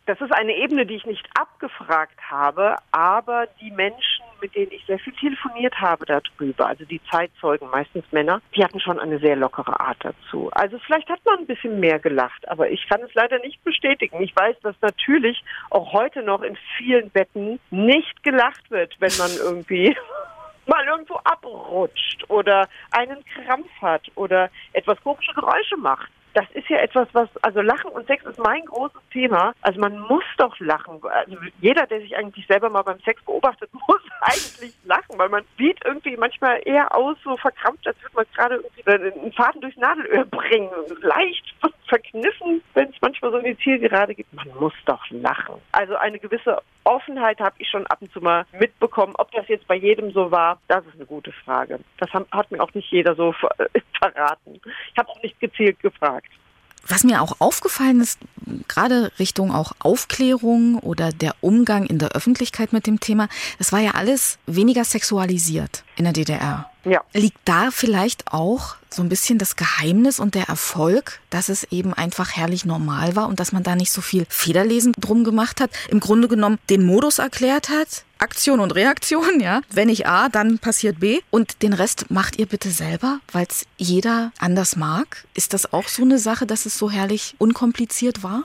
das 0.07 0.21
ist 0.21 0.33
eine 0.33 0.55
Ebene, 0.57 0.85
die 0.85 0.97
ich 0.97 1.07
nicht 1.07 1.27
abgefragt 1.35 2.21
habe, 2.31 2.77
aber 2.93 3.47
die 3.61 3.71
Menschen, 3.71 4.24
mit 4.45 4.55
denen 4.55 4.73
ich 4.73 4.85
sehr 4.85 4.99
viel 4.99 5.15
telefoniert 5.15 5.75
habe 5.81 6.05
darüber, 6.05 6.67
also 6.67 6.85
die 6.85 7.01
Zeitzeugen, 7.11 7.71
meistens 7.71 8.05
Männer, 8.13 8.43
die 8.55 8.63
hatten 8.63 8.79
schon 8.79 9.01
eine 9.01 9.19
sehr 9.19 9.37
lockere 9.37 9.81
Art 9.81 9.97
dazu. 10.01 10.51
Also 10.53 10.79
vielleicht 10.81 11.09
hat 11.09 11.21
man 11.25 11.39
ein 11.39 11.47
bisschen 11.47 11.81
mehr 11.81 11.99
gelacht, 11.99 12.47
aber 12.47 12.69
ich 12.69 12.87
kann 12.87 13.01
es 13.01 13.15
leider 13.15 13.39
nicht 13.39 13.65
bestätigen. 13.65 14.21
Ich 14.21 14.37
weiß, 14.37 14.57
dass 14.63 14.77
natürlich 14.83 15.43
auch 15.71 15.95
heute 15.95 16.23
noch 16.23 16.43
in 16.43 16.59
vielen 16.77 17.09
Betten 17.09 17.59
nicht 17.71 18.23
gelacht 18.23 18.71
wird, 18.71 18.95
wenn 18.99 19.13
man 19.17 19.31
irgendwie 19.35 19.97
mal 20.67 20.85
irgendwo 20.85 21.15
abrutscht 21.25 22.29
oder 22.29 22.69
einen 22.91 23.25
Krampf 23.25 23.71
hat 23.81 24.03
oder 24.15 24.51
etwas 24.75 25.01
komische 25.01 25.33
Geräusche 25.33 25.79
macht 25.79 26.11
das 26.35 26.47
ist 26.53 26.69
ja 26.69 26.79
etwas, 26.79 27.09
was, 27.13 27.29
also 27.43 27.61
Lachen 27.61 27.91
und 27.91 28.07
Sex 28.07 28.25
ist 28.25 28.39
mein 28.39 28.65
großes 28.65 29.01
Thema. 29.13 29.55
Also 29.63 29.81
man 29.81 29.99
muss 30.01 30.25
doch 30.37 30.59
lachen. 30.59 31.01
Also 31.03 31.37
jeder, 31.61 31.87
der 31.87 32.01
sich 32.01 32.17
eigentlich 32.17 32.47
selber 32.47 32.69
mal 32.69 32.83
beim 32.83 33.01
Sex 33.01 33.23
beobachtet, 33.25 33.71
muss 33.89 34.01
eigentlich 34.21 34.75
lachen, 34.85 35.17
weil 35.17 35.29
man 35.29 35.45
sieht 35.57 35.79
irgendwie 35.85 36.17
manchmal 36.17 36.61
eher 36.65 36.95
aus, 36.95 37.17
so 37.23 37.37
verkrampft, 37.37 37.87
als 37.87 37.97
würde 38.03 38.17
man 38.17 38.27
gerade 38.35 38.55
irgendwie 38.57 39.21
einen 39.21 39.33
Faden 39.33 39.61
durchs 39.61 39.77
Nadelöhr 39.77 40.25
bringen. 40.25 40.71
Leicht 41.03 41.55
verkniffen, 41.89 42.63
wenn 42.75 42.89
es 42.89 42.97
manchmal 43.01 43.31
so 43.31 43.39
in 43.39 43.45
die 43.45 43.59
Zielgerade 43.59 44.15
geht. 44.15 44.33
Man 44.33 44.49
muss 44.59 44.73
doch 44.87 45.03
lachen. 45.11 45.57
Also 45.73 45.97
eine 45.97 46.19
gewisse 46.19 46.61
Offenheit 46.85 47.41
habe 47.41 47.55
ich 47.59 47.69
schon 47.69 47.87
ab 47.87 47.99
und 48.01 48.13
zu 48.13 48.21
mal 48.21 48.45
mitbekommen. 48.59 49.15
Ob 49.17 49.31
das 49.33 49.49
jetzt 49.49 49.67
bei 49.67 49.77
jedem 49.77 50.13
so 50.13 50.31
war, 50.31 50.59
das 50.69 50.85
ist 50.87 50.95
eine 50.95 51.07
gute 51.07 51.33
Frage. 51.33 51.81
Das 51.99 52.11
hat 52.13 52.51
mir 52.51 52.63
auch 52.63 52.73
nicht 52.75 52.91
jeder 52.91 53.15
so 53.15 53.33
verraten. 53.99 54.61
Ich 54.93 54.99
habe 54.99 55.09
auch 55.09 55.23
nicht 55.23 55.39
gezielt 55.41 55.81
gefragt. 55.81 56.24
Was 56.87 57.05
mir 57.05 57.23
auch 57.23 57.37
aufgefallen 57.41 58.01
ist, 58.01 58.19
gerade 58.69 59.11
Richtung 59.19 59.53
auch 59.53 59.73
Aufklärung 59.79 60.79
oder 60.79 61.13
der 61.13 61.35
Umgang 61.41 61.87
in 61.87 61.99
der 61.99 62.11
Öffentlichkeit 62.11 62.73
mit 62.73 62.87
dem 62.87 63.01
Thema, 63.01 63.29
das 63.59 63.73
war 63.73 63.81
ja 63.81 63.93
alles 63.93 64.39
weniger 64.47 64.85
sexualisiert 64.85 65.85
in 65.97 66.05
der 66.05 66.13
DDR. 66.13 66.71
Ja. 66.85 67.03
Liegt 67.15 67.39
da 67.47 67.71
vielleicht 67.71 68.33
auch 68.33 68.77
so 68.91 69.03
ein 69.03 69.09
bisschen 69.09 69.39
das 69.39 69.57
Geheimnis 69.57 70.21
und 70.21 70.35
der 70.35 70.49
Erfolg, 70.49 71.21
dass 71.31 71.49
es 71.49 71.65
eben 71.65 71.95
einfach 71.95 72.33
herrlich 72.33 72.65
normal 72.65 73.17
war 73.17 73.29
und 73.29 73.41
dass 73.41 73.53
man 73.53 73.63
da 73.63 73.75
nicht 73.75 73.91
so 73.91 74.03
viel 74.03 74.27
Federlesen 74.29 74.93
drum 74.99 75.25
gemacht 75.25 75.61
hat, 75.61 75.71
im 75.89 76.01
Grunde 76.01 76.29
genommen 76.29 76.59
den 76.69 76.85
Modus 76.85 77.19
erklärt 77.19 77.71
hat, 77.71 78.05
Aktion 78.25 78.61
und 78.61 78.75
Reaktion, 78.75 79.39
ja. 79.39 79.61
Wenn 79.71 79.91
ich 79.91 80.07
A, 80.07 80.31
dann 80.31 80.59
passiert 80.59 80.99
B 80.99 81.21
und 81.31 81.63
den 81.63 81.75
Rest 81.75 82.11
macht 82.11 82.39
ihr 82.39 82.47
bitte 82.47 82.71
selber, 82.71 83.21
weil 83.33 83.47
es 83.47 83.67
jeder 83.77 84.33
anders 84.41 84.77
mag. 84.77 85.25
Ist 85.35 85.53
das 85.53 85.75
auch 85.75 85.89
so 85.89 86.03
eine 86.03 86.19
Sache, 86.19 86.47
dass 86.47 86.65
es 86.65 86.79
so 86.79 86.91
herrlich 86.91 87.35
unkompliziert 87.39 88.23
war? 88.23 88.45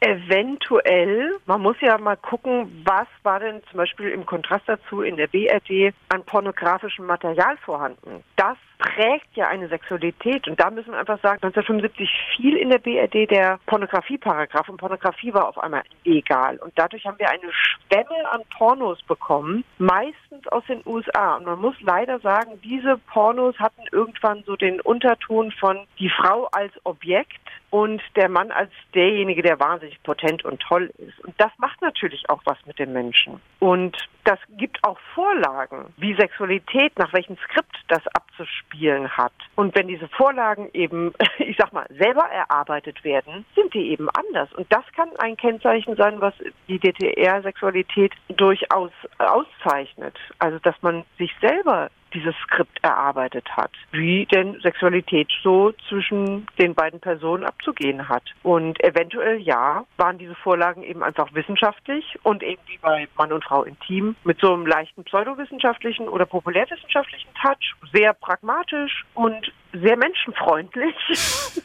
Eventuell. 0.00 1.36
Man 1.44 1.60
muss 1.60 1.76
ja 1.80 1.98
mal 1.98 2.16
gucken, 2.16 2.82
was 2.84 3.06
war 3.22 3.38
denn 3.38 3.60
zum 3.70 3.76
Beispiel 3.76 4.08
im 4.08 4.24
Kontrast 4.24 4.64
dazu 4.66 5.02
in 5.02 5.16
der 5.16 5.26
BRD 5.26 5.94
an 6.08 6.24
pornografischem 6.24 7.04
Material 7.04 7.56
vorhanden. 7.58 8.24
Das 8.36 8.56
prägt 8.82 9.36
ja 9.36 9.48
eine 9.48 9.68
Sexualität. 9.68 10.48
Und 10.48 10.60
da 10.60 10.70
müssen 10.70 10.92
wir 10.92 10.98
einfach 10.98 11.20
sagen, 11.22 11.38
1975 11.42 12.10
fiel 12.36 12.56
in 12.56 12.70
der 12.70 12.78
BRD 12.78 13.30
der 13.30 13.58
Pornografieparagraph 13.66 14.68
und 14.68 14.78
Pornografie 14.78 15.32
war 15.32 15.48
auf 15.48 15.58
einmal 15.58 15.82
legal. 16.04 16.56
Und 16.58 16.72
dadurch 16.76 17.06
haben 17.06 17.18
wir 17.18 17.30
eine 17.30 17.52
Schwemme 17.52 18.30
an 18.30 18.42
Pornos 18.56 19.02
bekommen, 19.04 19.64
meistens 19.78 20.46
aus 20.48 20.64
den 20.66 20.82
USA. 20.84 21.36
Und 21.36 21.46
man 21.46 21.60
muss 21.60 21.76
leider 21.80 22.18
sagen, 22.20 22.60
diese 22.64 22.98
Pornos 22.98 23.58
hatten 23.58 23.82
irgendwann 23.92 24.42
so 24.44 24.56
den 24.56 24.80
Unterton 24.80 25.52
von 25.52 25.86
die 25.98 26.10
Frau 26.10 26.48
als 26.52 26.72
Objekt 26.84 27.38
und 27.70 28.02
der 28.16 28.28
Mann 28.28 28.50
als 28.50 28.70
derjenige, 28.94 29.42
der 29.42 29.58
wahnsinnig 29.58 30.02
potent 30.02 30.44
und 30.44 30.60
toll 30.60 30.92
ist. 30.98 31.18
Und 31.24 31.34
das 31.38 31.50
macht 31.58 31.80
natürlich 31.80 32.28
auch 32.28 32.42
was 32.44 32.58
mit 32.66 32.78
den 32.78 32.92
Menschen. 32.92 33.40
Und 33.60 33.96
das 34.24 34.38
gibt 34.58 34.78
auch 34.84 34.98
Vorlagen, 35.14 35.92
wie 35.96 36.14
Sexualität, 36.14 36.98
nach 36.98 37.12
welchem 37.12 37.36
Skript 37.38 37.76
das 37.88 38.06
abzuspielen 38.08 38.71
hat. 38.72 39.32
Und 39.54 39.74
wenn 39.74 39.88
diese 39.88 40.08
Vorlagen 40.08 40.70
eben, 40.72 41.12
ich 41.38 41.56
sag 41.56 41.72
mal, 41.72 41.86
selber 41.90 42.24
erarbeitet 42.24 43.04
werden, 43.04 43.44
sind 43.54 43.72
die 43.74 43.90
eben 43.90 44.08
anders. 44.10 44.52
Und 44.52 44.66
das 44.72 44.84
kann 44.96 45.10
ein 45.18 45.36
Kennzeichen 45.36 45.96
sein, 45.96 46.20
was 46.20 46.34
die 46.68 46.78
DDR-Sexualität 46.78 48.12
durchaus 48.28 48.90
auszeichnet. 49.18 50.18
Also, 50.38 50.58
dass 50.60 50.80
man 50.82 51.04
sich 51.18 51.32
selber 51.40 51.90
dieses 52.14 52.34
Skript 52.44 52.78
erarbeitet 52.82 53.48
hat, 53.56 53.70
wie 53.90 54.26
denn 54.26 54.58
Sexualität 54.62 55.28
so 55.42 55.72
zwischen 55.88 56.46
den 56.58 56.74
beiden 56.74 57.00
Personen 57.00 57.44
abzugehen 57.44 58.08
hat. 58.08 58.24
Und 58.42 58.82
eventuell 58.82 59.38
ja, 59.40 59.84
waren 59.96 60.18
diese 60.18 60.34
Vorlagen 60.34 60.82
eben 60.82 61.02
einfach 61.02 61.32
wissenschaftlich 61.34 62.18
und 62.22 62.42
eben 62.42 62.62
wie 62.66 62.78
bei 62.78 63.08
Mann 63.16 63.32
und 63.32 63.44
Frau 63.44 63.64
intim 63.64 64.16
mit 64.24 64.40
so 64.40 64.52
einem 64.52 64.66
leichten 64.66 65.04
pseudowissenschaftlichen 65.04 66.08
oder 66.08 66.26
populärwissenschaftlichen 66.26 67.30
Touch, 67.40 67.74
sehr 67.92 68.12
pragmatisch 68.14 69.04
und 69.14 69.52
sehr 69.72 69.96
menschenfreundlich, 69.96 70.94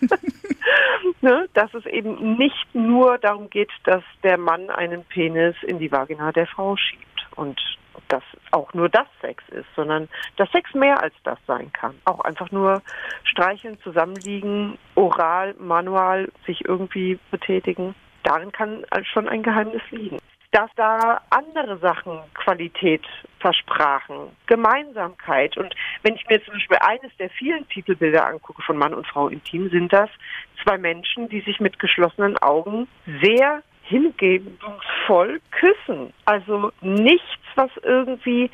ne, 1.22 1.48
dass 1.54 1.74
es 1.74 1.86
eben 1.86 2.38
nicht 2.38 2.74
nur 2.74 3.18
darum 3.18 3.50
geht, 3.50 3.72
dass 3.84 4.04
der 4.24 4.38
Mann 4.38 4.70
einen 4.70 5.04
Penis 5.06 5.56
in 5.64 5.80
die 5.80 5.91
Vagina 5.91 6.32
der 6.32 6.48
Frau 6.48 6.78
schiebt. 6.78 7.04
Und 7.36 7.60
dass 8.08 8.24
auch 8.52 8.74
nur 8.74 8.89
das 8.89 9.08
Sex 9.22 9.43
ist, 9.50 9.68
sondern 9.76 10.08
dass 10.38 10.50
Sex 10.52 10.74
mehr 10.74 11.02
als 11.02 11.14
das 11.24 11.39
sein 11.48 11.72
kann. 11.74 11.95
Auch 12.06 12.22
einfach 12.22 12.52
nur 12.52 12.82
streicheln, 13.24 13.80
zusammenliegen, 13.82 14.78
oral, 14.95 15.56
manual 15.60 16.30
sich 16.45 16.66
irgendwie 16.66 17.20
betätigen. 17.32 17.95
Darin 18.24 18.52
kann 18.52 18.86
schon 19.04 19.28
ein 19.28 19.43
Geheimnis 19.43 19.82
liegen. 19.91 20.18
Dass 20.52 20.70
da 20.76 21.22
andere 21.30 21.78
Sachen 21.80 22.20
Qualität 22.34 23.06
versprachen, 23.39 24.30
Gemeinsamkeit. 24.48 25.58
Und 25.58 25.76
wenn 26.04 26.16
ich 26.16 26.26
mir 26.30 26.41
zum 26.43 26.54
Beispiel 26.54 26.78
eines 26.80 27.16
der 27.18 27.30
vielen 27.30 27.68
Titelbilder 27.68 28.26
angucke 28.26 28.62
von 28.62 28.78
Mann 28.78 28.93
und 28.93 29.06
Frau 29.06 29.28
intim, 29.28 29.70
sind 29.70 29.91
das 29.91 30.10
zwei 30.64 30.78
Menschen, 30.78 31.28
die 31.28 31.41
sich 31.41 31.60
mit 31.60 31.80
geschlossenen 31.80 32.38
Augen 32.38 32.88
sehr 33.22 33.62
hingebungsvoll 33.88 35.40
küssen. 35.52 36.14
Also 36.26 36.72
nichts, 36.82 37.40
was 37.56 37.72
irgendwie 37.84 38.50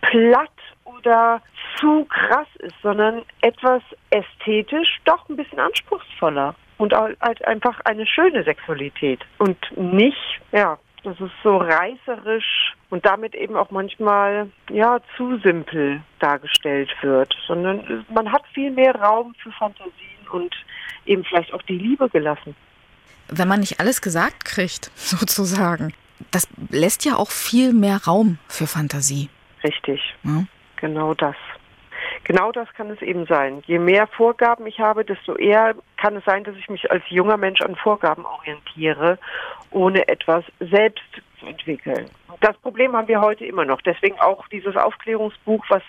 platt 0.00 0.50
oder 0.84 1.42
zu 1.78 2.04
krass 2.06 2.48
ist, 2.58 2.74
sondern 2.82 3.22
etwas 3.40 3.82
ästhetisch 4.10 5.00
doch 5.04 5.28
ein 5.28 5.36
bisschen 5.36 5.58
anspruchsvoller 5.58 6.54
und 6.78 6.94
halt 6.94 7.44
einfach 7.46 7.80
eine 7.84 8.06
schöne 8.06 8.44
Sexualität 8.44 9.20
und 9.38 9.58
nicht, 9.76 10.40
ja, 10.52 10.78
dass 11.02 11.20
es 11.20 11.30
so 11.42 11.56
reißerisch 11.56 12.74
und 12.90 13.04
damit 13.04 13.34
eben 13.34 13.56
auch 13.56 13.70
manchmal 13.70 14.50
ja 14.70 14.98
zu 15.16 15.38
simpel 15.38 16.02
dargestellt 16.18 16.90
wird, 17.02 17.34
sondern 17.46 18.04
man 18.12 18.30
hat 18.30 18.44
viel 18.52 18.70
mehr 18.70 18.94
Raum 18.94 19.34
für 19.42 19.52
Fantasien 19.52 19.92
und 20.30 20.54
eben 21.04 21.24
vielleicht 21.24 21.52
auch 21.52 21.62
die 21.62 21.78
Liebe 21.78 22.08
gelassen 22.08 22.56
wenn 23.28 23.48
man 23.48 23.60
nicht 23.60 23.80
alles 23.80 24.02
gesagt 24.02 24.44
kriegt, 24.44 24.90
sozusagen, 24.96 25.92
das 26.30 26.48
lässt 26.70 27.04
ja 27.04 27.16
auch 27.16 27.30
viel 27.30 27.72
mehr 27.72 28.00
Raum 28.06 28.38
für 28.48 28.66
Fantasie. 28.66 29.28
Richtig. 29.62 30.00
Ja? 30.22 30.44
Genau 30.76 31.14
das. 31.14 31.36
Genau 32.24 32.50
das 32.50 32.68
kann 32.74 32.90
es 32.90 33.00
eben 33.02 33.24
sein. 33.26 33.62
Je 33.66 33.78
mehr 33.78 34.06
Vorgaben 34.08 34.66
ich 34.66 34.80
habe, 34.80 35.04
desto 35.04 35.36
eher 35.36 35.74
kann 35.96 36.16
es 36.16 36.24
sein, 36.24 36.42
dass 36.44 36.56
ich 36.56 36.68
mich 36.68 36.90
als 36.90 37.04
junger 37.08 37.36
Mensch 37.36 37.60
an 37.60 37.76
Vorgaben 37.76 38.24
orientiere, 38.24 39.18
ohne 39.70 40.08
etwas 40.08 40.44
selbst 40.58 41.04
zu 41.38 41.46
entwickeln. 41.46 42.06
Das 42.40 42.56
Problem 42.58 42.96
haben 42.96 43.08
wir 43.08 43.20
heute 43.20 43.44
immer 43.46 43.64
noch. 43.64 43.80
Deswegen 43.82 44.18
auch 44.18 44.48
dieses 44.48 44.76
Aufklärungsbuch, 44.76 45.64
was 45.68 45.82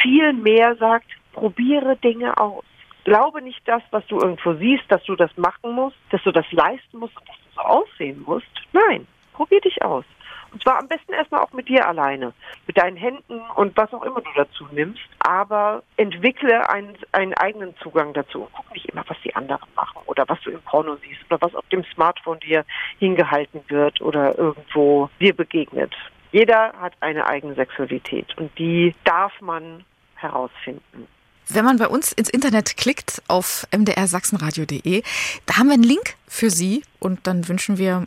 viel 0.00 0.32
mehr 0.32 0.76
sagt, 0.76 1.06
probiere 1.32 1.96
Dinge 1.96 2.38
aus. 2.38 2.64
Glaube 3.04 3.42
nicht 3.42 3.60
das, 3.66 3.82
was 3.90 4.06
du 4.06 4.18
irgendwo 4.18 4.54
siehst, 4.54 4.84
dass 4.88 5.02
du 5.04 5.16
das 5.16 5.36
machen 5.36 5.72
musst, 5.72 5.96
dass 6.10 6.22
du 6.22 6.30
das 6.32 6.50
leisten 6.52 6.98
musst, 6.98 7.14
dass 7.16 7.24
du 7.24 7.54
so 7.54 7.60
aussehen 7.60 8.22
musst. 8.24 8.46
Nein, 8.72 9.06
probier 9.32 9.60
dich 9.60 9.82
aus. 9.82 10.04
Und 10.52 10.62
zwar 10.62 10.78
am 10.78 10.86
besten 10.86 11.14
erstmal 11.14 11.40
auch 11.40 11.52
mit 11.52 11.68
dir 11.68 11.88
alleine, 11.88 12.34
mit 12.66 12.76
deinen 12.76 12.96
Händen 12.96 13.40
und 13.56 13.74
was 13.76 13.92
auch 13.94 14.02
immer 14.02 14.20
du 14.20 14.30
dazu 14.36 14.66
nimmst. 14.70 15.00
Aber 15.20 15.82
entwickle 15.96 16.68
einen, 16.68 16.96
einen 17.12 17.34
eigenen 17.34 17.74
Zugang 17.78 18.12
dazu. 18.12 18.48
Guck 18.52 18.70
nicht 18.72 18.86
immer, 18.90 19.02
was 19.08 19.16
die 19.24 19.34
anderen 19.34 19.68
machen 19.74 20.02
oder 20.06 20.24
was 20.28 20.40
du 20.42 20.50
im 20.50 20.60
Porno 20.60 20.96
siehst 20.96 21.24
oder 21.30 21.40
was 21.40 21.54
auf 21.54 21.66
dem 21.70 21.84
Smartphone 21.94 22.38
dir 22.40 22.64
hingehalten 22.98 23.62
wird 23.68 24.00
oder 24.02 24.38
irgendwo 24.38 25.08
dir 25.20 25.34
begegnet. 25.34 25.94
Jeder 26.32 26.72
hat 26.78 26.92
eine 27.00 27.26
eigene 27.26 27.54
Sexualität 27.54 28.36
und 28.38 28.56
die 28.58 28.94
darf 29.04 29.32
man 29.40 29.84
herausfinden. 30.16 31.08
Wenn 31.48 31.64
man 31.64 31.76
bei 31.76 31.88
uns 31.88 32.12
ins 32.12 32.30
Internet 32.30 32.76
klickt 32.76 33.22
auf 33.28 33.66
mdrsachsenradio.de, 33.76 35.02
da 35.46 35.56
haben 35.58 35.66
wir 35.66 35.74
einen 35.74 35.82
Link 35.82 36.14
für 36.26 36.50
Sie 36.50 36.82
und 36.98 37.26
dann 37.26 37.48
wünschen 37.48 37.78
wir 37.78 38.06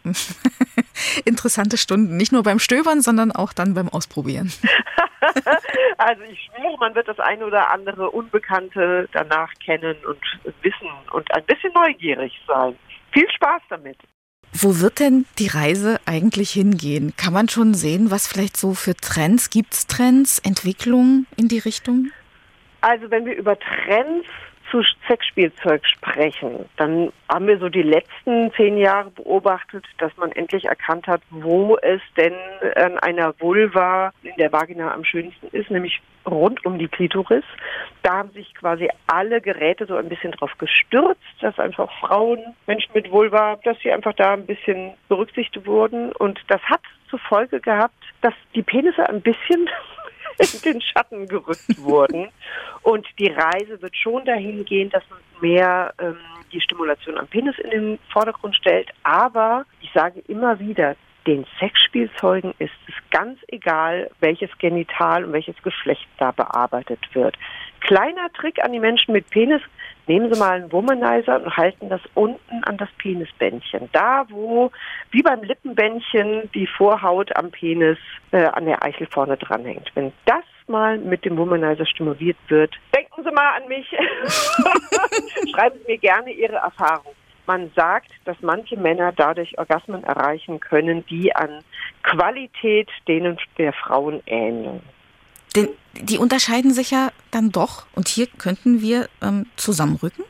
interessante 1.25 1.77
Stunden, 1.77 2.17
nicht 2.17 2.31
nur 2.31 2.43
beim 2.43 2.59
Stöbern, 2.59 3.01
sondern 3.01 3.31
auch 3.31 3.53
dann 3.53 3.73
beim 3.73 3.89
Ausprobieren. 3.89 4.51
also 5.97 6.23
ich 6.23 6.39
schwöre, 6.45 6.77
man 6.79 6.95
wird 6.95 7.07
das 7.07 7.19
eine 7.19 7.45
oder 7.45 7.71
andere 7.71 8.09
Unbekannte 8.09 9.07
danach 9.11 9.51
kennen 9.63 9.95
und 10.07 10.21
wissen 10.61 10.89
und 11.11 11.31
ein 11.33 11.43
bisschen 11.45 11.73
neugierig 11.73 12.33
sein. 12.47 12.75
Viel 13.11 13.29
Spaß 13.29 13.61
damit. 13.69 13.97
Wo 14.53 14.79
wird 14.79 14.99
denn 14.99 15.25
die 15.37 15.47
Reise 15.47 15.99
eigentlich 16.05 16.51
hingehen? 16.51 17.13
Kann 17.17 17.33
man 17.33 17.49
schon 17.49 17.73
sehen, 17.73 18.09
was 18.09 18.27
vielleicht 18.27 18.55
so 18.55 18.73
für 18.73 18.95
Trends 18.95 19.49
gibt 19.49 19.73
es 19.73 19.87
Trends, 19.87 20.39
Entwicklungen 20.39 21.27
in 21.35 21.49
die 21.49 21.59
Richtung? 21.59 22.11
Also 22.87 23.09
wenn 23.09 23.25
wir 23.25 23.35
über 23.35 23.57
Trends 23.57 24.27
zu 24.69 24.83
Sexspielzeug 25.07 25.83
sprechen, 25.87 26.65
dann 26.77 27.11
haben 27.27 27.47
wir 27.47 27.57
so 27.57 27.67
die 27.67 27.81
letzten 27.81 28.51
zehn 28.53 28.77
Jahre 28.77 29.09
beobachtet, 29.09 29.83
dass 29.97 30.15
man 30.17 30.31
endlich 30.33 30.65
erkannt 30.65 31.07
hat, 31.07 31.23
wo 31.31 31.77
es 31.77 32.01
denn 32.15 32.35
an 32.75 32.99
einer 32.99 33.33
Vulva 33.39 34.13
in 34.21 34.35
der 34.37 34.51
Vagina 34.51 34.93
am 34.93 35.03
schönsten 35.03 35.47
ist, 35.47 35.71
nämlich 35.71 35.99
rund 36.27 36.63
um 36.63 36.77
die 36.77 36.87
Klitoris. 36.87 37.43
Da 38.03 38.17
haben 38.17 38.29
sich 38.33 38.53
quasi 38.53 38.87
alle 39.07 39.41
Geräte 39.41 39.87
so 39.87 39.95
ein 39.95 40.07
bisschen 40.07 40.33
drauf 40.33 40.51
gestürzt, 40.59 41.23
dass 41.41 41.57
einfach 41.57 41.91
Frauen, 42.01 42.55
Menschen 42.67 42.91
mit 42.93 43.11
Vulva, 43.11 43.57
dass 43.63 43.79
sie 43.79 43.91
einfach 43.91 44.13
da 44.13 44.33
ein 44.33 44.45
bisschen 44.45 44.93
berücksichtigt 45.09 45.65
wurden. 45.65 46.11
Und 46.11 46.39
das 46.49 46.61
hat 46.61 46.81
zur 47.09 47.17
Folge 47.17 47.59
gehabt, 47.59 48.03
dass 48.21 48.35
die 48.53 48.61
Penisse 48.61 49.09
ein 49.09 49.21
bisschen 49.21 49.67
in 50.39 50.61
den 50.73 50.81
Schatten 50.81 51.27
gerückt 51.27 51.77
wurden. 51.77 52.29
Und 52.83 53.07
die 53.19 53.27
Reise 53.27 53.81
wird 53.81 53.95
schon 53.95 54.25
dahin 54.25 54.65
gehen, 54.65 54.89
dass 54.89 55.03
man 55.09 55.19
mehr 55.41 55.93
ähm, 55.99 56.17
die 56.51 56.61
Stimulation 56.61 57.17
am 57.17 57.27
Penis 57.27 57.57
in 57.59 57.69
den 57.69 57.99
Vordergrund 58.11 58.55
stellt. 58.55 58.89
Aber 59.03 59.65
ich 59.81 59.91
sage 59.93 60.21
immer 60.27 60.59
wieder, 60.59 60.95
den 61.27 61.45
Sexspielzeugen 61.59 62.53
ist 62.59 62.73
es 62.87 62.93
ganz 63.09 63.39
egal, 63.47 64.11
welches 64.19 64.49
Genital 64.59 65.25
und 65.25 65.33
welches 65.33 65.55
Geschlecht 65.63 66.07
da 66.17 66.31
bearbeitet 66.31 66.99
wird. 67.13 67.35
Kleiner 67.81 68.31
Trick 68.33 68.63
an 68.63 68.73
die 68.73 68.79
Menschen 68.79 69.13
mit 69.13 69.29
Penis, 69.29 69.61
nehmen 70.07 70.33
Sie 70.33 70.39
mal 70.39 70.51
einen 70.51 70.71
Womanizer 70.71 71.41
und 71.41 71.57
halten 71.57 71.89
das 71.89 72.01
unten 72.13 72.63
an 72.63 72.77
das 72.77 72.89
Penisbändchen. 72.97 73.89
Da, 73.91 74.25
wo, 74.29 74.71
wie 75.11 75.21
beim 75.21 75.43
Lippenbändchen, 75.43 76.49
die 76.53 76.67
Vorhaut 76.67 77.35
am 77.35 77.51
Penis 77.51 77.97
äh, 78.31 78.45
an 78.45 78.65
der 78.65 78.83
Eichel 78.83 79.07
vorne 79.07 79.37
dranhängt. 79.37 79.91
Wenn 79.95 80.11
das 80.25 80.43
mal 80.67 80.97
mit 80.97 81.25
dem 81.25 81.37
Womanizer 81.37 81.85
stimuliert 81.85 82.37
wird, 82.47 82.73
denken 82.95 83.23
Sie 83.23 83.31
mal 83.31 83.61
an 83.61 83.67
mich. 83.67 83.87
Schreiben 85.51 85.79
Sie 85.79 85.91
mir 85.91 85.97
gerne 85.97 86.31
Ihre 86.31 86.55
Erfahrung. 86.55 87.13
Man 87.47 87.71
sagt, 87.75 88.09
dass 88.25 88.37
manche 88.41 88.75
Männer 88.75 89.11
dadurch 89.11 89.57
Orgasmen 89.59 90.03
erreichen 90.03 90.59
können, 90.59 91.05
die 91.05 91.35
an 91.35 91.63
Qualität 92.01 92.89
denen 93.07 93.37
der 93.57 93.73
Frauen 93.73 94.21
ähneln. 94.25 94.81
Denn 95.55 95.69
die 95.93 96.17
unterscheiden 96.17 96.71
sich 96.71 96.91
ja 96.91 97.09
dann 97.31 97.51
doch. 97.51 97.85
Und 97.95 98.07
hier 98.07 98.27
könnten 98.27 98.81
wir 98.81 99.07
ähm, 99.21 99.45
zusammenrücken? 99.55 100.25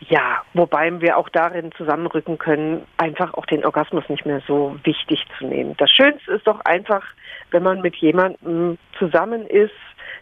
Ja, 0.00 0.42
wobei 0.52 1.00
wir 1.00 1.16
auch 1.16 1.28
darin 1.30 1.72
zusammenrücken 1.72 2.38
können, 2.38 2.82
einfach 2.96 3.34
auch 3.34 3.46
den 3.46 3.64
Orgasmus 3.64 4.04
nicht 4.08 4.26
mehr 4.26 4.42
so 4.46 4.76
wichtig 4.84 5.24
zu 5.38 5.46
nehmen. 5.46 5.74
Das 5.78 5.90
Schönste 5.90 6.32
ist 6.32 6.46
doch 6.46 6.60
einfach, 6.60 7.02
wenn 7.50 7.62
man 7.62 7.80
mit 7.80 7.96
jemandem 7.96 8.78
zusammen 8.98 9.46
ist, 9.46 9.72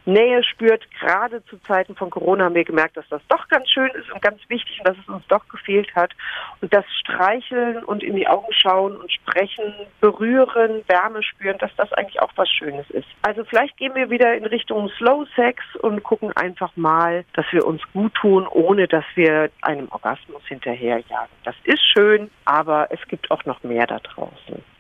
Nähe 0.06 0.42
spürt. 0.44 0.86
Gerade 1.00 1.44
zu 1.46 1.58
Zeiten 1.58 1.94
von 1.94 2.10
Corona 2.10 2.44
haben 2.44 2.54
wir 2.54 2.64
gemerkt, 2.64 2.96
dass 2.96 3.08
das 3.08 3.22
doch 3.28 3.48
ganz 3.48 3.68
schön 3.70 3.90
ist 3.90 4.10
und 4.12 4.20
ganz 4.22 4.40
wichtig 4.48 4.78
und 4.78 4.88
dass 4.88 4.96
es 4.98 5.08
uns 5.08 5.26
doch 5.28 5.46
gefehlt 5.48 5.94
hat. 5.94 6.12
Und 6.60 6.72
das 6.72 6.84
Streicheln 7.00 7.84
und 7.84 8.02
in 8.02 8.16
die 8.16 8.26
Augen 8.26 8.52
schauen 8.52 8.96
und 8.96 9.10
sprechen, 9.10 9.74
berühren, 10.00 10.82
Wärme 10.88 11.22
spüren, 11.22 11.58
dass 11.58 11.74
das 11.76 11.92
eigentlich 11.92 12.20
auch 12.20 12.32
was 12.36 12.48
Schönes 12.48 12.88
ist. 12.90 13.08
Also 13.22 13.44
vielleicht 13.44 13.76
gehen 13.76 13.94
wir 13.94 14.10
wieder 14.10 14.34
in 14.34 14.44
Richtung 14.44 14.90
Slow 14.98 15.26
Sex 15.34 15.62
und 15.80 16.02
gucken 16.02 16.32
einfach 16.36 16.76
mal, 16.76 17.24
dass 17.34 17.46
wir 17.52 17.66
uns 17.66 17.80
gut 17.92 18.14
tun, 18.14 18.46
ohne 18.46 18.86
dass 18.88 19.04
wir 19.14 19.50
einem 19.62 19.88
Orgasmus 19.90 20.42
hinterherjagen. 20.46 21.34
Das 21.44 21.54
ist 21.64 21.82
schön, 21.92 22.30
aber 22.44 22.88
es 22.90 23.00
gibt 23.08 23.30
auch 23.30 23.44
noch 23.44 23.62
mehr 23.62 23.86
da 23.86 23.98
draußen 23.98 24.73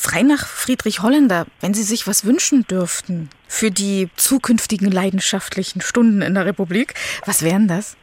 frei 0.00 0.22
nach 0.22 0.46
Friedrich 0.46 1.02
Holländer, 1.02 1.46
wenn 1.60 1.74
Sie 1.74 1.82
sich 1.82 2.06
was 2.06 2.24
wünschen 2.24 2.66
dürften 2.66 3.28
für 3.48 3.70
die 3.70 4.08
zukünftigen 4.16 4.90
leidenschaftlichen 4.90 5.82
Stunden 5.82 6.22
in 6.22 6.34
der 6.34 6.46
Republik, 6.46 6.94
was 7.26 7.44
wären 7.44 7.68
das? 7.68 7.96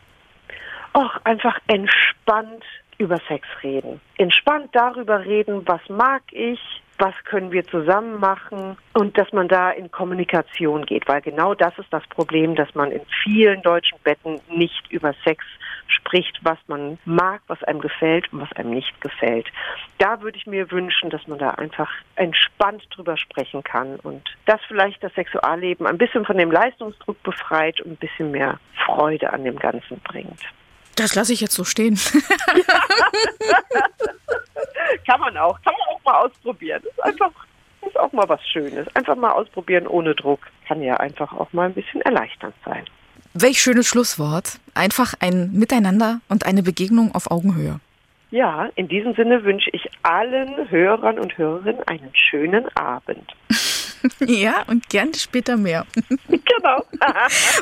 Och, 0.93 1.19
einfach 1.23 1.57
entspannt 1.67 2.63
über 2.97 3.19
Sex 3.27 3.47
reden. 3.63 3.99
Entspannt 4.17 4.69
darüber 4.73 5.25
reden, 5.25 5.63
was 5.65 5.81
mag 5.89 6.21
ich, 6.31 6.59
was 6.99 7.13
können 7.25 7.51
wir 7.51 7.63
zusammen 7.65 8.19
machen 8.19 8.77
und 8.93 9.17
dass 9.17 9.31
man 9.31 9.47
da 9.47 9.71
in 9.71 9.91
Kommunikation 9.91 10.85
geht, 10.85 11.07
weil 11.07 11.21
genau 11.21 11.53
das 11.53 11.77
ist 11.77 11.91
das 11.91 12.05
Problem, 12.07 12.55
dass 12.55 12.73
man 12.73 12.91
in 12.91 13.01
vielen 13.23 13.61
deutschen 13.61 13.99
Betten 14.03 14.39
nicht 14.49 14.91
über 14.91 15.13
Sex 15.23 15.43
spricht, 15.87 16.39
was 16.43 16.57
man 16.67 16.97
mag, 17.05 17.41
was 17.47 17.63
einem 17.63 17.81
gefällt 17.81 18.31
und 18.31 18.41
was 18.41 18.51
einem 18.53 18.71
nicht 18.71 18.99
gefällt. 19.01 19.47
Da 19.97 20.21
würde 20.21 20.37
ich 20.37 20.47
mir 20.47 20.69
wünschen, 20.71 21.09
dass 21.09 21.27
man 21.27 21.39
da 21.39 21.51
einfach 21.51 21.89
entspannt 22.15 22.85
drüber 22.91 23.17
sprechen 23.17 23.63
kann 23.63 23.97
und 23.97 24.23
das 24.45 24.59
vielleicht 24.67 25.03
das 25.03 25.13
Sexualleben 25.15 25.87
ein 25.87 25.97
bisschen 25.97 26.25
von 26.25 26.37
dem 26.37 26.51
Leistungsdruck 26.51 27.21
befreit 27.23 27.81
und 27.81 27.91
ein 27.91 27.97
bisschen 27.97 28.31
mehr 28.31 28.59
Freude 28.85 29.33
an 29.33 29.43
dem 29.43 29.57
Ganzen 29.57 29.99
bringt. 29.99 30.41
Das 30.95 31.13
lasse 31.15 31.33
ich 31.33 31.41
jetzt 31.41 31.53
so 31.53 31.63
stehen. 31.63 31.95
kann 35.05 35.19
man 35.19 35.37
auch. 35.37 35.61
Kann 35.61 35.73
man 35.77 35.95
auch 35.95 36.03
mal 36.03 36.25
ausprobieren. 36.25 36.81
Das 36.83 36.93
ist 36.93 37.03
einfach 37.03 37.31
ist 37.87 37.99
auch 37.99 38.11
mal 38.11 38.27
was 38.27 38.45
Schönes. 38.47 38.87
Einfach 38.95 39.15
mal 39.15 39.31
ausprobieren 39.31 39.87
ohne 39.87 40.15
Druck. 40.15 40.41
Kann 40.67 40.81
ja 40.81 40.97
einfach 40.97 41.31
auch 41.33 41.51
mal 41.53 41.67
ein 41.67 41.73
bisschen 41.73 42.01
erleichternd 42.01 42.55
sein. 42.65 42.85
Welch 43.39 43.61
schönes 43.61 43.87
Schlusswort. 43.87 44.59
Einfach 44.73 45.13
ein 45.19 45.51
Miteinander 45.53 46.21
und 46.27 46.45
eine 46.45 46.63
Begegnung 46.63 47.13
auf 47.13 47.29
Augenhöhe. 47.29 47.79
Ja, 48.31 48.69
in 48.75 48.87
diesem 48.87 49.13
Sinne 49.15 49.43
wünsche 49.43 49.69
ich 49.71 49.89
allen 50.03 50.69
Hörern 50.69 51.17
und 51.19 51.37
Hörerinnen 51.37 51.81
einen 51.87 52.11
schönen 52.13 52.65
Abend. 52.75 53.33
Ja, 54.19 54.63
und 54.67 54.89
gerne 54.89 55.13
später 55.15 55.57
mehr. 55.57 55.85
Genau. 56.27 56.85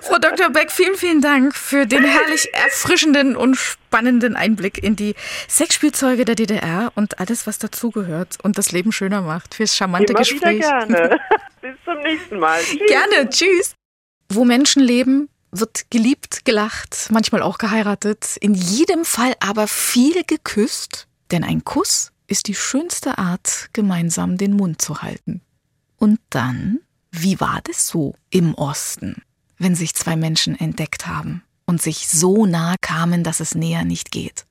Frau 0.02 0.18
Dr. 0.18 0.50
Beck, 0.50 0.72
vielen, 0.72 0.96
vielen 0.96 1.22
Dank 1.22 1.56
für 1.56 1.86
den 1.86 2.04
herrlich 2.04 2.54
erfrischenden 2.54 3.36
und 3.36 3.56
spannenden 3.56 4.36
Einblick 4.36 4.82
in 4.84 4.96
die 4.96 5.16
Sexspielzeuge 5.48 6.26
der 6.26 6.36
DDR 6.36 6.92
und 6.96 7.20
alles, 7.20 7.48
was 7.48 7.58
dazugehört 7.58 8.38
und 8.44 8.58
das 8.58 8.72
Leben 8.72 8.92
schöner 8.92 9.22
macht. 9.22 9.56
Fürs 9.56 9.76
charmante 9.76 10.12
Immer 10.12 10.20
Gespräch. 10.20 10.58
Wieder 10.58 10.86
gerne. 10.88 11.20
Bis 11.62 11.76
zum 11.84 12.00
nächsten 12.00 12.38
Mal. 12.38 12.60
Tschüss. 12.62 12.88
Gerne. 12.88 13.30
Tschüss. 13.30 13.76
Wo 14.30 14.46
Menschen 14.46 14.82
leben, 14.82 15.30
wird 15.60 15.90
geliebt, 15.90 16.46
gelacht, 16.46 17.10
manchmal 17.12 17.42
auch 17.42 17.58
geheiratet, 17.58 18.38
in 18.38 18.54
jedem 18.54 19.06
Fall 19.06 19.34
aber 19.40 19.68
viel 19.68 20.24
geküsst, 20.24 21.08
denn 21.32 21.44
ein 21.44 21.64
Kuss 21.64 22.12
ist 22.28 22.48
die 22.48 22.56
schönste 22.56 23.18
Art, 23.18 23.70
gemeinsam 23.74 24.38
den 24.38 24.54
Mund 24.54 24.82
zu 24.82 25.02
halten. 25.02 25.42
Und 25.98 26.20
dann, 26.30 26.80
wie 27.12 27.40
war 27.40 27.62
das 27.64 27.88
so 27.88 28.16
im 28.30 28.56
Osten, 28.56 29.22
wenn 29.58 29.76
sich 29.76 29.94
zwei 29.94 30.16
Menschen 30.16 30.60
entdeckt 30.60 31.08
haben 31.08 31.44
und 31.66 31.82
sich 31.82 32.08
so 32.08 32.46
nah 32.46 32.76
kamen, 32.82 33.24
dass 33.24 33.40
es 33.40 33.56
näher 33.56 33.86
nicht 33.86 34.12
geht? 34.12 34.46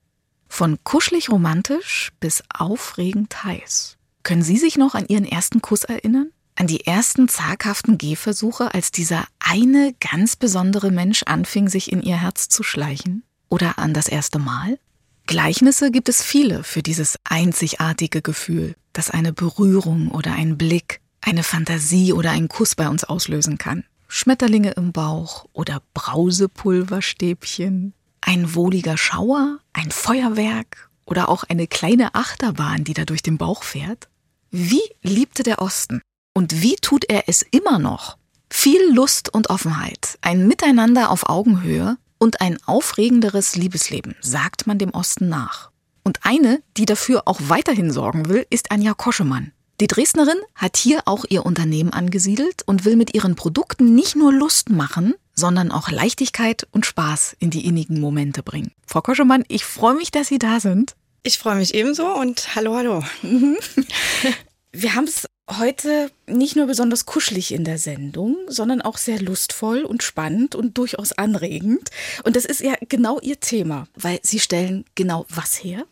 Von 0.49 0.79
kuschelig 0.85 1.31
romantisch 1.31 2.13
bis 2.21 2.43
aufregend 2.49 3.45
heiß. 3.45 3.97
Können 4.23 4.43
Sie 4.43 4.57
sich 4.57 4.77
noch 4.79 4.95
an 4.95 5.07
Ihren 5.09 5.27
ersten 5.27 5.61
Kuss 5.61 5.85
erinnern? 5.85 6.31
An 6.57 6.69
die 6.69 6.87
ersten 6.87 7.29
zaghaften 7.29 7.99
Gehversuche, 7.99 8.73
als 8.75 8.93
dieser 8.93 9.27
eine 9.41 9.93
ganz 10.01 10.37
besondere 10.37 10.93
Mensch 10.93 11.25
anfing, 11.25 11.69
sich 11.69 11.91
in 11.91 12.01
Ihr 12.01 12.21
Herz 12.21 12.49
zu 12.49 12.63
schleichen? 12.63 13.25
Oder 13.49 13.77
an 13.79 13.93
das 13.93 14.07
erste 14.07 14.39
Mal? 14.39 14.79
Gleichnisse 15.27 15.91
gibt 15.91 16.09
es 16.09 16.23
viele 16.23 16.63
für 16.63 16.83
dieses 16.83 17.19
einzigartige 17.25 18.23
Gefühl, 18.23 18.77
das 18.93 19.11
eine 19.11 19.33
Berührung 19.33 20.13
oder 20.13 20.35
ein 20.35 20.57
Blick, 20.57 21.01
eine 21.21 21.43
Fantasie 21.43 22.13
oder 22.13 22.31
ein 22.31 22.47
Kuss 22.49 22.77
bei 22.77 22.89
uns 22.89 23.03
auslösen 23.05 23.59
kann. 23.59 23.85
Schmetterlinge 24.07 24.71
im 24.73 24.93
Bauch 24.93 25.47
oder 25.53 25.83
Brausepulverstäbchen, 25.95 27.95
ein 28.21 28.55
wohliger 28.55 28.97
Schauer, 28.97 29.59
ein 29.73 29.91
Feuerwerk 29.91 30.89
oder 31.05 31.29
auch 31.29 31.43
eine 31.45 31.67
kleine 31.67 32.15
Achterbahn, 32.15 32.85
die 32.85 32.95
da 32.95 33.05
durch 33.05 33.23
den 33.23 33.39
Bauch 33.39 33.65
fährt. 33.65 34.09
Wie 34.51 34.83
liebte 35.03 35.43
der 35.43 35.61
Osten? 35.61 36.01
Und 36.37 36.63
wie 36.63 36.75
tut 36.75 37.05
er 37.09 37.29
es 37.29 37.43
immer 37.43 37.79
noch? 37.79 38.19
Viel 38.51 38.93
Lust 38.93 39.33
und 39.33 39.51
Offenheit, 39.51 40.19
ein 40.21 40.49
Miteinander 40.49 41.11
auf 41.11 41.29
Augenhöhe 41.29 41.97
und 42.19 42.41
ein 42.41 42.59
aufregenderes 42.67 43.55
Liebesleben, 43.55 44.17
sagt 44.21 44.67
man 44.67 44.79
dem 44.79 44.91
Osten 44.91 45.29
nach. 45.29 45.71
Und 46.03 46.21
eine, 46.23 46.61
die 46.77 46.87
dafür 46.87 47.23
auch 47.27 47.39
weiterhin 47.45 47.93
sorgen 47.93 48.29
will, 48.29 48.47
ist 48.51 48.73
Anja 48.73 48.95
Koschemann. 48.95 49.53
Die 49.81 49.87
Dresdnerin 49.87 50.39
hat 50.57 50.77
hier 50.77 51.03
auch 51.07 51.25
ihr 51.29 51.47
Unternehmen 51.47 51.93
angesiedelt 51.93 52.63
und 52.67 52.85
will 52.85 52.97
mit 52.97 53.15
ihren 53.15 53.37
Produkten 53.37 53.95
nicht 53.95 54.17
nur 54.17 54.33
Lust 54.33 54.71
machen, 54.71 55.15
sondern 55.35 55.71
auch 55.71 55.89
Leichtigkeit 55.89 56.67
und 56.73 56.85
Spaß 56.85 57.37
in 57.39 57.51
die 57.51 57.65
innigen 57.65 58.01
Momente 58.01 58.43
bringen. 58.43 58.73
Frau 58.87 59.03
Koschemann, 59.03 59.45
ich 59.49 59.65
freue 59.65 59.95
mich, 59.95 60.11
dass 60.11 60.29
Sie 60.29 60.39
da 60.39 60.59
sind. 60.59 60.97
Ich 61.23 61.39
freue 61.39 61.57
mich 61.57 61.75
ebenso 61.75 62.07
und 62.07 62.55
hallo, 62.57 62.75
hallo. 62.75 63.05
Wir 64.73 64.95
haben 64.95 65.05
es 65.05 65.27
heute 65.51 66.11
nicht 66.27 66.57
nur 66.57 66.67
besonders 66.67 67.07
kuschelig 67.07 67.53
in 67.53 67.65
der 67.65 67.79
Sendung, 67.79 68.37
sondern 68.49 68.81
auch 68.81 68.99
sehr 68.99 69.21
lustvoll 69.21 69.85
und 69.85 70.03
spannend 70.03 70.55
und 70.55 70.79
durchaus 70.79 71.13
anregend. 71.13 71.91
Und 72.25 72.37
das 72.37 72.45
ist 72.45 72.61
ja 72.61 72.75
genau 72.89 73.21
Ihr 73.21 73.41
Thema, 73.41 73.87
weil 73.95 74.21
Sie 74.23 74.41
stellen 74.41 74.85
genau 74.95 75.27
was 75.29 75.63
her? 75.63 75.87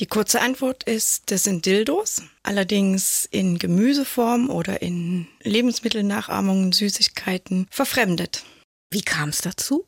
Die 0.00 0.06
kurze 0.06 0.40
Antwort 0.40 0.82
ist, 0.82 1.30
das 1.30 1.44
sind 1.44 1.66
Dildos, 1.66 2.22
allerdings 2.42 3.28
in 3.30 3.58
Gemüseform 3.58 4.50
oder 4.50 4.82
in 4.82 5.28
Lebensmittelnachahmungen, 5.42 6.72
Süßigkeiten 6.72 7.68
verfremdet. 7.70 8.42
Wie 8.90 9.02
kam 9.02 9.28
es 9.28 9.38
dazu? 9.38 9.86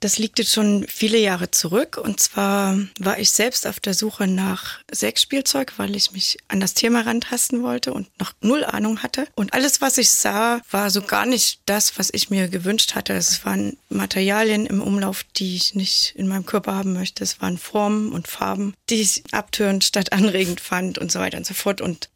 Das 0.00 0.18
liegt 0.18 0.38
jetzt 0.38 0.52
schon 0.52 0.86
viele 0.88 1.18
Jahre 1.18 1.50
zurück. 1.50 1.96
Und 1.96 2.20
zwar 2.20 2.78
war 2.98 3.18
ich 3.18 3.30
selbst 3.30 3.66
auf 3.66 3.80
der 3.80 3.94
Suche 3.94 4.26
nach 4.26 4.78
Sexspielzeug, 4.92 5.74
weil 5.76 5.96
ich 5.96 6.12
mich 6.12 6.38
an 6.48 6.60
das 6.60 6.74
Thema 6.74 7.00
rantasten 7.00 7.62
wollte 7.62 7.92
und 7.92 8.08
noch 8.20 8.32
null 8.40 8.64
Ahnung 8.64 9.02
hatte. 9.02 9.26
Und 9.34 9.54
alles, 9.54 9.80
was 9.80 9.98
ich 9.98 10.10
sah, 10.10 10.60
war 10.70 10.90
so 10.90 11.02
gar 11.02 11.26
nicht 11.26 11.60
das, 11.66 11.98
was 11.98 12.10
ich 12.12 12.30
mir 12.30 12.48
gewünscht 12.48 12.94
hatte. 12.94 13.14
Es 13.14 13.44
waren 13.44 13.76
Materialien 13.88 14.66
im 14.66 14.80
Umlauf, 14.80 15.24
die 15.36 15.56
ich 15.56 15.74
nicht 15.74 16.14
in 16.16 16.28
meinem 16.28 16.46
Körper 16.46 16.74
haben 16.74 16.92
möchte. 16.92 17.24
Es 17.24 17.40
waren 17.40 17.58
Formen 17.58 18.12
und 18.12 18.28
Farben, 18.28 18.74
die 18.90 19.00
ich 19.00 19.22
abtörend 19.32 19.84
statt 19.84 20.12
anregend 20.12 20.60
fand 20.60 20.98
und 20.98 21.10
so 21.10 21.18
weiter 21.18 21.38
und 21.38 21.46
so 21.46 21.54
fort. 21.54 21.80
Und 21.80 22.08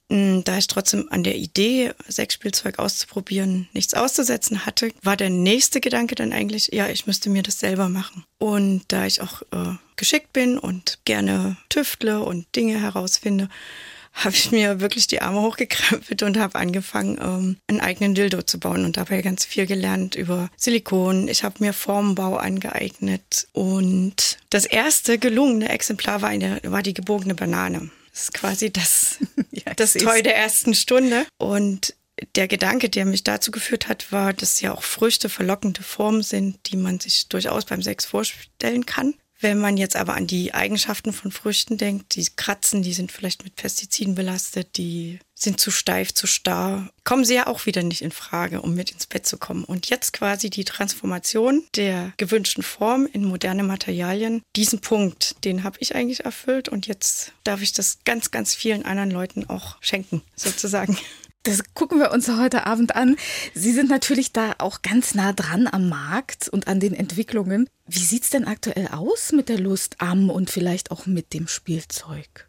da 0.44 0.58
ich 0.58 0.66
trotzdem 0.66 1.06
an 1.10 1.22
der 1.22 1.36
Idee, 1.36 1.92
Sexspielzeug 2.08 2.78
auszuprobieren, 2.78 3.68
nichts 3.72 3.94
auszusetzen 3.94 4.66
hatte, 4.66 4.90
war 5.02 5.16
der 5.16 5.30
nächste 5.30 5.80
Gedanke 5.80 6.14
dann 6.14 6.32
eigentlich, 6.32 6.68
ja, 6.72 6.88
ich 6.88 7.06
müsste 7.06 7.30
mir 7.30 7.42
das 7.42 7.60
selber 7.60 7.88
machen. 7.88 8.24
Und 8.38 8.82
da 8.88 9.06
ich 9.06 9.22
auch 9.22 9.42
äh, 9.52 9.76
geschickt 9.96 10.32
bin 10.32 10.58
und 10.58 10.98
gerne 11.04 11.56
tüftle 11.68 12.22
und 12.22 12.46
Dinge 12.54 12.80
herausfinde, 12.80 13.48
habe 14.12 14.34
ich 14.34 14.52
mir 14.52 14.80
wirklich 14.80 15.06
die 15.06 15.22
Arme 15.22 15.40
hochgekrempelt 15.40 16.22
und 16.22 16.36
habe 16.36 16.58
angefangen, 16.58 17.18
ähm, 17.18 17.56
einen 17.66 17.80
eigenen 17.80 18.14
Dildo 18.14 18.42
zu 18.42 18.60
bauen 18.60 18.84
und 18.84 18.98
dabei 18.98 19.22
ganz 19.22 19.46
viel 19.46 19.66
gelernt 19.66 20.14
über 20.14 20.50
Silikon. 20.56 21.28
Ich 21.28 21.44
habe 21.44 21.56
mir 21.60 21.72
Formbau 21.72 22.36
angeeignet 22.36 23.48
und 23.52 24.36
das 24.50 24.66
erste 24.66 25.18
gelungene 25.18 25.70
Exemplar 25.70 26.20
war, 26.20 26.28
eine, 26.28 26.60
war 26.64 26.82
die 26.82 26.92
gebogene 26.92 27.34
Banane. 27.34 27.90
Das 28.12 28.24
ist 28.24 28.34
quasi 28.34 28.70
das, 28.70 29.18
ja, 29.50 29.74
das 29.74 29.94
Toy 29.94 30.22
der 30.22 30.36
ersten 30.36 30.74
Stunde. 30.74 31.26
Und 31.38 31.94
der 32.36 32.46
Gedanke, 32.46 32.88
der 32.88 33.04
mich 33.04 33.24
dazu 33.24 33.50
geführt 33.50 33.88
hat, 33.88 34.12
war, 34.12 34.32
dass 34.32 34.60
ja 34.60 34.72
auch 34.72 34.82
Früchte 34.82 35.28
verlockende 35.28 35.82
Formen 35.82 36.22
sind, 36.22 36.58
die 36.66 36.76
man 36.76 37.00
sich 37.00 37.28
durchaus 37.28 37.64
beim 37.64 37.82
Sex 37.82 38.04
vorstellen 38.04 38.86
kann. 38.86 39.14
Wenn 39.42 39.58
man 39.58 39.76
jetzt 39.76 39.96
aber 39.96 40.14
an 40.14 40.28
die 40.28 40.54
Eigenschaften 40.54 41.12
von 41.12 41.32
Früchten 41.32 41.76
denkt, 41.76 42.14
die 42.14 42.24
kratzen, 42.36 42.82
die 42.82 42.92
sind 42.92 43.10
vielleicht 43.10 43.42
mit 43.42 43.56
Pestiziden 43.56 44.14
belastet, 44.14 44.76
die 44.76 45.18
sind 45.34 45.58
zu 45.58 45.72
steif, 45.72 46.14
zu 46.14 46.28
starr, 46.28 46.92
kommen 47.02 47.24
sie 47.24 47.34
ja 47.34 47.48
auch 47.48 47.66
wieder 47.66 47.82
nicht 47.82 48.02
in 48.02 48.12
Frage, 48.12 48.62
um 48.62 48.76
mit 48.76 48.92
ins 48.92 49.08
Bett 49.08 49.26
zu 49.26 49.38
kommen. 49.38 49.64
Und 49.64 49.90
jetzt 49.90 50.12
quasi 50.12 50.48
die 50.48 50.64
Transformation 50.64 51.64
der 51.74 52.12
gewünschten 52.18 52.62
Form 52.62 53.08
in 53.12 53.24
moderne 53.24 53.64
Materialien, 53.64 54.42
diesen 54.54 54.80
Punkt, 54.80 55.34
den 55.44 55.64
habe 55.64 55.78
ich 55.80 55.96
eigentlich 55.96 56.24
erfüllt 56.24 56.68
und 56.68 56.86
jetzt 56.86 57.32
darf 57.42 57.62
ich 57.62 57.72
das 57.72 57.98
ganz, 58.04 58.30
ganz 58.30 58.54
vielen 58.54 58.84
anderen 58.84 59.10
Leuten 59.10 59.50
auch 59.50 59.76
schenken, 59.80 60.22
sozusagen. 60.36 60.96
Das 61.44 61.74
gucken 61.74 61.98
wir 61.98 62.12
uns 62.12 62.28
heute 62.28 62.66
Abend 62.66 62.94
an. 62.94 63.16
Sie 63.52 63.72
sind 63.72 63.90
natürlich 63.90 64.32
da 64.32 64.54
auch 64.58 64.80
ganz 64.82 65.16
nah 65.16 65.32
dran 65.32 65.66
am 65.66 65.88
Markt 65.88 66.48
und 66.48 66.68
an 66.68 66.78
den 66.78 66.94
Entwicklungen. 66.94 67.68
Wie 67.86 67.98
sieht 67.98 68.22
es 68.22 68.30
denn 68.30 68.44
aktuell 68.44 68.88
aus 68.88 69.32
mit 69.32 69.48
der 69.48 69.58
Lust 69.58 69.96
am 69.98 70.30
und 70.30 70.50
vielleicht 70.50 70.92
auch 70.92 71.06
mit 71.06 71.32
dem 71.32 71.48
Spielzeug? 71.48 72.48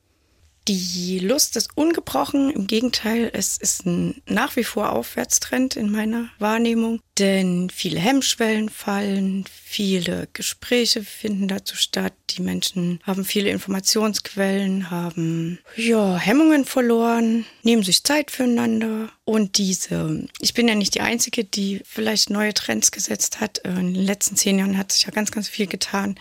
Die 0.68 1.20
Lust 1.20 1.58
ist 1.58 1.76
ungebrochen. 1.76 2.50
Im 2.50 2.68
Gegenteil, 2.68 3.30
es 3.34 3.58
ist 3.58 3.86
ein 3.86 4.22
nach 4.26 4.56
wie 4.56 4.64
vor 4.64 4.94
Aufwärtstrend 4.94 5.76
in 5.76 5.92
meiner 5.92 6.30
Wahrnehmung. 6.40 7.02
Denn 7.20 7.70
viele 7.70 8.00
Hemmschwellen 8.00 8.70
fallen, 8.70 9.46
viele 9.64 10.28
Gespräche 10.34 11.04
finden 11.04 11.48
dazu 11.48 11.76
statt. 11.76 12.14
Die 12.32 12.42
Menschen 12.42 13.00
haben 13.04 13.26
viele 13.26 13.50
Informationsquellen, 13.50 14.90
haben 14.90 15.60
ja, 15.76 16.18
Hemmungen 16.18 16.66
verloren, 16.66 17.46
nehmen 17.62 17.84
sich 17.84 18.04
Zeit 18.04 18.32
füreinander. 18.32 19.12
Und 19.26 19.58
diese, 19.58 20.28
ich 20.40 20.54
bin 20.54 20.68
ja 20.68 20.76
nicht 20.76 20.96
die 20.96 21.02
Einzige, 21.02 21.44
die 21.44 21.82
vielleicht 21.86 22.30
neue 22.30 22.54
Trends 22.54 22.92
gesetzt 22.92 23.42
hat. 23.42 23.60
In 23.60 23.76
den 23.76 23.96
letzten 23.96 24.36
zehn 24.36 24.58
Jahren 24.58 24.78
hat 24.78 24.92
sich 24.92 25.04
ja 25.04 25.12
ganz, 25.12 25.32
ganz 25.32 25.48
viel 25.50 25.68
getan 25.68 26.16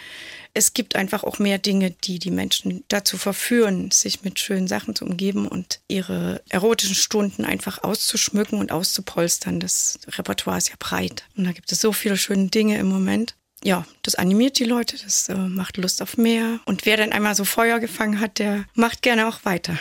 es 0.55 0.75
gibt 0.75 0.97
einfach 0.97 1.25
auch 1.25 1.39
mehr 1.39 1.59
Dinge, 1.59 1.91
die 1.91 2.19
die 2.19 2.31
Menschen 2.31 2.85
dazu 2.89 3.17
verführen, 3.17 3.91
sich 3.91 4.23
mit 4.23 4.39
schönen 4.39 4.69
Sachen 4.69 4.95
zu 4.95 5.05
umgeben 5.05 5.49
und 5.49 5.81
ihre 5.89 6.43
erotischen 6.49 6.95
Stunden 6.95 7.45
einfach 7.45 7.83
auszuschmücken 7.83 8.59
und 8.59 8.71
auszupolstern. 8.71 9.61
Das 9.61 9.99
Repertoire 10.09 10.59
ist 10.59 10.69
ja 10.69 10.77
breit 10.79 11.25
und 11.37 11.45
da 11.45 11.53
gibt 11.53 11.73
es 11.73 11.81
so 11.81 11.93
viele 11.93 12.17
schöne 12.17 12.49
Dinge 12.49 12.79
im 12.79 12.89
Moment. 12.89 13.35
Ja, 13.65 13.87
das 14.03 14.17
animiert 14.17 14.59
die 14.59 14.65
Leute, 14.65 14.99
das 15.03 15.29
äh, 15.29 15.37
macht 15.37 15.77
Lust 15.77 16.03
auf 16.03 16.17
mehr. 16.17 16.59
Und 16.65 16.85
wer 16.85 16.97
dann 16.97 17.13
einmal 17.13 17.35
so 17.35 17.45
Feuer 17.45 17.79
gefangen 17.79 18.21
hat, 18.21 18.39
der 18.39 18.65
macht 18.75 19.03
gerne 19.03 19.29
auch 19.29 19.45
weiter. 19.45 19.79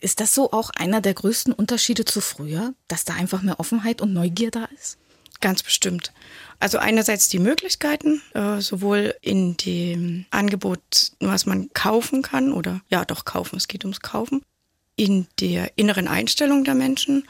Ist 0.00 0.20
das 0.20 0.34
so 0.34 0.52
auch 0.52 0.70
einer 0.70 1.00
der 1.00 1.14
größten 1.14 1.52
Unterschiede 1.52 2.04
zu 2.04 2.20
früher, 2.20 2.74
dass 2.86 3.04
da 3.04 3.14
einfach 3.14 3.42
mehr 3.42 3.58
Offenheit 3.58 4.00
und 4.00 4.12
Neugier 4.12 4.52
da 4.52 4.68
ist? 4.76 4.98
Ganz 5.40 5.62
bestimmt. 5.62 6.12
Also 6.60 6.78
einerseits 6.78 7.28
die 7.28 7.38
Möglichkeiten, 7.38 8.20
äh, 8.34 8.60
sowohl 8.60 9.14
in 9.20 9.56
dem 9.56 10.26
Angebot, 10.30 11.12
was 11.20 11.46
man 11.46 11.72
kaufen 11.72 12.22
kann 12.22 12.52
oder 12.52 12.80
ja 12.88 13.04
doch 13.04 13.24
kaufen, 13.24 13.56
es 13.56 13.68
geht 13.68 13.84
ums 13.84 14.00
Kaufen, 14.00 14.42
in 14.96 15.28
der 15.38 15.70
inneren 15.76 16.08
Einstellung 16.08 16.64
der 16.64 16.74
Menschen 16.74 17.24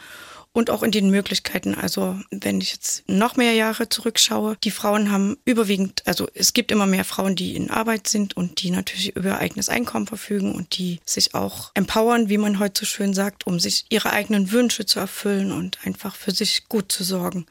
und 0.53 0.71
auch 0.71 0.83
in 0.83 0.91
den 0.91 1.11
Möglichkeiten. 1.11 1.75
Also 1.75 2.19
wenn 2.31 2.61
ich 2.61 2.73
jetzt 2.73 3.09
noch 3.09 3.37
mehr 3.37 3.53
Jahre 3.53 3.91
zurückschaue, 3.91 4.57
die 4.65 4.71
Frauen 4.71 5.13
haben 5.13 5.37
überwiegend, 5.45 6.03
also 6.07 6.27
es 6.35 6.55
gibt 6.55 6.73
immer 6.73 6.87
mehr 6.87 7.05
Frauen, 7.05 7.37
die 7.37 7.55
in 7.55 7.71
Arbeit 7.71 8.09
sind 8.09 8.37
und 8.37 8.63
die 8.63 8.71
natürlich 8.71 9.15
über 9.15 9.39
eigenes 9.39 9.69
Einkommen 9.69 10.07
verfügen 10.07 10.55
und 10.55 10.79
die 10.79 11.01
sich 11.05 11.35
auch 11.35 11.71
empowern, 11.75 12.31
wie 12.31 12.39
man 12.39 12.59
heute 12.59 12.81
so 12.81 12.87
schön 12.87 13.13
sagt, 13.13 13.47
um 13.47 13.61
sich 13.61 13.85
ihre 13.91 14.11
eigenen 14.11 14.51
Wünsche 14.51 14.87
zu 14.87 14.99
erfüllen 14.99 15.53
und 15.53 15.79
einfach 15.85 16.17
für 16.17 16.33
sich 16.33 16.69
gut 16.69 16.91
zu 16.91 17.05
sorgen. 17.05 17.45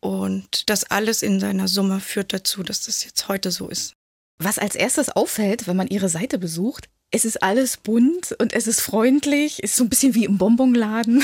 Und 0.00 0.70
das 0.70 0.84
alles 0.84 1.22
in 1.22 1.40
seiner 1.40 1.68
Summe 1.68 2.00
führt 2.00 2.32
dazu, 2.32 2.62
dass 2.62 2.86
das 2.86 3.04
jetzt 3.04 3.28
heute 3.28 3.50
so 3.50 3.68
ist. 3.68 3.94
Was 4.38 4.58
als 4.58 4.74
erstes 4.74 5.10
auffällt, 5.10 5.66
wenn 5.66 5.76
man 5.76 5.88
ihre 5.88 6.08
Seite 6.08 6.38
besucht, 6.38 6.88
es 7.10 7.24
ist 7.24 7.42
alles 7.42 7.76
bunt 7.76 8.32
und 8.38 8.52
es 8.52 8.66
ist 8.66 8.80
freundlich, 8.80 9.62
ist 9.62 9.76
so 9.76 9.84
ein 9.84 9.88
bisschen 9.88 10.14
wie 10.14 10.24
im 10.24 10.38
Bonbonladen. 10.38 11.22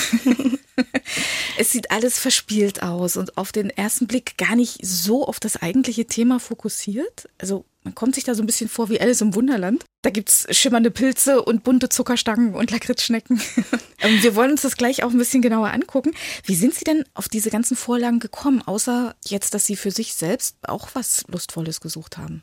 es 1.59 1.71
sieht 1.71 1.91
alles 1.93 2.19
verspielt 2.19 2.83
aus 2.83 3.17
und 3.17 3.39
auf 3.39 3.53
den 3.53 3.71
ersten 3.71 4.07
Blick 4.07 4.37
gar 4.37 4.57
nicht 4.57 4.85
so 4.85 5.27
auf 5.27 5.39
das 5.39 5.57
eigentliche 5.63 6.07
Thema 6.07 6.41
fokussiert. 6.41 7.29
Also 7.39 7.65
man 7.87 7.95
kommt 7.95 8.17
sich 8.17 8.25
da 8.25 8.35
so 8.35 8.43
ein 8.43 8.47
bisschen 8.47 8.69
vor 8.69 8.89
wie 8.89 9.01
Alice 9.01 9.21
im 9.21 9.37
Wunderland. 9.37 9.85
Da 10.03 10.11
gibt 10.11 10.29
es 10.29 10.47
schimmernde 10.51 10.91
Pilze 10.91 11.41
und 11.41 11.63
bunte 11.63 11.89
Zuckerstangen 11.89 12.53
und 12.55 12.71
Lakritzschnecken. 12.71 13.41
Ähm, 13.99 14.23
wir 14.23 14.35
wollen 14.35 14.51
uns 14.51 14.61
das 14.61 14.77
gleich 14.77 15.05
auch 15.05 15.11
ein 15.11 15.17
bisschen 15.17 15.41
genauer 15.41 15.71
angucken. 15.71 16.13
Wie 16.45 16.55
sind 16.55 16.75
Sie 16.75 16.85
denn 16.85 17.05
auf 17.15 17.31
diese 17.31 17.49
ganzen 17.49 17.79
Vorlagen 17.79 18.19
gekommen, 18.19 18.61
außer 18.61 19.15
jetzt, 19.25 19.55
dass 19.55 19.65
Sie 19.65 19.75
für 19.75 19.91
sich 19.91 20.13
selbst 20.13 20.57
auch 20.69 20.91
was 20.93 21.25
Lustvolles 21.29 21.81
gesucht 21.81 22.19
haben? 22.19 22.43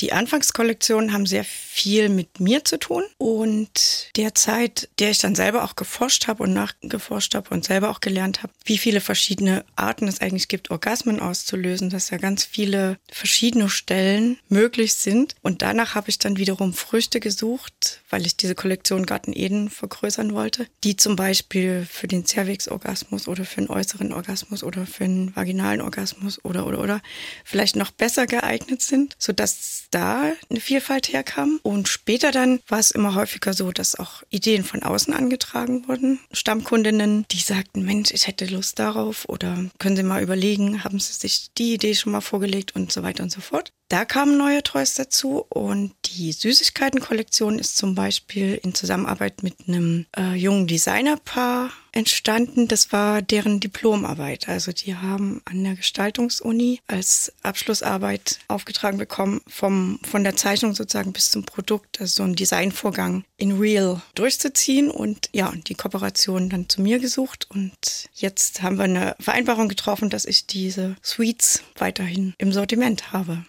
Die 0.00 0.12
Anfangskollektionen 0.12 1.12
haben 1.12 1.24
sehr 1.24 1.44
viel 1.44 2.10
mit 2.10 2.38
mir 2.38 2.64
zu 2.64 2.78
tun 2.78 3.04
und 3.16 4.10
der 4.16 4.34
Zeit, 4.34 4.90
der 4.98 5.10
ich 5.10 5.18
dann 5.18 5.34
selber 5.34 5.64
auch 5.64 5.74
geforscht 5.74 6.26
habe 6.26 6.42
und 6.42 6.52
nachgeforscht 6.52 7.34
habe 7.34 7.50
und 7.50 7.64
selber 7.64 7.90
auch 7.90 8.00
gelernt 8.00 8.42
habe, 8.42 8.52
wie 8.64 8.76
viele 8.76 9.00
verschiedene 9.00 9.64
Arten 9.74 10.06
es 10.06 10.20
eigentlich 10.20 10.48
gibt, 10.48 10.70
Orgasmen 10.70 11.18
auszulösen, 11.20 11.88
dass 11.88 12.10
ja 12.10 12.18
ganz 12.18 12.44
viele 12.44 12.98
verschiedene 13.10 13.70
Stellen 13.70 14.38
möglich 14.48 14.94
sind. 14.94 15.34
Und 15.42 15.62
danach 15.62 15.94
habe 15.94 16.10
ich 16.10 16.18
dann 16.18 16.36
wiederum 16.36 16.74
Früchte 16.74 17.20
gesucht, 17.20 18.02
weil 18.10 18.26
ich 18.26 18.36
diese 18.36 18.54
Kollektion 18.54 19.06
Garten 19.06 19.32
Eden 19.34 19.70
vergrößern 19.70 20.34
wollte, 20.34 20.66
die 20.84 20.96
zum 20.96 21.16
Beispiel 21.16 21.86
für 21.90 22.06
den 22.06 22.26
Cervix-Orgasmus 22.26 23.28
oder 23.28 23.44
für 23.44 23.58
einen 23.58 23.70
äußeren 23.70 24.12
Orgasmus 24.12 24.62
oder 24.62 24.86
für 24.86 25.04
einen 25.04 25.34
vaginalen 25.34 25.80
Orgasmus 25.80 26.44
oder 26.44 26.66
oder 26.66 26.80
oder 26.80 27.02
vielleicht 27.44 27.76
noch 27.76 27.90
besser 27.90 28.26
geeignet 28.26 28.82
sind, 28.82 29.16
sodass 29.18 29.85
dass 29.86 29.90
da 29.90 30.32
eine 30.50 30.60
Vielfalt 30.60 31.12
herkam. 31.12 31.60
Und 31.62 31.88
später 31.88 32.30
dann 32.30 32.60
war 32.68 32.78
es 32.78 32.90
immer 32.90 33.14
häufiger 33.14 33.52
so, 33.52 33.72
dass 33.72 33.98
auch 33.98 34.22
Ideen 34.30 34.64
von 34.64 34.82
außen 34.82 35.14
angetragen 35.14 35.86
wurden. 35.88 36.20
Stammkundinnen, 36.32 37.26
die 37.30 37.40
sagten, 37.40 37.84
Mensch, 37.84 38.10
ich 38.12 38.26
hätte 38.26 38.46
Lust 38.46 38.78
darauf 38.78 39.28
oder 39.28 39.64
können 39.78 39.96
Sie 39.96 40.02
mal 40.02 40.22
überlegen, 40.22 40.84
haben 40.84 40.98
Sie 40.98 41.12
sich 41.12 41.48
die 41.56 41.74
Idee 41.74 41.94
schon 41.94 42.12
mal 42.12 42.20
vorgelegt 42.20 42.74
und 42.74 42.92
so 42.92 43.02
weiter 43.02 43.22
und 43.22 43.32
so 43.32 43.40
fort. 43.40 43.72
Da 43.88 44.04
kamen 44.04 44.36
neue 44.36 44.62
Toys 44.64 44.94
dazu 44.94 45.46
und 45.48 45.92
die 46.06 46.32
Süßigkeitenkollektion 46.32 47.58
ist 47.58 47.76
zum 47.76 47.94
Beispiel 47.94 48.58
in 48.62 48.74
Zusammenarbeit 48.74 49.44
mit 49.44 49.54
einem 49.68 50.06
äh, 50.16 50.34
jungen 50.34 50.66
Designerpaar 50.66 51.70
entstanden. 51.96 52.68
Das 52.68 52.92
war 52.92 53.22
deren 53.22 53.58
Diplomarbeit. 53.58 54.48
Also 54.48 54.70
die 54.72 54.94
haben 54.94 55.40
an 55.46 55.64
der 55.64 55.74
Gestaltungsuni 55.74 56.80
als 56.86 57.32
Abschlussarbeit 57.42 58.38
aufgetragen 58.48 58.98
bekommen, 58.98 59.40
vom, 59.48 59.98
von 60.08 60.22
der 60.22 60.36
Zeichnung 60.36 60.74
sozusagen 60.74 61.12
bis 61.12 61.30
zum 61.30 61.44
Produkt, 61.44 62.00
also 62.00 62.16
so 62.16 62.22
einen 62.22 62.36
Designvorgang 62.36 63.24
in 63.38 63.58
Real 63.58 64.02
durchzuziehen 64.14 64.90
und 64.90 65.30
ja, 65.32 65.52
die 65.66 65.74
Kooperation 65.74 66.48
dann 66.50 66.68
zu 66.68 66.80
mir 66.80 66.98
gesucht 66.98 67.46
und 67.50 68.08
jetzt 68.14 68.62
haben 68.62 68.76
wir 68.76 68.84
eine 68.84 69.16
Vereinbarung 69.18 69.68
getroffen, 69.68 70.10
dass 70.10 70.26
ich 70.26 70.46
diese 70.46 70.96
Suites 71.02 71.62
weiterhin 71.76 72.34
im 72.38 72.52
Sortiment 72.52 73.12
habe. 73.12 73.44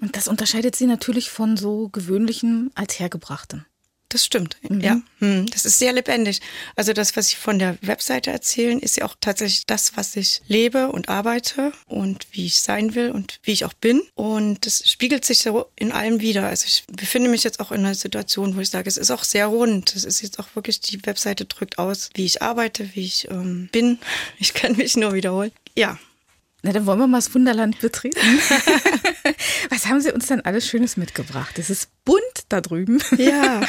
Und 0.00 0.16
das 0.16 0.28
unterscheidet 0.28 0.74
sie 0.74 0.86
natürlich 0.86 1.30
von 1.30 1.56
so 1.56 1.88
gewöhnlichen 1.88 2.70
Althergebrachten. 2.74 3.66
Das 4.10 4.26
stimmt, 4.26 4.56
mhm. 4.68 4.80
ja. 4.80 5.00
Hm, 5.20 5.46
das 5.46 5.64
ist 5.64 5.78
sehr 5.78 5.92
lebendig. 5.92 6.40
Also 6.74 6.92
das, 6.92 7.16
was 7.16 7.28
ich 7.28 7.38
von 7.38 7.60
der 7.60 7.78
Webseite 7.80 8.32
erzählen, 8.32 8.80
ist 8.80 8.96
ja 8.96 9.04
auch 9.04 9.14
tatsächlich 9.20 9.66
das, 9.66 9.96
was 9.96 10.16
ich 10.16 10.42
lebe 10.48 10.88
und 10.88 11.08
arbeite 11.08 11.72
und 11.86 12.26
wie 12.32 12.46
ich 12.46 12.60
sein 12.60 12.96
will 12.96 13.12
und 13.12 13.38
wie 13.44 13.52
ich 13.52 13.64
auch 13.64 13.72
bin. 13.72 14.02
Und 14.16 14.66
das 14.66 14.82
spiegelt 14.90 15.24
sich 15.24 15.38
so 15.38 15.66
in 15.76 15.92
allem 15.92 16.20
wieder. 16.20 16.48
Also 16.48 16.66
ich 16.66 16.84
befinde 16.88 17.30
mich 17.30 17.44
jetzt 17.44 17.60
auch 17.60 17.70
in 17.70 17.84
einer 17.84 17.94
Situation, 17.94 18.56
wo 18.56 18.60
ich 18.60 18.70
sage, 18.70 18.88
es 18.88 18.96
ist 18.96 19.12
auch 19.12 19.22
sehr 19.22 19.46
rund. 19.46 19.94
Es 19.94 20.02
ist 20.02 20.22
jetzt 20.22 20.40
auch 20.40 20.48
wirklich, 20.54 20.80
die 20.80 21.06
Webseite 21.06 21.44
drückt 21.44 21.78
aus, 21.78 22.10
wie 22.14 22.24
ich 22.24 22.42
arbeite, 22.42 22.90
wie 22.94 23.04
ich 23.04 23.28
ähm, 23.30 23.68
bin. 23.70 24.00
Ich 24.40 24.54
kann 24.54 24.76
mich 24.76 24.96
nur 24.96 25.12
wiederholen. 25.12 25.52
Ja, 25.76 26.00
na, 26.62 26.72
dann 26.72 26.84
wollen 26.84 26.98
wir 26.98 27.06
mal 27.06 27.18
das 27.18 27.34
Wunderland 27.34 27.78
betreten. 27.80 28.18
Was 29.70 29.86
haben 29.86 30.00
Sie 30.00 30.12
uns 30.12 30.26
denn 30.26 30.44
alles 30.44 30.66
Schönes 30.66 30.96
mitgebracht? 30.96 31.58
Es 31.58 31.70
ist 31.70 31.90
bunt 32.04 32.22
da 32.48 32.60
drüben. 32.60 33.02
Ja. 33.16 33.60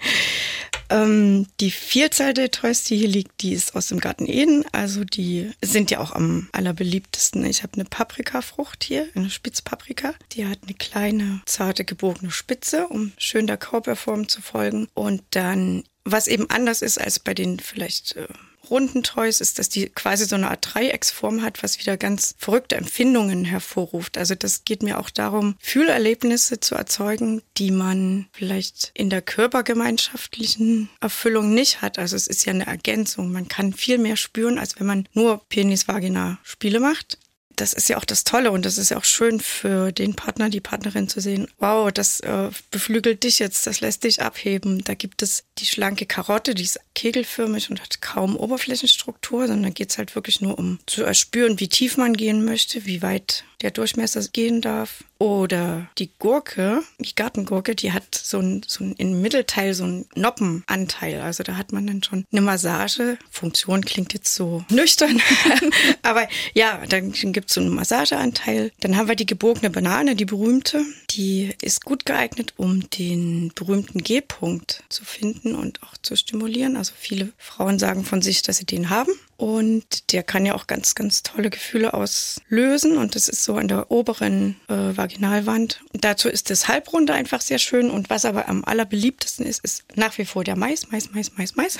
ähm, 0.90 1.46
die 1.60 1.70
Vielzahl 1.70 2.34
der 2.34 2.50
Toys, 2.50 2.84
die 2.84 2.96
hier 2.96 3.08
liegt, 3.08 3.42
die 3.42 3.52
ist 3.52 3.74
aus 3.74 3.88
dem 3.88 4.00
Garten 4.00 4.26
Eden. 4.26 4.64
Also 4.72 5.04
die 5.04 5.50
sind 5.62 5.90
ja 5.90 6.00
auch 6.00 6.12
am 6.12 6.48
allerbeliebtesten. 6.52 7.44
Ich 7.44 7.62
habe 7.62 7.74
eine 7.74 7.84
Paprikafrucht 7.84 8.84
hier, 8.84 9.08
eine 9.14 9.30
Spitzpaprika. 9.30 10.14
Die 10.32 10.46
hat 10.46 10.60
eine 10.64 10.74
kleine, 10.74 11.42
zarte, 11.46 11.84
gebogene 11.84 12.30
Spitze, 12.30 12.88
um 12.88 13.12
schön 13.18 13.46
der 13.46 13.56
Kauperform 13.56 14.28
zu 14.28 14.42
folgen. 14.42 14.88
Und 14.94 15.22
dann 15.30 15.84
was 16.04 16.26
eben 16.26 16.48
anders 16.48 16.82
ist 16.82 16.98
als 16.98 17.18
bei 17.18 17.34
den 17.34 17.60
vielleicht 17.60 18.16
äh, 18.16 18.26
runden 18.70 19.02
Toys 19.02 19.40
ist, 19.40 19.58
dass 19.58 19.68
die 19.68 19.88
quasi 19.88 20.24
so 20.24 20.34
eine 20.34 20.50
Art 20.50 20.74
Dreiecksform 20.74 21.42
hat, 21.42 21.62
was 21.62 21.78
wieder 21.78 21.96
ganz 21.96 22.34
verrückte 22.38 22.76
Empfindungen 22.76 23.44
hervorruft. 23.44 24.18
Also 24.18 24.34
das 24.34 24.64
geht 24.64 24.82
mir 24.82 24.98
auch 24.98 25.10
darum, 25.10 25.56
Fühlerlebnisse 25.60 26.60
zu 26.60 26.74
erzeugen, 26.74 27.42
die 27.56 27.70
man 27.70 28.26
vielleicht 28.32 28.90
in 28.94 29.10
der 29.10 29.22
körpergemeinschaftlichen 29.22 30.88
Erfüllung 31.00 31.54
nicht 31.54 31.82
hat. 31.82 31.98
Also 31.98 32.16
es 32.16 32.26
ist 32.26 32.44
ja 32.44 32.52
eine 32.52 32.66
Ergänzung. 32.66 33.32
Man 33.32 33.48
kann 33.48 33.72
viel 33.72 33.98
mehr 33.98 34.16
spüren, 34.16 34.58
als 34.58 34.78
wenn 34.78 34.86
man 34.86 35.08
nur 35.12 35.40
Penis-Vagina-Spiele 35.48 36.80
macht 36.80 37.18
das 37.60 37.72
ist 37.72 37.88
ja 37.88 37.96
auch 37.96 38.04
das 38.04 38.24
Tolle 38.24 38.50
und 38.50 38.64
das 38.64 38.78
ist 38.78 38.90
ja 38.90 38.96
auch 38.96 39.04
schön 39.04 39.40
für 39.40 39.92
den 39.92 40.14
Partner, 40.14 40.48
die 40.48 40.60
Partnerin 40.60 41.08
zu 41.08 41.20
sehen. 41.20 41.48
Wow, 41.58 41.92
das 41.92 42.20
äh, 42.20 42.50
beflügelt 42.70 43.24
dich 43.24 43.38
jetzt, 43.38 43.66
das 43.66 43.80
lässt 43.80 44.04
dich 44.04 44.22
abheben. 44.22 44.82
Da 44.84 44.94
gibt 44.94 45.22
es 45.22 45.44
die 45.58 45.66
schlanke 45.66 46.06
Karotte, 46.06 46.54
die 46.54 46.64
ist 46.64 46.80
kegelförmig 46.94 47.70
und 47.70 47.80
hat 47.80 48.00
kaum 48.00 48.36
Oberflächenstruktur, 48.36 49.46
sondern 49.46 49.74
geht 49.74 49.90
es 49.90 49.98
halt 49.98 50.14
wirklich 50.14 50.40
nur 50.40 50.58
um 50.58 50.78
zu 50.86 51.02
erspüren, 51.02 51.60
wie 51.60 51.68
tief 51.68 51.96
man 51.96 52.14
gehen 52.14 52.44
möchte, 52.44 52.86
wie 52.86 53.02
weit 53.02 53.44
der 53.62 53.70
Durchmesser 53.70 54.22
gehen 54.32 54.60
darf. 54.60 55.04
Oder 55.20 55.88
die 55.98 56.10
Gurke, 56.20 56.80
die 57.00 57.14
Gartengurke, 57.14 57.74
die 57.74 57.92
hat 57.92 58.14
so 58.14 58.38
ein, 58.38 58.62
so 58.66 58.84
ein 58.84 58.92
im 58.98 59.20
Mittelteil 59.20 59.74
so 59.74 59.82
einen 59.82 60.06
Noppenanteil. 60.14 61.20
Also 61.20 61.42
da 61.42 61.56
hat 61.56 61.72
man 61.72 61.88
dann 61.88 62.04
schon 62.04 62.24
eine 62.30 62.40
Massage. 62.40 63.18
Funktion 63.28 63.84
klingt 63.84 64.14
jetzt 64.14 64.32
so 64.32 64.64
nüchtern. 64.70 65.20
Aber 66.02 66.28
ja, 66.54 66.84
dann 66.88 67.10
gibt 67.12 67.48
es 67.48 67.54
so 67.54 67.60
einen 67.60 67.74
Massageanteil. 67.74 68.70
Dann 68.78 68.96
haben 68.96 69.08
wir 69.08 69.16
die 69.16 69.26
gebogene 69.26 69.70
Banane, 69.70 70.14
die 70.14 70.24
berühmte. 70.24 70.84
Die 71.10 71.52
ist 71.62 71.84
gut 71.84 72.06
geeignet, 72.06 72.54
um 72.56 72.88
den 72.90 73.50
berühmten 73.56 74.04
G-Punkt 74.04 74.84
zu 74.88 75.04
finden 75.04 75.56
und 75.56 75.82
auch 75.82 75.96
zu 76.00 76.14
stimulieren. 76.14 76.76
Also 76.76 76.92
viele 76.96 77.32
Frauen 77.38 77.80
sagen 77.80 78.04
von 78.04 78.22
sich, 78.22 78.42
dass 78.42 78.58
sie 78.58 78.66
den 78.66 78.88
haben. 78.88 79.10
Und 79.38 80.12
der 80.12 80.24
kann 80.24 80.44
ja 80.44 80.56
auch 80.56 80.66
ganz, 80.66 80.96
ganz 80.96 81.22
tolle 81.22 81.48
Gefühle 81.48 81.94
auslösen. 81.94 82.98
Und 82.98 83.14
das 83.14 83.28
ist 83.28 83.44
so 83.44 83.54
an 83.54 83.68
der 83.68 83.88
oberen 83.88 84.56
äh, 84.66 84.74
Vaginalwand. 84.74 85.80
Und 85.92 86.04
dazu 86.04 86.28
ist 86.28 86.50
das 86.50 86.66
Halbrunde 86.66 87.14
einfach 87.14 87.40
sehr 87.40 87.60
schön. 87.60 87.88
Und 87.88 88.10
was 88.10 88.24
aber 88.24 88.48
am 88.48 88.64
allerbeliebtesten 88.64 89.46
ist, 89.46 89.62
ist 89.62 89.84
nach 89.94 90.18
wie 90.18 90.24
vor 90.24 90.42
der 90.42 90.56
Mais, 90.56 90.90
Mais, 90.90 91.12
Mais, 91.12 91.30
Mais, 91.36 91.54
Mais. 91.54 91.78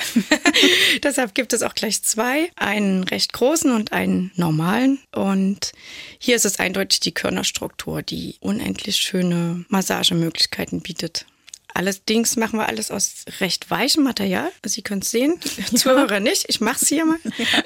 Deshalb 1.03 1.35
gibt 1.35 1.53
es 1.53 1.65
auch 1.65 1.75
gleich 1.75 2.01
zwei. 2.05 2.49
Einen 2.55 3.03
recht 3.03 3.33
großen 3.33 3.73
und 3.73 3.93
einen 3.93 4.31
normalen. 4.37 5.01
Und 5.13 5.73
hier 6.21 6.37
ist 6.37 6.45
es 6.45 6.61
eindeutig 6.61 7.01
die 7.01 7.13
Körnerstruktur, 7.13 8.03
die 8.03 8.37
unendlich 8.39 8.99
schöne 8.99 9.65
Massagemöglichkeiten 9.69 10.81
bietet. 10.81 11.27
Allerdings 11.75 12.37
machen 12.37 12.59
wir 12.59 12.69
alles 12.69 12.91
aus 12.91 13.25
recht 13.41 13.71
weichem 13.71 14.03
Material. 14.03 14.51
Sie 14.65 14.83
können 14.83 15.03
es 15.03 15.11
sehen, 15.11 15.39
ja. 15.57 15.79
Zuhörer 15.79 16.21
nicht. 16.21 16.47
Ich 16.49 16.61
mache 16.61 16.79
es 16.83 16.89
hier 16.89 17.05
mal. 17.05 17.19
Ja. 17.37 17.63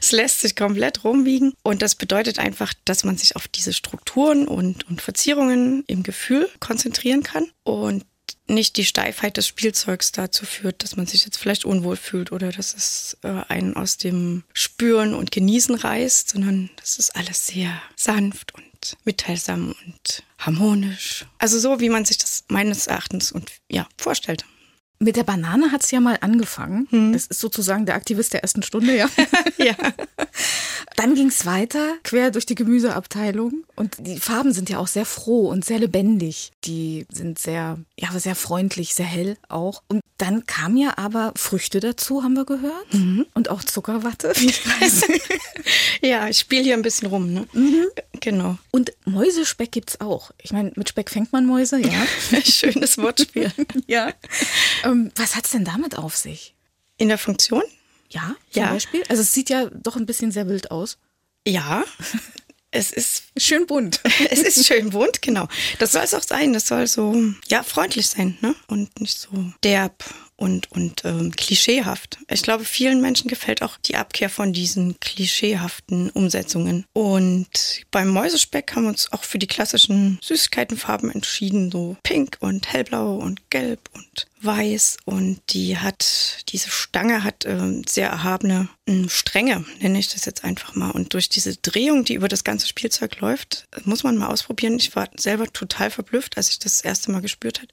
Es 0.00 0.12
lässt 0.12 0.40
sich 0.40 0.56
komplett 0.56 1.04
rumwiegen. 1.04 1.54
Und 1.62 1.82
das 1.82 1.94
bedeutet 1.94 2.38
einfach, 2.38 2.74
dass 2.84 3.04
man 3.04 3.16
sich 3.16 3.36
auf 3.36 3.48
diese 3.48 3.72
Strukturen 3.72 4.48
und, 4.48 4.88
und 4.88 5.02
Verzierungen 5.02 5.84
im 5.86 6.02
Gefühl 6.02 6.48
konzentrieren 6.60 7.22
kann. 7.22 7.46
Und 7.62 8.04
nicht 8.46 8.76
die 8.76 8.84
Steifheit 8.84 9.36
des 9.36 9.46
Spielzeugs 9.46 10.12
dazu 10.12 10.44
führt, 10.44 10.82
dass 10.82 10.96
man 10.96 11.06
sich 11.06 11.24
jetzt 11.24 11.38
vielleicht 11.38 11.64
unwohl 11.64 11.96
fühlt 11.96 12.30
oder 12.30 12.52
dass 12.52 12.74
es 12.74 13.16
äh, 13.22 13.42
einen 13.48 13.74
aus 13.74 13.96
dem 13.96 14.44
Spüren 14.52 15.14
und 15.14 15.30
Genießen 15.30 15.74
reißt, 15.74 16.30
sondern 16.30 16.70
das 16.76 16.98
ist 16.98 17.16
alles 17.16 17.46
sehr 17.46 17.80
sanft 17.96 18.54
und 18.54 18.96
mitteilsam 19.04 19.74
und 19.86 20.22
harmonisch. 20.46 21.26
Also 21.38 21.58
so, 21.58 21.80
wie 21.80 21.88
man 21.88 22.04
sich 22.04 22.18
das 22.18 22.44
meines 22.48 22.86
Erachtens 22.86 23.32
und 23.32 23.52
ja, 23.70 23.86
vorstellt. 23.96 24.44
Mit 25.04 25.16
der 25.16 25.22
Banane 25.22 25.70
hat 25.70 25.84
es 25.84 25.90
ja 25.90 26.00
mal 26.00 26.16
angefangen. 26.22 26.88
Hm. 26.88 27.12
Das 27.12 27.26
ist 27.26 27.38
sozusagen 27.38 27.84
der 27.84 27.94
Aktivist 27.94 28.32
der 28.32 28.40
ersten 28.40 28.62
Stunde, 28.62 28.96
ja. 28.96 29.10
ja. 29.58 29.74
Dann 30.96 31.14
ging 31.14 31.26
es 31.28 31.44
weiter, 31.44 31.96
quer 32.04 32.30
durch 32.30 32.46
die 32.46 32.54
Gemüseabteilung. 32.54 33.64
Und 33.76 33.96
die 33.98 34.18
Farben 34.18 34.54
sind 34.54 34.70
ja 34.70 34.78
auch 34.78 34.86
sehr 34.86 35.04
froh 35.04 35.50
und 35.50 35.62
sehr 35.62 35.78
lebendig. 35.78 36.52
Die 36.64 37.04
sind 37.10 37.38
sehr, 37.38 37.78
ja, 37.98 38.18
sehr 38.18 38.34
freundlich, 38.34 38.94
sehr 38.94 39.04
hell 39.04 39.36
auch. 39.50 39.82
Und 39.88 40.00
dann 40.16 40.46
kamen 40.46 40.78
ja 40.78 40.96
aber 40.96 41.32
Früchte 41.36 41.80
dazu, 41.80 42.22
haben 42.22 42.34
wir 42.34 42.46
gehört. 42.46 42.94
Mhm. 42.94 43.26
Und 43.34 43.50
auch 43.50 43.62
Zuckerwatte. 43.62 44.32
Ich 44.36 44.64
weiß. 44.80 45.02
ja, 46.00 46.28
ich 46.28 46.38
spiele 46.38 46.62
hier 46.62 46.74
ein 46.74 46.82
bisschen 46.82 47.08
rum, 47.08 47.30
ne? 47.30 47.46
Mhm. 47.52 47.86
Genau. 48.20 48.56
Und 48.70 48.92
Mäusespeck 49.04 49.72
gibt 49.72 49.90
es 49.90 50.00
auch. 50.00 50.30
Ich 50.40 50.52
meine, 50.52 50.72
mit 50.76 50.88
Speck 50.88 51.10
fängt 51.10 51.32
man 51.32 51.44
Mäuse, 51.44 51.78
ja. 51.78 52.06
Schönes 52.44 52.96
Wortspiel. 52.96 53.52
ja. 53.86 54.12
Ähm, 54.94 55.10
was 55.16 55.34
hat 55.36 55.44
es 55.44 55.50
denn 55.50 55.64
damit 55.64 55.98
auf 55.98 56.16
sich? 56.16 56.54
In 56.96 57.08
der 57.08 57.18
Funktion? 57.18 57.62
Ja, 58.10 58.36
zum 58.50 58.62
ja. 58.62 58.70
Beispiel. 58.70 59.02
Also 59.08 59.22
es 59.22 59.32
sieht 59.32 59.50
ja 59.50 59.66
doch 59.70 59.96
ein 59.96 60.06
bisschen 60.06 60.30
sehr 60.30 60.48
wild 60.48 60.70
aus. 60.70 60.98
Ja. 61.46 61.84
Es 62.76 62.90
ist 62.90 63.26
schön 63.36 63.68
bunt. 63.68 64.00
es 64.30 64.40
ist 64.40 64.66
schön 64.66 64.90
bunt, 64.90 65.22
genau. 65.22 65.46
Das 65.78 65.92
soll 65.92 66.02
es 66.02 66.12
auch 66.12 66.24
sein. 66.24 66.52
Das 66.52 66.66
soll 66.66 66.88
so, 66.88 67.14
ja, 67.46 67.62
freundlich 67.62 68.08
sein, 68.08 68.36
ne? 68.40 68.56
Und 68.66 68.98
nicht 68.98 69.16
so 69.16 69.28
derb 69.62 70.02
und, 70.36 70.70
und 70.72 71.04
ähm, 71.04 71.30
klischeehaft. 71.32 72.18
Ich 72.28 72.42
glaube, 72.42 72.64
vielen 72.64 73.00
Menschen 73.00 73.28
gefällt 73.28 73.62
auch 73.62 73.76
die 73.78 73.96
Abkehr 73.96 74.28
von 74.28 74.52
diesen 74.52 74.98
klischeehaften 75.00 76.10
Umsetzungen. 76.10 76.84
Und 76.92 77.82
beim 77.90 78.08
Mäusespeck 78.08 78.74
haben 78.74 78.84
wir 78.84 78.90
uns 78.90 79.12
auch 79.12 79.22
für 79.22 79.38
die 79.38 79.46
klassischen 79.46 80.18
Süßigkeitenfarben 80.22 81.10
entschieden, 81.10 81.70
so 81.70 81.96
pink 82.02 82.36
und 82.40 82.72
hellblau 82.72 83.16
und 83.16 83.48
gelb 83.50 83.88
und 83.92 84.26
weiß. 84.40 84.98
Und 85.04 85.40
die 85.50 85.78
hat, 85.78 86.44
diese 86.48 86.70
Stange 86.70 87.22
hat 87.22 87.46
ähm, 87.46 87.82
sehr 87.88 88.08
erhabene 88.08 88.68
ähm, 88.86 89.08
Stränge, 89.08 89.64
nenne 89.80 89.98
ich 89.98 90.12
das 90.12 90.24
jetzt 90.24 90.44
einfach 90.44 90.74
mal. 90.74 90.90
Und 90.90 91.14
durch 91.14 91.28
diese 91.28 91.56
Drehung, 91.56 92.04
die 92.04 92.14
über 92.14 92.28
das 92.28 92.44
ganze 92.44 92.66
Spielzeug 92.66 93.20
läuft, 93.20 93.66
muss 93.84 94.02
man 94.02 94.16
mal 94.16 94.28
ausprobieren. 94.28 94.76
Ich 94.78 94.94
war 94.96 95.08
selber 95.16 95.46
total 95.52 95.90
verblüfft, 95.90 96.36
als 96.36 96.50
ich 96.50 96.58
das, 96.58 96.78
das 96.78 96.80
erste 96.82 97.12
Mal 97.12 97.22
gespürt 97.22 97.62
habe 97.62 97.68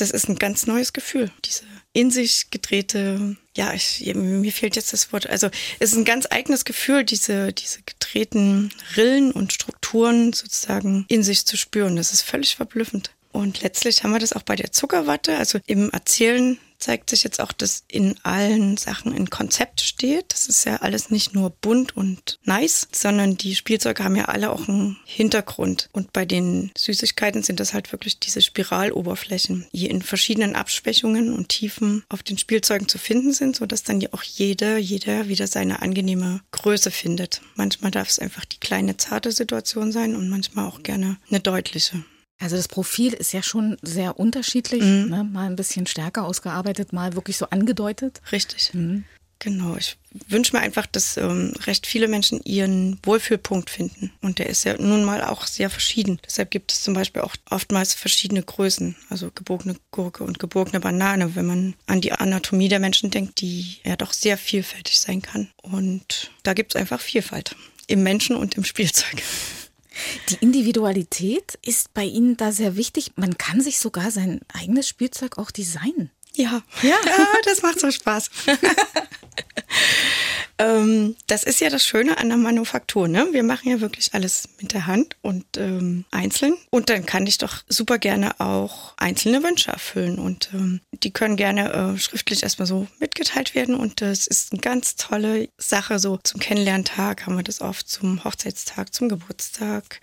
das 0.00 0.10
ist 0.10 0.28
ein 0.28 0.36
ganz 0.36 0.66
neues 0.66 0.92
Gefühl, 0.92 1.30
diese 1.44 1.64
in 1.92 2.10
sich 2.10 2.50
gedrehte, 2.50 3.36
ja, 3.56 3.72
ich, 3.74 4.12
mir 4.14 4.52
fehlt 4.52 4.76
jetzt 4.76 4.92
das 4.92 5.12
Wort, 5.12 5.28
also 5.28 5.48
es 5.80 5.92
ist 5.92 5.98
ein 5.98 6.04
ganz 6.04 6.26
eigenes 6.30 6.64
Gefühl, 6.64 7.04
diese, 7.04 7.52
diese 7.52 7.80
gedrehten 7.82 8.72
Rillen 8.96 9.32
und 9.32 9.52
Strukturen 9.52 10.32
sozusagen 10.32 11.04
in 11.08 11.22
sich 11.22 11.46
zu 11.46 11.56
spüren. 11.56 11.96
Das 11.96 12.12
ist 12.12 12.22
völlig 12.22 12.56
verblüffend. 12.56 13.10
Und 13.32 13.62
letztlich 13.62 14.02
haben 14.02 14.12
wir 14.12 14.18
das 14.18 14.32
auch 14.32 14.42
bei 14.42 14.56
der 14.56 14.72
Zuckerwatte, 14.72 15.36
also 15.36 15.58
im 15.66 15.90
Erzählen 15.90 16.58
zeigt 16.80 17.10
sich 17.10 17.22
jetzt 17.22 17.40
auch, 17.40 17.52
dass 17.52 17.84
in 17.88 18.16
allen 18.22 18.76
Sachen 18.76 19.14
ein 19.14 19.30
Konzept 19.30 19.80
steht. 19.80 20.32
Das 20.32 20.48
ist 20.48 20.64
ja 20.64 20.76
alles 20.76 21.10
nicht 21.10 21.34
nur 21.34 21.50
bunt 21.50 21.96
und 21.96 22.38
nice, 22.44 22.88
sondern 22.92 23.36
die 23.36 23.54
Spielzeuge 23.54 24.02
haben 24.02 24.16
ja 24.16 24.24
alle 24.24 24.50
auch 24.50 24.68
einen 24.68 24.96
Hintergrund. 25.04 25.88
Und 25.92 26.12
bei 26.12 26.24
den 26.24 26.70
Süßigkeiten 26.76 27.42
sind 27.42 27.60
das 27.60 27.74
halt 27.74 27.92
wirklich 27.92 28.18
diese 28.18 28.42
Spiraloberflächen, 28.42 29.66
die 29.72 29.86
in 29.86 30.02
verschiedenen 30.02 30.56
Abschwächungen 30.56 31.32
und 31.32 31.48
Tiefen 31.48 32.04
auf 32.08 32.22
den 32.22 32.38
Spielzeugen 32.38 32.88
zu 32.88 32.98
finden 32.98 33.32
sind, 33.32 33.56
sodass 33.56 33.82
dann 33.82 34.00
ja 34.00 34.08
auch 34.12 34.22
jeder, 34.22 34.78
jeder 34.78 35.28
wieder 35.28 35.46
seine 35.46 35.82
angenehme 35.82 36.40
Größe 36.52 36.90
findet. 36.90 37.42
Manchmal 37.54 37.90
darf 37.90 38.08
es 38.08 38.18
einfach 38.18 38.44
die 38.44 38.58
kleine, 38.58 38.96
zarte 38.96 39.32
Situation 39.32 39.92
sein 39.92 40.16
und 40.16 40.28
manchmal 40.28 40.66
auch 40.66 40.82
gerne 40.82 41.18
eine 41.28 41.40
deutliche. 41.40 42.02
Also 42.40 42.56
das 42.56 42.68
Profil 42.68 43.12
ist 43.12 43.32
ja 43.32 43.42
schon 43.42 43.76
sehr 43.82 44.18
unterschiedlich, 44.18 44.82
mhm. 44.82 45.08
ne? 45.10 45.24
mal 45.24 45.46
ein 45.46 45.56
bisschen 45.56 45.86
stärker 45.86 46.24
ausgearbeitet, 46.24 46.92
mal 46.92 47.14
wirklich 47.14 47.36
so 47.36 47.48
angedeutet. 47.50 48.20
Richtig. 48.32 48.72
Mhm. 48.72 49.04
Genau, 49.42 49.74
ich 49.76 49.96
wünsche 50.28 50.54
mir 50.54 50.62
einfach, 50.62 50.84
dass 50.84 51.16
ähm, 51.16 51.54
recht 51.64 51.86
viele 51.86 52.08
Menschen 52.08 52.42
ihren 52.44 52.98
Wohlfühlpunkt 53.02 53.70
finden. 53.70 54.12
Und 54.20 54.38
der 54.38 54.50
ist 54.50 54.64
ja 54.64 54.76
nun 54.78 55.02
mal 55.02 55.24
auch 55.24 55.46
sehr 55.46 55.70
verschieden. 55.70 56.20
Deshalb 56.26 56.50
gibt 56.50 56.72
es 56.72 56.82
zum 56.82 56.92
Beispiel 56.92 57.22
auch 57.22 57.34
oftmals 57.48 57.94
verschiedene 57.94 58.42
Größen, 58.42 58.96
also 59.08 59.30
gebogene 59.34 59.76
Gurke 59.92 60.24
und 60.24 60.38
gebogene 60.38 60.80
Banane, 60.80 61.36
wenn 61.36 61.46
man 61.46 61.74
an 61.86 62.02
die 62.02 62.12
Anatomie 62.12 62.68
der 62.68 62.80
Menschen 62.80 63.10
denkt, 63.10 63.40
die 63.40 63.78
ja 63.82 63.96
doch 63.96 64.12
sehr 64.12 64.36
vielfältig 64.36 65.00
sein 65.00 65.22
kann. 65.22 65.48
Und 65.62 66.30
da 66.42 66.52
gibt 66.52 66.74
es 66.74 66.80
einfach 66.80 67.00
Vielfalt 67.00 67.56
im 67.86 68.02
Menschen 68.02 68.36
und 68.36 68.58
im 68.58 68.64
Spielzeug. 68.64 69.22
Die 70.28 70.36
Individualität 70.40 71.58
ist 71.64 71.94
bei 71.94 72.04
Ihnen 72.04 72.36
da 72.36 72.52
sehr 72.52 72.76
wichtig. 72.76 73.12
Man 73.16 73.38
kann 73.38 73.60
sich 73.60 73.78
sogar 73.78 74.10
sein 74.10 74.40
eigenes 74.52 74.88
Spielzeug 74.88 75.38
auch 75.38 75.50
designen. 75.50 76.10
Ja, 76.34 76.62
ja, 76.82 76.96
das 77.44 77.62
macht 77.62 77.80
so 77.80 77.90
Spaß. 77.90 78.30
ähm, 80.58 81.16
das 81.26 81.42
ist 81.42 81.60
ja 81.60 81.70
das 81.70 81.84
Schöne 81.84 82.18
an 82.18 82.28
der 82.28 82.38
Manufaktur. 82.38 83.08
Ne? 83.08 83.28
Wir 83.32 83.42
machen 83.42 83.70
ja 83.70 83.80
wirklich 83.80 84.14
alles 84.14 84.48
mit 84.60 84.72
der 84.72 84.86
Hand 84.86 85.16
und 85.22 85.44
ähm, 85.56 86.04
einzeln. 86.10 86.56
Und 86.70 86.88
dann 86.88 87.06
kann 87.06 87.26
ich 87.26 87.38
doch 87.38 87.62
super 87.68 87.98
gerne 87.98 88.38
auch 88.40 88.94
einzelne 88.96 89.42
Wünsche 89.42 89.70
erfüllen. 89.70 90.18
Und 90.18 90.50
ähm, 90.54 90.80
die 90.92 91.10
können 91.10 91.36
gerne 91.36 91.72
äh, 91.72 91.98
schriftlich 91.98 92.42
erstmal 92.42 92.66
so 92.66 92.86
mitgeteilt 92.98 93.54
werden. 93.54 93.74
Und 93.74 94.00
das 94.00 94.26
ist 94.26 94.52
eine 94.52 94.60
ganz 94.60 94.96
tolle 94.96 95.48
Sache. 95.58 95.98
So 95.98 96.18
zum 96.18 96.40
Kennenlerntag 96.40 97.26
haben 97.26 97.36
wir 97.36 97.44
das 97.44 97.60
oft, 97.60 97.88
zum 97.88 98.24
Hochzeitstag, 98.24 98.94
zum 98.94 99.08
Geburtstag 99.08 100.00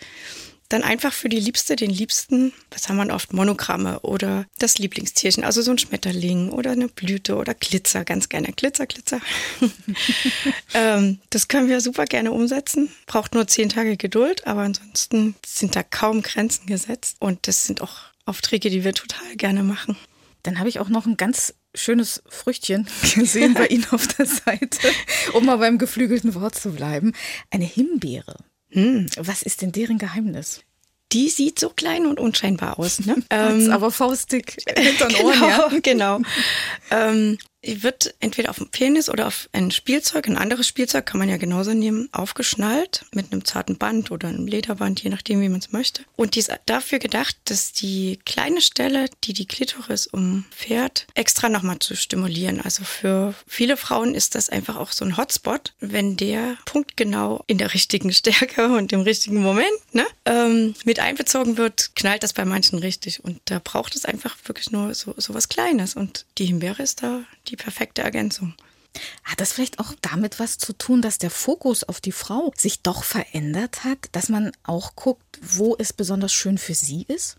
dann 0.69 0.83
einfach 0.83 1.13
für 1.13 1.29
die 1.29 1.39
Liebste, 1.39 1.75
den 1.75 1.89
Liebsten, 1.89 2.53
was 2.71 2.89
haben 2.89 2.97
wir 2.97 3.13
oft, 3.13 3.33
Monogramme 3.33 3.99
oder 4.01 4.45
das 4.59 4.77
Lieblingstierchen, 4.77 5.43
also 5.43 5.61
so 5.61 5.71
ein 5.71 5.77
Schmetterling 5.77 6.49
oder 6.49 6.71
eine 6.71 6.87
Blüte 6.87 7.35
oder 7.35 7.53
Glitzer, 7.53 8.03
ganz 8.03 8.29
gerne 8.29 8.51
Glitzer, 8.51 8.85
Glitzer. 8.85 9.21
ähm, 10.73 11.19
das 11.29 11.47
können 11.47 11.69
wir 11.69 11.81
super 11.81 12.05
gerne 12.05 12.31
umsetzen, 12.31 12.89
braucht 13.05 13.33
nur 13.33 13.47
zehn 13.47 13.69
Tage 13.69 13.97
Geduld, 13.97 14.45
aber 14.45 14.61
ansonsten 14.61 15.35
sind 15.45 15.75
da 15.75 15.83
kaum 15.83 16.21
Grenzen 16.21 16.65
gesetzt 16.67 17.17
und 17.19 17.47
das 17.47 17.65
sind 17.65 17.81
auch 17.81 17.99
Aufträge, 18.25 18.69
die 18.69 18.83
wir 18.83 18.93
total 18.93 19.35
gerne 19.37 19.63
machen. 19.63 19.95
Dann 20.43 20.59
habe 20.59 20.69
ich 20.69 20.79
auch 20.79 20.89
noch 20.89 21.05
ein 21.05 21.17
ganz 21.17 21.53
schönes 21.75 22.23
Früchtchen 22.27 22.87
gesehen 23.15 23.53
bei 23.53 23.67
Ihnen 23.67 23.85
auf 23.91 24.07
der 24.07 24.25
Seite, 24.25 24.91
um 25.33 25.45
mal 25.45 25.57
beim 25.57 25.77
geflügelten 25.77 26.35
Wort 26.35 26.55
zu 26.55 26.71
bleiben. 26.73 27.13
Eine 27.51 27.65
Himbeere. 27.65 28.37
Hm, 28.71 29.07
was 29.17 29.43
ist 29.43 29.61
denn 29.61 29.71
deren 29.71 29.97
Geheimnis? 29.97 30.61
Die 31.13 31.29
sieht 31.29 31.57
so 31.57 31.69
klein 31.69 32.05
und 32.05 32.19
unscheinbar 32.19 32.77
aus, 32.79 32.99
ne? 33.05 33.15
ähm, 33.29 33.71
aber 33.71 33.91
faustig 33.91 34.57
hinter 34.77 35.07
den 35.07 35.25
Ohren, 35.25 35.39
genau, 35.39 35.47
ja. 35.47 35.79
Genau. 35.81 36.21
ähm, 36.91 37.37
wird 37.63 38.13
entweder 38.19 38.49
auf 38.49 38.57
dem 38.57 38.69
Penis 38.69 39.09
oder 39.09 39.27
auf 39.27 39.49
ein 39.51 39.71
Spielzeug, 39.71 40.27
ein 40.27 40.37
anderes 40.37 40.67
Spielzeug 40.67 41.05
kann 41.05 41.19
man 41.19 41.29
ja 41.29 41.37
genauso 41.37 41.73
nehmen, 41.73 42.09
aufgeschnallt 42.11 43.05
mit 43.11 43.31
einem 43.31 43.45
zarten 43.45 43.77
Band 43.77 44.11
oder 44.11 44.27
einem 44.27 44.47
Lederband, 44.47 45.01
je 45.01 45.09
nachdem, 45.09 45.41
wie 45.41 45.49
man 45.49 45.59
es 45.59 45.71
möchte. 45.71 46.03
Und 46.15 46.35
die 46.35 46.39
ist 46.39 46.51
dafür 46.65 46.99
gedacht, 46.99 47.35
dass 47.45 47.73
die 47.73 48.19
kleine 48.25 48.61
Stelle, 48.61 49.09
die 49.23 49.33
die 49.33 49.47
Klitoris 49.47 50.07
umfährt, 50.07 51.07
extra 51.15 51.49
nochmal 51.49 51.79
zu 51.79 51.95
stimulieren. 51.95 52.61
Also 52.61 52.83
für 52.83 53.33
viele 53.47 53.75
Frauen 53.75 54.15
ist 54.15 54.35
das 54.35 54.49
einfach 54.49 54.75
auch 54.75 54.91
so 54.91 55.03
ein 55.03 55.17
Hotspot, 55.17 55.73
wenn 55.79 56.15
der 56.15 56.57
Punkt 56.65 56.95
genau 56.95 57.43
in 57.47 57.57
der 57.57 57.73
richtigen 57.73 58.13
Stärke 58.13 58.67
und 58.77 58.93
im 58.93 59.01
richtigen 59.01 59.41
Moment 59.41 59.67
ne, 59.93 60.05
ähm, 60.25 60.75
mit 60.85 60.99
einbezogen 60.99 61.57
wird, 61.57 61.95
knallt 61.95 62.23
das 62.23 62.33
bei 62.33 62.45
manchen 62.45 62.79
richtig. 62.79 63.23
Und 63.23 63.39
da 63.45 63.59
braucht 63.63 63.95
es 63.95 64.05
einfach 64.05 64.35
wirklich 64.45 64.71
nur 64.71 64.93
so, 64.93 65.13
so 65.17 65.33
was 65.33 65.49
Kleines. 65.49 65.95
Und 65.95 66.25
die 66.37 66.45
Himbeere 66.45 66.83
ist 66.83 67.01
da 67.01 67.23
die 67.49 67.55
perfekte 67.55 68.01
Ergänzung. 68.01 68.55
Hat 69.23 69.39
das 69.41 69.53
vielleicht 69.53 69.79
auch 69.79 69.93
damit 70.01 70.39
was 70.39 70.57
zu 70.57 70.73
tun, 70.73 71.01
dass 71.01 71.17
der 71.17 71.29
Fokus 71.29 71.83
auf 71.83 72.01
die 72.01 72.11
Frau 72.11 72.51
sich 72.55 72.81
doch 72.81 73.03
verändert 73.03 73.83
hat, 73.83 74.09
dass 74.11 74.29
man 74.29 74.51
auch 74.63 74.95
guckt, 74.95 75.39
wo 75.41 75.75
es 75.77 75.93
besonders 75.93 76.33
schön 76.33 76.57
für 76.57 76.73
sie 76.73 77.03
ist? 77.07 77.37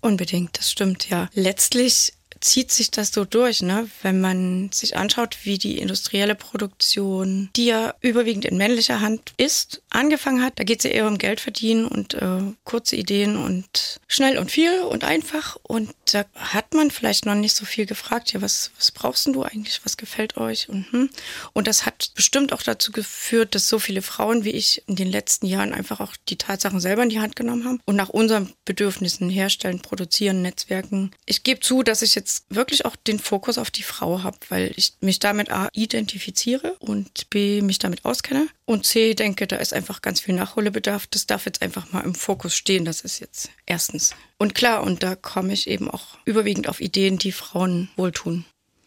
Unbedingt, 0.00 0.58
das 0.58 0.70
stimmt 0.70 1.08
ja. 1.08 1.28
Letztlich 1.34 2.14
zieht 2.40 2.72
sich 2.72 2.90
das 2.90 3.12
so 3.12 3.24
durch, 3.24 3.62
ne? 3.62 3.88
Wenn 4.02 4.20
man 4.20 4.70
sich 4.72 4.96
anschaut, 4.96 5.38
wie 5.44 5.58
die 5.58 5.78
industrielle 5.78 6.34
Produktion, 6.34 7.50
die 7.56 7.66
ja 7.66 7.94
überwiegend 8.00 8.44
in 8.44 8.56
männlicher 8.56 9.00
Hand 9.00 9.34
ist, 9.36 9.82
angefangen 9.90 10.42
hat. 10.42 10.58
Da 10.58 10.64
geht 10.64 10.78
es 10.78 10.84
ja 10.84 10.90
eher 10.90 11.06
um 11.06 11.18
Geld 11.18 11.40
verdienen 11.40 11.86
und 11.86 12.14
äh, 12.14 12.40
kurze 12.64 12.96
Ideen 12.96 13.36
und 13.36 14.00
schnell 14.06 14.38
und 14.38 14.50
viel 14.50 14.80
und 14.80 15.04
einfach. 15.04 15.56
Und 15.62 15.90
da 16.12 16.24
hat 16.34 16.74
man 16.74 16.90
vielleicht 16.90 17.26
noch 17.26 17.34
nicht 17.34 17.54
so 17.54 17.64
viel 17.64 17.86
gefragt, 17.86 18.32
ja, 18.32 18.40
was, 18.40 18.70
was 18.78 18.90
brauchst 18.90 19.26
du 19.26 19.42
eigentlich, 19.42 19.80
was 19.84 19.96
gefällt 19.96 20.36
euch? 20.36 20.68
Und, 20.68 20.90
hm. 20.92 21.10
und 21.52 21.66
das 21.66 21.84
hat 21.84 22.12
bestimmt 22.14 22.52
auch 22.52 22.62
dazu 22.62 22.92
geführt, 22.92 23.54
dass 23.54 23.68
so 23.68 23.78
viele 23.78 24.02
Frauen 24.02 24.44
wie 24.44 24.50
ich 24.50 24.82
in 24.86 24.96
den 24.96 25.10
letzten 25.10 25.46
Jahren 25.46 25.74
einfach 25.74 26.00
auch 26.00 26.14
die 26.28 26.36
Tatsachen 26.36 26.80
selber 26.80 27.02
in 27.02 27.10
die 27.10 27.20
Hand 27.20 27.36
genommen 27.36 27.64
haben 27.64 27.80
und 27.84 27.96
nach 27.96 28.08
unseren 28.08 28.52
Bedürfnissen 28.64 29.28
herstellen, 29.28 29.80
produzieren, 29.80 30.42
Netzwerken. 30.42 31.10
Ich 31.26 31.42
gebe 31.42 31.60
zu, 31.60 31.82
dass 31.82 32.02
ich 32.02 32.14
jetzt 32.14 32.29
jetzt 32.30 32.44
wirklich 32.48 32.84
auch 32.84 32.96
den 32.96 33.18
Fokus 33.18 33.58
auf 33.58 33.70
die 33.70 33.82
Frau 33.82 34.22
habe, 34.22 34.38
weil 34.48 34.72
ich 34.76 34.94
mich 35.00 35.18
damit 35.18 35.50
A 35.50 35.68
identifiziere 35.72 36.74
und 36.78 37.28
B 37.30 37.62
mich 37.62 37.78
damit 37.78 38.04
auskenne 38.04 38.48
und 38.64 38.86
C 38.86 39.14
denke, 39.14 39.46
da 39.46 39.56
ist 39.56 39.72
einfach 39.72 40.02
ganz 40.02 40.20
viel 40.20 40.34
Nachholbedarf. 40.34 41.06
Das 41.08 41.26
darf 41.26 41.46
jetzt 41.46 41.62
einfach 41.62 41.92
mal 41.92 42.04
im 42.04 42.14
Fokus 42.14 42.54
stehen. 42.54 42.84
Das 42.84 43.00
ist 43.00 43.18
jetzt 43.18 43.50
erstens. 43.66 44.14
Und 44.38 44.54
klar, 44.54 44.82
und 44.82 45.02
da 45.02 45.16
komme 45.16 45.52
ich 45.52 45.68
eben 45.68 45.90
auch 45.90 46.18
überwiegend 46.24 46.68
auf 46.68 46.80
Ideen, 46.80 47.18
die 47.18 47.32
Frauen 47.32 47.90
wohltun. 47.96 48.44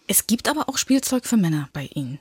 Es 0.07 0.27
gibt 0.27 0.49
aber 0.49 0.69
auch 0.69 0.77
Spielzeug 0.77 1.25
für 1.25 1.37
Männer 1.37 1.69
bei 1.73 1.89
Ihnen. 1.93 2.19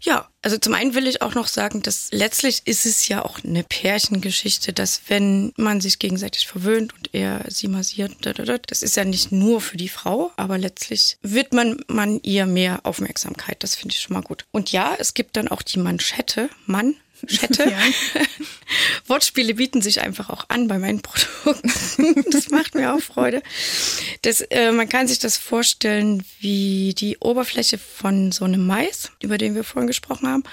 Ja, 0.00 0.28
also 0.42 0.58
zum 0.58 0.74
einen 0.74 0.94
will 0.94 1.08
ich 1.08 1.22
auch 1.22 1.34
noch 1.34 1.48
sagen, 1.48 1.82
dass 1.82 2.08
letztlich 2.12 2.62
ist 2.66 2.86
es 2.86 3.08
ja 3.08 3.24
auch 3.24 3.42
eine 3.42 3.64
Pärchengeschichte, 3.64 4.72
dass 4.72 5.02
wenn 5.08 5.52
man 5.56 5.80
sich 5.80 5.98
gegenseitig 5.98 6.46
verwöhnt 6.46 6.94
und 6.94 7.14
er 7.14 7.44
sie 7.48 7.66
massiert, 7.66 8.12
das 8.22 8.82
ist 8.82 8.96
ja 8.96 9.04
nicht 9.04 9.32
nur 9.32 9.60
für 9.60 9.76
die 9.76 9.88
Frau, 9.88 10.30
aber 10.36 10.56
letztlich 10.56 11.18
wird 11.22 11.52
man, 11.52 11.80
man 11.88 12.20
ihr 12.22 12.46
mehr 12.46 12.80
Aufmerksamkeit. 12.84 13.62
Das 13.62 13.74
finde 13.74 13.94
ich 13.94 14.00
schon 14.00 14.14
mal 14.14 14.22
gut. 14.22 14.46
Und 14.52 14.70
ja, 14.70 14.94
es 14.98 15.14
gibt 15.14 15.36
dann 15.36 15.48
auch 15.48 15.62
die 15.62 15.80
Manschette, 15.80 16.48
Mann, 16.66 16.94
Schette. 17.26 17.70
Ja. 17.70 17.78
Wortspiele 19.06 19.54
bieten 19.54 19.82
sich 19.82 20.00
einfach 20.00 20.30
auch 20.30 20.44
an 20.48 20.68
bei 20.68 20.78
meinen 20.78 21.00
Produkten. 21.00 22.24
das 22.30 22.50
macht 22.50 22.74
mir 22.74 22.94
auch 22.94 23.00
Freude. 23.00 23.42
Das, 24.22 24.40
äh, 24.40 24.72
man 24.72 24.88
kann 24.88 25.08
sich 25.08 25.18
das 25.18 25.36
vorstellen 25.36 26.24
wie 26.40 26.94
die 26.96 27.18
Oberfläche 27.18 27.78
von 27.78 28.32
so 28.32 28.44
einem 28.44 28.66
Mais, 28.66 29.10
über 29.22 29.38
den 29.38 29.54
wir 29.54 29.64
vorhin 29.64 29.86
gesprochen 29.86 30.28
haben, 30.28 30.44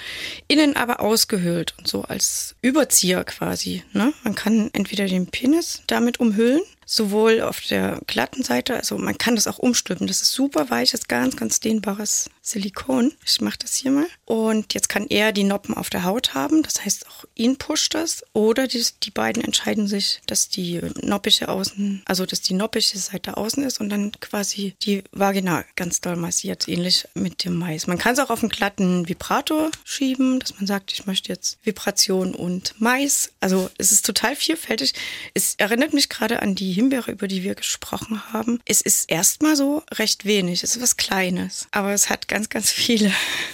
innen 0.48 0.76
aber 0.76 1.02
ausgehöhlt 1.02 1.74
und 1.78 1.88
so 1.88 2.04
als 2.04 2.56
Überzieher 2.62 3.24
quasi. 3.24 3.84
Ne? 3.94 4.14
Man 4.24 4.36
kann 4.36 4.70
entweder 4.74 5.06
den 5.08 5.28
Penis 5.28 5.84
damit 5.88 6.20
umhüllen 6.20 6.62
sowohl 6.86 7.42
auf 7.42 7.62
der 7.62 8.00
glatten 8.08 8.44
Seite, 8.44 8.76
also 8.76 8.98
man 8.98 9.18
kann 9.18 9.36
das 9.36 9.48
auch 9.48 9.58
umstülpen. 9.58 10.08
Das 10.08 10.22
ist 10.22 10.34
super 10.34 10.70
weiches, 10.70 11.08
ganz, 11.08 11.36
ganz 11.36 11.60
dehnbares 11.60 12.30
Silikon. 12.42 13.12
Ich 13.26 13.42
mache 13.42 13.58
das 13.60 13.76
hier 13.76 13.92
mal. 13.92 14.08
Und 14.26 14.74
jetzt 14.74 14.88
kann 14.88 15.08
er 15.08 15.32
die 15.32 15.44
Noppen 15.44 15.76
auf 15.76 15.90
der 15.90 16.04
Haut 16.04 16.34
haben. 16.34 16.62
Das 16.64 16.86
heißt, 16.86 17.08
auch 17.08 17.26
ihn 17.34 17.58
pusht 17.58 17.96
das. 17.96 18.24
Oder 18.34 18.68
die, 18.68 18.86
die 19.04 19.12
beiden 19.12 19.44
entscheiden 19.44 19.88
sich, 19.88 20.22
dass 20.28 20.50
die 20.50 20.80
noppische 21.02 21.50
Außen, 21.50 22.04
also 22.06 22.26
dass 22.26 22.42
die 22.42 22.54
noppische 22.54 22.98
Seite 22.98 23.38
außen 23.38 23.64
ist 23.64 23.82
und 23.82 23.90
dann 23.90 24.12
quasi 24.20 24.76
die 24.84 25.04
Vagina 25.12 25.66
ganz 25.76 26.02
doll 26.02 26.16
massiert, 26.16 26.68
ähnlich 26.68 27.08
mit 27.16 27.44
dem 27.44 27.56
Mais. 27.56 27.88
Man 27.88 27.98
kann 27.98 28.14
es 28.14 28.20
auch 28.20 28.30
auf 28.30 28.44
einen 28.44 28.50
glatten 28.50 29.10
Vibrator 29.10 29.72
schieben, 29.84 30.40
dass 30.40 30.56
man 30.56 30.68
sagt, 30.68 30.94
ich 30.94 31.08
möchte 31.08 31.30
jetzt 31.30 31.58
Vibration 31.64 32.36
und 32.36 32.76
Mais. 32.78 33.32
Also 33.40 33.70
es 33.78 33.92
ist 33.92 34.06
total 34.06 34.36
vielfältig. 34.36 34.94
Es 35.34 35.56
erinnert 35.56 35.94
mich 35.94 36.10
gerade 36.10 36.42
an 36.42 36.54
die 36.54 36.75
Himbeere, 36.76 37.12
über 37.12 37.28
die 37.28 37.44
wir 37.44 37.56
gesprochen 37.56 38.22
haben. 38.34 38.60
Es 38.66 38.82
ist 38.82 39.10
erstmal 39.10 39.56
so 39.56 39.84
recht 39.94 40.26
wenig. 40.26 40.64
Es 40.64 40.76
ist 40.76 40.82
was 40.82 40.98
Kleines. 40.98 41.68
Aber 41.72 41.94
es 41.94 42.10
hat 42.10 42.28
ganz, 42.28 42.50
ganz 42.50 42.72
viele 42.72 43.12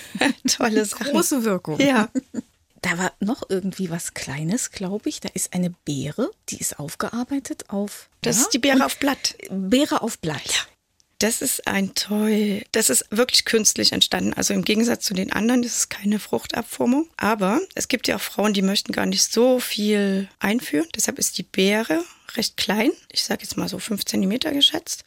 tolle 0.47 0.85
Sachen. 0.85 1.07
Große 1.07 1.43
Wirkung. 1.43 1.79
Ja. 1.79 2.09
Da 2.81 2.97
war 2.97 3.13
noch 3.19 3.43
irgendwie 3.47 3.91
was 3.91 4.13
Kleines, 4.13 4.71
glaube 4.71 5.09
ich. 5.09 5.19
Da 5.19 5.29
ist 5.33 5.53
eine 5.53 5.69
Beere, 5.85 6.31
die 6.49 6.57
ist 6.57 6.79
aufgearbeitet 6.79 7.69
auf. 7.69 8.09
Das 8.21 8.37
ja, 8.37 8.41
ist 8.41 8.53
die 8.53 8.59
Beere 8.59 8.85
auf 8.85 8.97
Blatt. 8.97 9.35
Beere 9.49 10.01
auf 10.01 10.17
Blatt. 10.17 10.45
Ja. 10.45 10.61
Das 11.21 11.43
ist 11.43 11.67
ein 11.67 11.93
Toy. 11.93 12.65
Das 12.71 12.89
ist 12.89 13.05
wirklich 13.11 13.45
künstlich 13.45 13.91
entstanden. 13.91 14.33
Also 14.33 14.55
im 14.55 14.63
Gegensatz 14.63 15.05
zu 15.05 15.13
den 15.13 15.31
anderen 15.31 15.61
ist 15.61 15.77
es 15.77 15.89
keine 15.89 16.17
Fruchtabformung. 16.17 17.07
Aber 17.15 17.61
es 17.75 17.87
gibt 17.87 18.07
ja 18.07 18.15
auch 18.15 18.21
Frauen, 18.21 18.53
die 18.53 18.63
möchten 18.63 18.91
gar 18.91 19.05
nicht 19.05 19.31
so 19.31 19.59
viel 19.59 20.27
einführen. 20.39 20.87
Deshalb 20.95 21.19
ist 21.19 21.37
die 21.37 21.43
Beere 21.43 22.03
recht 22.37 22.57
klein. 22.57 22.91
Ich 23.11 23.23
sage 23.23 23.43
jetzt 23.43 23.57
mal 23.57 23.69
so 23.69 23.79
fünf 23.79 24.05
Zentimeter 24.05 24.51
geschätzt. 24.51 25.03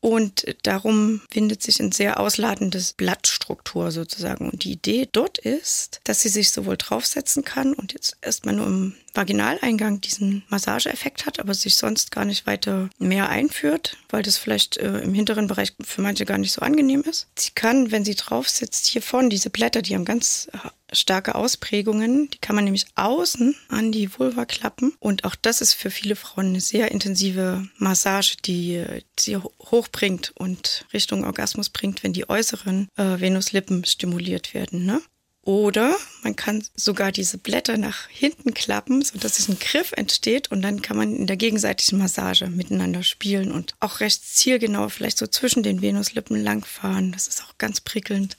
Und 0.00 0.56
darum 0.64 1.22
findet 1.30 1.62
sich 1.62 1.78
ein 1.78 1.92
sehr 1.92 2.18
ausladendes 2.18 2.92
Blattstruktur 2.94 3.92
sozusagen. 3.92 4.50
Und 4.50 4.64
die 4.64 4.72
Idee 4.72 5.08
dort 5.10 5.38
ist, 5.38 6.00
dass 6.02 6.22
sie 6.22 6.28
sich 6.28 6.50
sowohl 6.50 6.76
draufsetzen 6.76 7.44
kann 7.44 7.72
und 7.72 7.92
jetzt 7.92 8.16
erstmal 8.20 8.56
nur 8.56 8.66
im 8.66 8.96
Vaginaleingang 9.14 10.00
diesen 10.00 10.42
Massageeffekt 10.48 11.24
hat, 11.24 11.38
aber 11.38 11.54
sich 11.54 11.76
sonst 11.76 12.10
gar 12.10 12.24
nicht 12.24 12.46
weiter 12.46 12.90
mehr 12.98 13.28
einführt, 13.28 13.96
weil 14.08 14.24
das 14.24 14.38
vielleicht 14.38 14.76
äh, 14.78 14.98
im 14.98 15.14
hinteren 15.14 15.46
Bereich 15.46 15.72
für 15.84 16.02
manche 16.02 16.24
gar 16.24 16.38
nicht 16.38 16.52
so 16.52 16.62
angenehm 16.62 17.02
ist. 17.02 17.28
Sie 17.38 17.52
kann, 17.54 17.92
wenn 17.92 18.04
sie 18.04 18.16
drauf 18.16 18.48
sitzt, 18.48 18.86
hier 18.86 19.02
vorne 19.02 19.28
diese 19.28 19.50
Blätter, 19.50 19.82
die 19.82 19.94
haben 19.94 20.04
ganz 20.04 20.48
äh, 20.52 20.68
starke 20.92 21.34
Ausprägungen, 21.34 22.30
die 22.30 22.38
kann 22.38 22.56
man 22.56 22.64
nämlich 22.64 22.86
außen 22.94 23.54
an 23.68 23.92
die 23.92 24.18
Vulva 24.18 24.44
klappen 24.44 24.94
und 24.98 25.24
auch 25.24 25.34
das 25.34 25.60
ist 25.60 25.74
für 25.74 25.90
viele 25.90 26.16
Frauen 26.16 26.46
eine 26.46 26.60
sehr 26.60 26.90
intensive 26.90 27.66
Massage, 27.78 28.36
die 28.44 28.84
sie 29.18 29.36
hochbringt 29.36 30.32
und 30.36 30.86
Richtung 30.92 31.24
Orgasmus 31.24 31.70
bringt, 31.70 32.02
wenn 32.02 32.12
die 32.12 32.28
äußeren 32.28 32.88
äh, 32.96 33.20
Venuslippen 33.20 33.84
stimuliert 33.84 34.54
werden. 34.54 34.84
Ne? 34.84 35.00
Oder 35.44 35.96
man 36.22 36.36
kann 36.36 36.64
sogar 36.76 37.10
diese 37.10 37.36
Blätter 37.36 37.76
nach 37.76 38.08
hinten 38.08 38.54
klappen, 38.54 39.02
sodass 39.02 39.36
sich 39.36 39.48
ein 39.48 39.58
Griff 39.58 39.90
entsteht 39.92 40.52
und 40.52 40.62
dann 40.62 40.82
kann 40.82 40.96
man 40.96 41.16
in 41.16 41.26
der 41.26 41.36
gegenseitigen 41.36 41.98
Massage 41.98 42.48
miteinander 42.48 43.02
spielen 43.02 43.50
und 43.50 43.74
auch 43.80 43.98
recht 43.98 44.24
zielgenau 44.24 44.88
vielleicht 44.88 45.18
so 45.18 45.26
zwischen 45.26 45.64
den 45.64 45.82
Venuslippen 45.82 46.40
langfahren. 46.40 47.10
Das 47.10 47.26
ist 47.26 47.42
auch 47.42 47.58
ganz 47.58 47.80
prickelnd. 47.80 48.36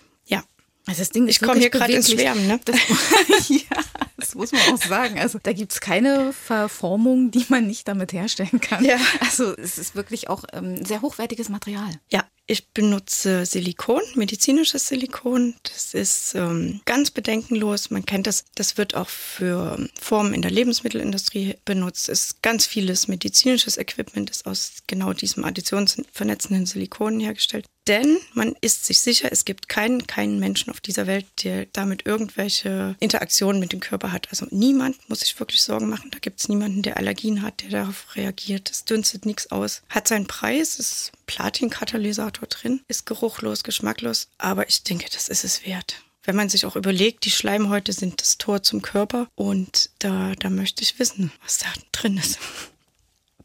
Also 0.86 1.00
das 1.00 1.10
Ding 1.12 1.28
ist 1.28 1.42
ich 1.42 1.48
komme 1.48 1.60
hier 1.60 1.70
gerade 1.70 1.94
ins 1.94 2.12
Schwärmen, 2.12 2.46
ne? 2.46 2.60
Das, 2.66 2.78
ja, 3.50 3.78
das 4.18 4.36
muss 4.36 4.52
man 4.52 4.62
auch 4.74 4.78
sagen. 4.78 5.18
Also 5.18 5.40
da 5.42 5.54
gibt 5.54 5.72
es 5.72 5.80
keine 5.80 6.34
Verformung, 6.34 7.32
die 7.32 7.46
man 7.48 7.68
nicht 7.68 7.88
damit 7.88 8.12
herstellen 8.12 8.60
kann. 8.60 8.84
Ja. 8.84 8.98
Also 9.22 9.56
es 9.56 9.78
ist 9.78 9.96
wirklich 9.96 10.30
auch 10.30 10.44
ähm, 10.52 10.84
sehr 10.84 11.02
hochwertiges 11.02 11.48
Material. 11.48 11.90
Ja, 12.12 12.26
ich 12.46 12.70
benutze 12.70 13.46
Silikon, 13.46 14.02
medizinisches 14.16 14.88
Silikon. 14.90 15.56
Das 15.64 15.94
ist 15.94 16.36
ähm, 16.36 16.82
ganz 16.86 17.10
bedenkenlos. 17.10 17.90
Man 17.90 18.06
kennt 18.06 18.28
das. 18.28 18.46
Das 18.56 18.78
wird 18.78 18.96
auch 18.96 19.08
für 19.08 19.78
Formen 20.00 20.34
in 20.34 20.42
der 20.42 20.52
Lebensmittelindustrie 20.52 21.56
benutzt. 21.64 22.10
Es 22.10 22.26
ist 22.26 22.42
ganz 22.42 22.66
vieles 22.66 23.08
medizinisches 23.08 23.78
Equipment 23.78 24.30
ist 24.30 24.46
aus 24.46 24.74
genau 24.88 25.14
diesem 25.14 25.46
additionsvernetzenden 25.46 26.66
Silikon 26.66 27.20
hergestellt. 27.20 27.66
Denn 27.88 28.18
man 28.34 28.56
ist 28.62 28.86
sich 28.86 29.02
sicher, 29.02 29.30
es 29.32 29.44
gibt 29.44 29.68
keinen, 29.68 30.08
keinen 30.08 30.40
Menschen 30.40 30.70
auf 30.70 30.80
dieser 30.80 31.06
Welt, 31.06 31.26
der 31.44 31.66
damit 31.74 32.06
irgendwelche 32.06 32.96
Interaktionen 33.00 33.60
mit 33.60 33.74
dem 33.74 33.82
Körper 33.82 34.14
hat. 34.14 34.30
Also 34.30 34.48
niemand 34.52 34.98
muss 35.10 35.20
sich 35.20 35.38
wirklich 35.38 35.62
Sorgen 35.62 35.90
machen. 35.90 36.10
Da 36.12 36.20
gibt 36.20 36.40
es 36.40 36.48
niemanden, 36.48 36.82
der 36.82 36.96
Allergien 36.98 37.42
hat, 37.42 37.62
der 37.62 37.70
darauf 37.70 38.16
reagiert. 38.16 38.72
Es 38.72 38.86
dünstet 38.86 39.26
nichts 39.26 39.52
aus. 39.52 39.82
Hat 39.90 40.08
seinen 40.08 40.28
Preis, 40.28 40.80
ist 40.80 41.12
Platin-Katalysator 41.34 42.48
drin, 42.48 42.82
ist 42.88 43.08
geruchlos, 43.08 43.64
geschmacklos, 43.64 44.28
aber 44.38 44.70
ich 44.70 44.84
denke, 44.84 45.08
das 45.12 45.30
ist 45.30 45.44
es 45.44 45.66
wert. 45.66 46.04
Wenn 46.22 46.36
man 46.36 46.48
sich 46.48 46.68
auch 46.68 46.76
überlegt, 46.76 47.26
die 47.26 47.32
Schleimhäute 47.32 47.92
sind 47.92 48.22
das 48.22 48.38
Tor 48.38 48.62
zum 48.62 48.84
Körper 48.84 49.28
und 49.34 49.90
da, 49.98 50.34
da 50.36 50.52
möchte 50.52 50.84
ich 50.84 51.00
wissen, 51.00 51.32
was 51.44 51.58
da 51.58 51.66
drin 51.92 52.18
ist. 52.18 52.38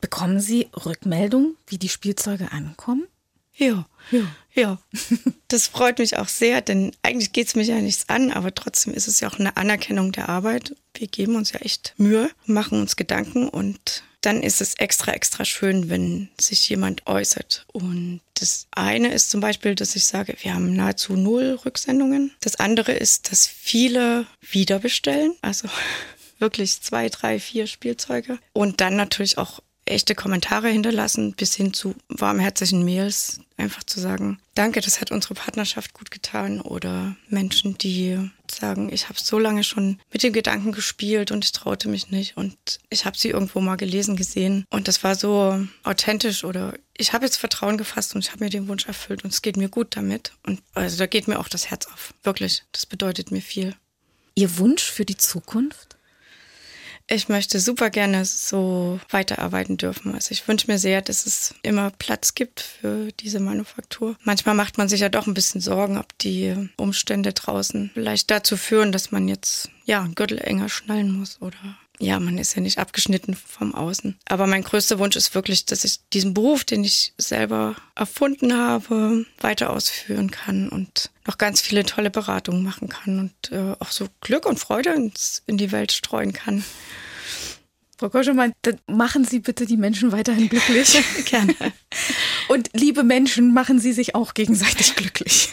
Bekommen 0.03 0.39
Sie 0.39 0.69
Rückmeldung, 0.85 1.57
wie 1.67 1.79
die 1.79 1.89
Spielzeuge 1.89 2.53
ankommen? 2.53 3.07
Ja, 3.55 3.87
ja, 4.11 4.27
ja. 4.53 4.79
Das 5.49 5.67
freut 5.67 5.99
mich 5.99 6.19
auch 6.19 6.29
sehr, 6.29 6.61
denn 6.61 6.93
eigentlich 7.03 7.33
geht 7.33 7.49
es 7.49 7.57
mich 7.57 7.69
ja 7.69 7.81
nichts 7.81 8.11
an, 8.11 8.31
aber 8.31 8.55
trotzdem 8.55 8.93
ist 8.93 9.09
es 9.09 9.21
ja 9.21 9.31
auch 9.31 9.39
eine 9.39 9.57
Anerkennung 9.57 10.13
der 10.13 10.29
Arbeit. 10.29 10.77
Wir 10.95 11.07
geben 11.07 11.37
uns 11.37 11.53
ja 11.53 11.61
echt 11.61 11.95
Mühe, 11.97 12.31
machen 12.45 12.81
uns 12.83 12.97
Gedanken 12.97 13.49
und 13.49 14.05
dann 14.29 14.43
ist 14.43 14.61
es 14.61 14.75
extra, 14.75 15.13
extra 15.13 15.47
schön, 15.47 15.89
wenn 15.89 16.29
sich 16.39 16.69
jemand 16.69 17.07
äußert. 17.07 17.65
Und 17.73 18.21
das 18.35 18.67
eine 18.73 19.09
ist 19.15 19.31
zum 19.31 19.41
Beispiel, 19.41 19.75
dass 19.75 19.97
ich 19.97 20.05
sage, 20.05 20.37
wir 20.43 20.53
haben 20.53 20.77
nahezu 20.77 21.15
null 21.15 21.59
Rücksendungen. 21.65 22.33
Das 22.41 22.57
andere 22.57 22.93
ist, 22.93 23.33
dass 23.33 23.47
viele 23.47 24.27
wiederbestellen, 24.43 25.35
also 25.41 25.71
wirklich 26.39 26.83
zwei, 26.83 27.09
drei, 27.09 27.41
vier 27.41 27.67
Spielzeuge. 27.67 28.39
Und 28.53 28.83
dann 28.83 28.97
natürlich 28.97 29.39
auch 29.39 29.61
echte 29.87 30.15
Kommentare 30.15 30.69
hinterlassen, 30.69 31.33
bis 31.33 31.55
hin 31.55 31.73
zu 31.73 31.95
warmherzigen 32.11 32.85
Mails, 32.85 33.41
einfach 33.57 33.83
zu 33.85 33.99
sagen, 33.99 34.39
danke, 34.55 34.83
das 34.83 35.01
hat 35.01 35.11
unsere 35.11 35.33
Partnerschaft 35.33 35.95
gut 35.95 36.11
getan. 36.11 36.61
Oder 36.61 37.17
Menschen, 37.31 37.79
die 37.79 38.31
sagen, 38.51 38.93
ich 38.93 39.09
habe 39.09 39.19
so 39.19 39.39
lange 39.39 39.65
schon 39.65 40.01
mit 40.13 40.23
dem 40.23 40.33
Gedanken 40.33 40.73
gespielt 40.73 41.31
und 41.31 41.45
ich 41.45 41.53
traute 41.53 41.89
mich 41.89 42.11
nicht. 42.11 42.37
Und 42.37 42.57
ich 42.91 43.05
habe 43.05 43.17
sie 43.17 43.31
irgendwo 43.31 43.61
mal 43.61 43.77
gelesen, 43.77 44.17
gesehen. 44.17 44.65
Und 44.71 44.89
das 44.89 45.05
war 45.05 45.15
so 45.15 45.67
authentisch 45.85 46.45
oder 46.45 46.75
ich 46.97 47.13
habe 47.13 47.25
jetzt 47.25 47.37
Vertrauen 47.37 47.79
gefasst 47.79 48.15
und 48.15 48.25
ich 48.25 48.33
habe 48.33 48.45
mir 48.45 48.51
den 48.51 48.69
Wunsch 48.69 48.87
erfüllt 48.87 49.25
und 49.25 49.33
es 49.33 49.43
geht 49.43 49.57
mir 49.57 49.69
gut 49.69 49.97
damit. 49.97 50.33
Und 50.47 50.63
also 50.75 50.99
da 50.99 51.07
geht 51.07 51.29
mir 51.29 51.39
auch 51.39 51.49
das 51.49 51.71
Herz 51.71 51.87
auf. 51.87 52.15
Wirklich, 52.23 52.65
das 52.73 52.87
bedeutet 52.87 53.31
mir 53.31 53.43
viel. 53.43 53.75
Ihr 54.35 54.59
Wunsch 54.59 54.85
für 54.85 55.05
die 55.05 55.17
Zukunft? 55.17 55.98
Ich 57.11 57.31
möchte 57.31 57.59
super 57.59 57.89
gerne 57.89 58.27
so 58.27 59.01
weiterarbeiten 59.09 59.79
dürfen. 59.79 60.15
Also 60.15 60.33
ich 60.33 60.47
wünsche 60.47 60.71
mir 60.71 60.79
sehr, 60.79 61.01
dass 61.01 61.25
es 61.25 61.55
immer 61.63 61.91
Platz 61.91 62.35
gibt 62.35 62.61
für 62.61 63.11
diese 63.13 63.41
Manufaktur. 63.41 64.17
Manchmal 64.25 64.55
macht 64.55 64.77
man 64.77 64.91
sich 64.91 65.01
ja 65.01 65.09
doch 65.09 65.27
ein 65.27 65.33
bisschen 65.33 65.63
Sorgen, 65.63 65.97
ob 65.97 66.17
die 66.19 66.69
Umstände 66.77 67.33
draußen 67.33 67.91
vielleicht 67.95 68.31
dazu 68.31 68.59
führen, 68.59 68.93
dass 68.93 69.11
man 69.11 69.27
jetzt 69.27 69.71
ja 69.87 70.03
einen 70.03 70.15
Gürtel 70.15 70.39
enger 70.39 70.69
schnallen 70.69 71.11
muss 71.11 71.41
oder 71.41 71.79
ja, 72.01 72.21
man 72.21 72.39
ist 72.39 72.55
ja 72.55 72.63
nicht 72.63 72.79
abgeschnitten 72.79 73.35
vom 73.35 73.75
Außen. 73.75 74.19
Aber 74.29 74.47
mein 74.47 74.63
größter 74.63 74.99
Wunsch 74.99 75.17
ist 75.17 75.35
wirklich, 75.35 75.67
dass 75.67 75.85
ich 75.85 76.01
diesen 76.13 76.33
Beruf, 76.33 76.65
den 76.65 76.85
ich 76.85 77.13
selber 77.19 77.77
erfunden 77.95 78.57
habe, 78.57 79.27
weiter 79.41 79.71
ausführen 79.71 80.31
kann 80.31 80.69
und 80.69 81.11
noch 81.27 81.39
ganz 81.39 81.61
viele 81.61 81.85
tolle 81.85 82.11
Beratungen 82.11 82.63
machen 82.63 82.89
kann 82.89 83.19
und 83.19 83.53
äh, 83.53 83.75
auch 83.81 83.91
so 83.91 84.07
Glück 84.21 84.47
und 84.47 84.59
Freude 84.59 84.91
ins, 84.91 85.43
in 85.47 85.59
die 85.59 85.73
Welt 85.73 85.93
streuen 85.93 86.33
kann. 86.33 86.65
Frau 87.99 88.11
Koschemann, 88.11 88.53
dann 88.63 88.79
machen 88.87 89.25
Sie 89.25 89.41
bitte 89.41 89.67
die 89.67 89.77
Menschen 89.77 90.13
weiterhin 90.13 90.49
glücklich. 90.49 91.03
Gerne. 91.25 91.55
Und 92.49 92.71
liebe 92.73 93.03
Menschen, 93.03 93.53
machen 93.53 93.81
Sie 93.81 93.93
sich 93.93 94.15
auch 94.15 94.35
gegenseitig 94.35 94.95
glücklich. 94.95 95.51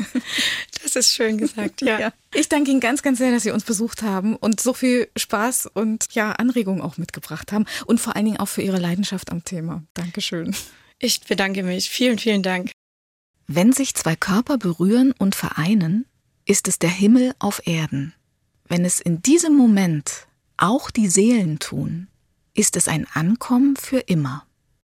Das 0.83 0.95
ist 0.95 1.15
schön 1.15 1.39
gesagt, 1.39 1.81
ja. 1.81 1.99
ja. 1.99 2.13
Ich 2.33 2.47
danke 2.47 2.69
Ihnen 2.69 2.79
ganz, 2.79 3.01
ganz 3.01 3.17
sehr, 3.17 3.31
dass 3.31 3.41
Sie 3.41 3.49
uns 3.49 3.63
besucht 3.63 4.03
haben 4.03 4.35
und 4.35 4.61
so 4.61 4.73
viel 4.73 5.07
Spaß 5.17 5.67
und 5.73 6.13
ja, 6.13 6.33
Anregungen 6.33 6.81
auch 6.81 6.97
mitgebracht 6.97 7.51
haben 7.51 7.65
und 7.87 7.99
vor 7.99 8.15
allen 8.15 8.25
Dingen 8.25 8.37
auch 8.37 8.47
für 8.47 8.61
Ihre 8.61 8.77
Leidenschaft 8.77 9.31
am 9.31 9.43
Thema. 9.43 9.83
Dankeschön. 9.95 10.55
Ich 10.99 11.21
bedanke 11.21 11.63
mich. 11.63 11.89
Vielen, 11.89 12.19
vielen 12.19 12.43
Dank. 12.43 12.71
Wenn 13.47 13.73
sich 13.73 13.95
zwei 13.95 14.15
Körper 14.15 14.59
berühren 14.59 15.13
und 15.17 15.33
vereinen, 15.33 16.05
ist 16.45 16.67
es 16.67 16.77
der 16.77 16.91
Himmel 16.91 17.33
auf 17.39 17.65
Erden. 17.65 18.13
Wenn 18.67 18.85
es 18.85 18.99
in 18.99 19.23
diesem 19.23 19.55
Moment 19.55 20.27
auch 20.57 20.91
die 20.91 21.07
Seelen 21.07 21.59
tun, 21.59 22.07
ist 22.55 22.75
es 22.77 22.87
ein 22.87 23.05
Ankommen 23.13 23.75
für 23.75 23.99
immer, 23.99 24.45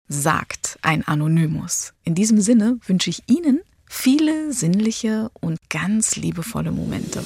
sagt 0.09 0.79
ein 0.83 1.07
Anonymus. 1.07 1.93
In 2.05 2.15
diesem 2.15 2.41
Sinne 2.41 2.79
wünsche 2.87 3.11
ich 3.11 3.25
Ihnen 3.27 3.61
viele 3.89 4.53
sinnliche 4.53 5.31
und 5.41 5.59
ganz 5.69 6.15
liebevolle 6.17 6.71
Momente. 6.71 7.25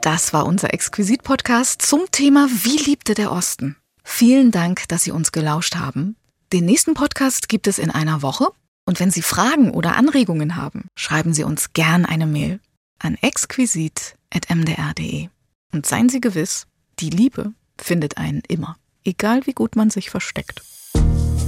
Das 0.00 0.32
war 0.32 0.46
unser 0.46 0.72
Exquisit-Podcast 0.72 1.82
zum 1.82 2.06
Thema 2.10 2.48
Wie 2.62 2.78
liebte 2.78 3.12
der 3.14 3.30
Osten? 3.30 3.76
Vielen 4.02 4.50
Dank, 4.50 4.88
dass 4.88 5.04
Sie 5.04 5.10
uns 5.10 5.32
gelauscht 5.32 5.76
haben. 5.76 6.16
Den 6.52 6.64
nächsten 6.64 6.94
Podcast 6.94 7.50
gibt 7.50 7.66
es 7.66 7.78
in 7.78 7.90
einer 7.90 8.22
Woche. 8.22 8.48
Und 8.86 9.00
wenn 9.00 9.10
Sie 9.10 9.20
Fragen 9.20 9.72
oder 9.72 9.96
Anregungen 9.96 10.56
haben, 10.56 10.86
schreiben 10.94 11.34
Sie 11.34 11.44
uns 11.44 11.74
gern 11.74 12.06
eine 12.06 12.26
Mail 12.26 12.58
an 12.98 13.18
exquisit.mdr.de. 13.20 15.28
Und 15.72 15.86
seien 15.86 16.08
Sie 16.08 16.20
gewiss, 16.20 16.66
die 16.98 17.10
Liebe 17.10 17.52
findet 17.78 18.16
einen 18.16 18.42
immer, 18.48 18.76
egal 19.04 19.46
wie 19.46 19.52
gut 19.52 19.76
man 19.76 19.90
sich 19.90 20.10
versteckt. 20.10 20.62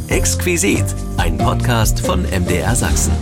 Exquisit, 0.08 0.84
ein 1.16 1.38
Podcast 1.38 2.00
von 2.00 2.22
MDR 2.22 2.74
Sachsen. 2.74 3.12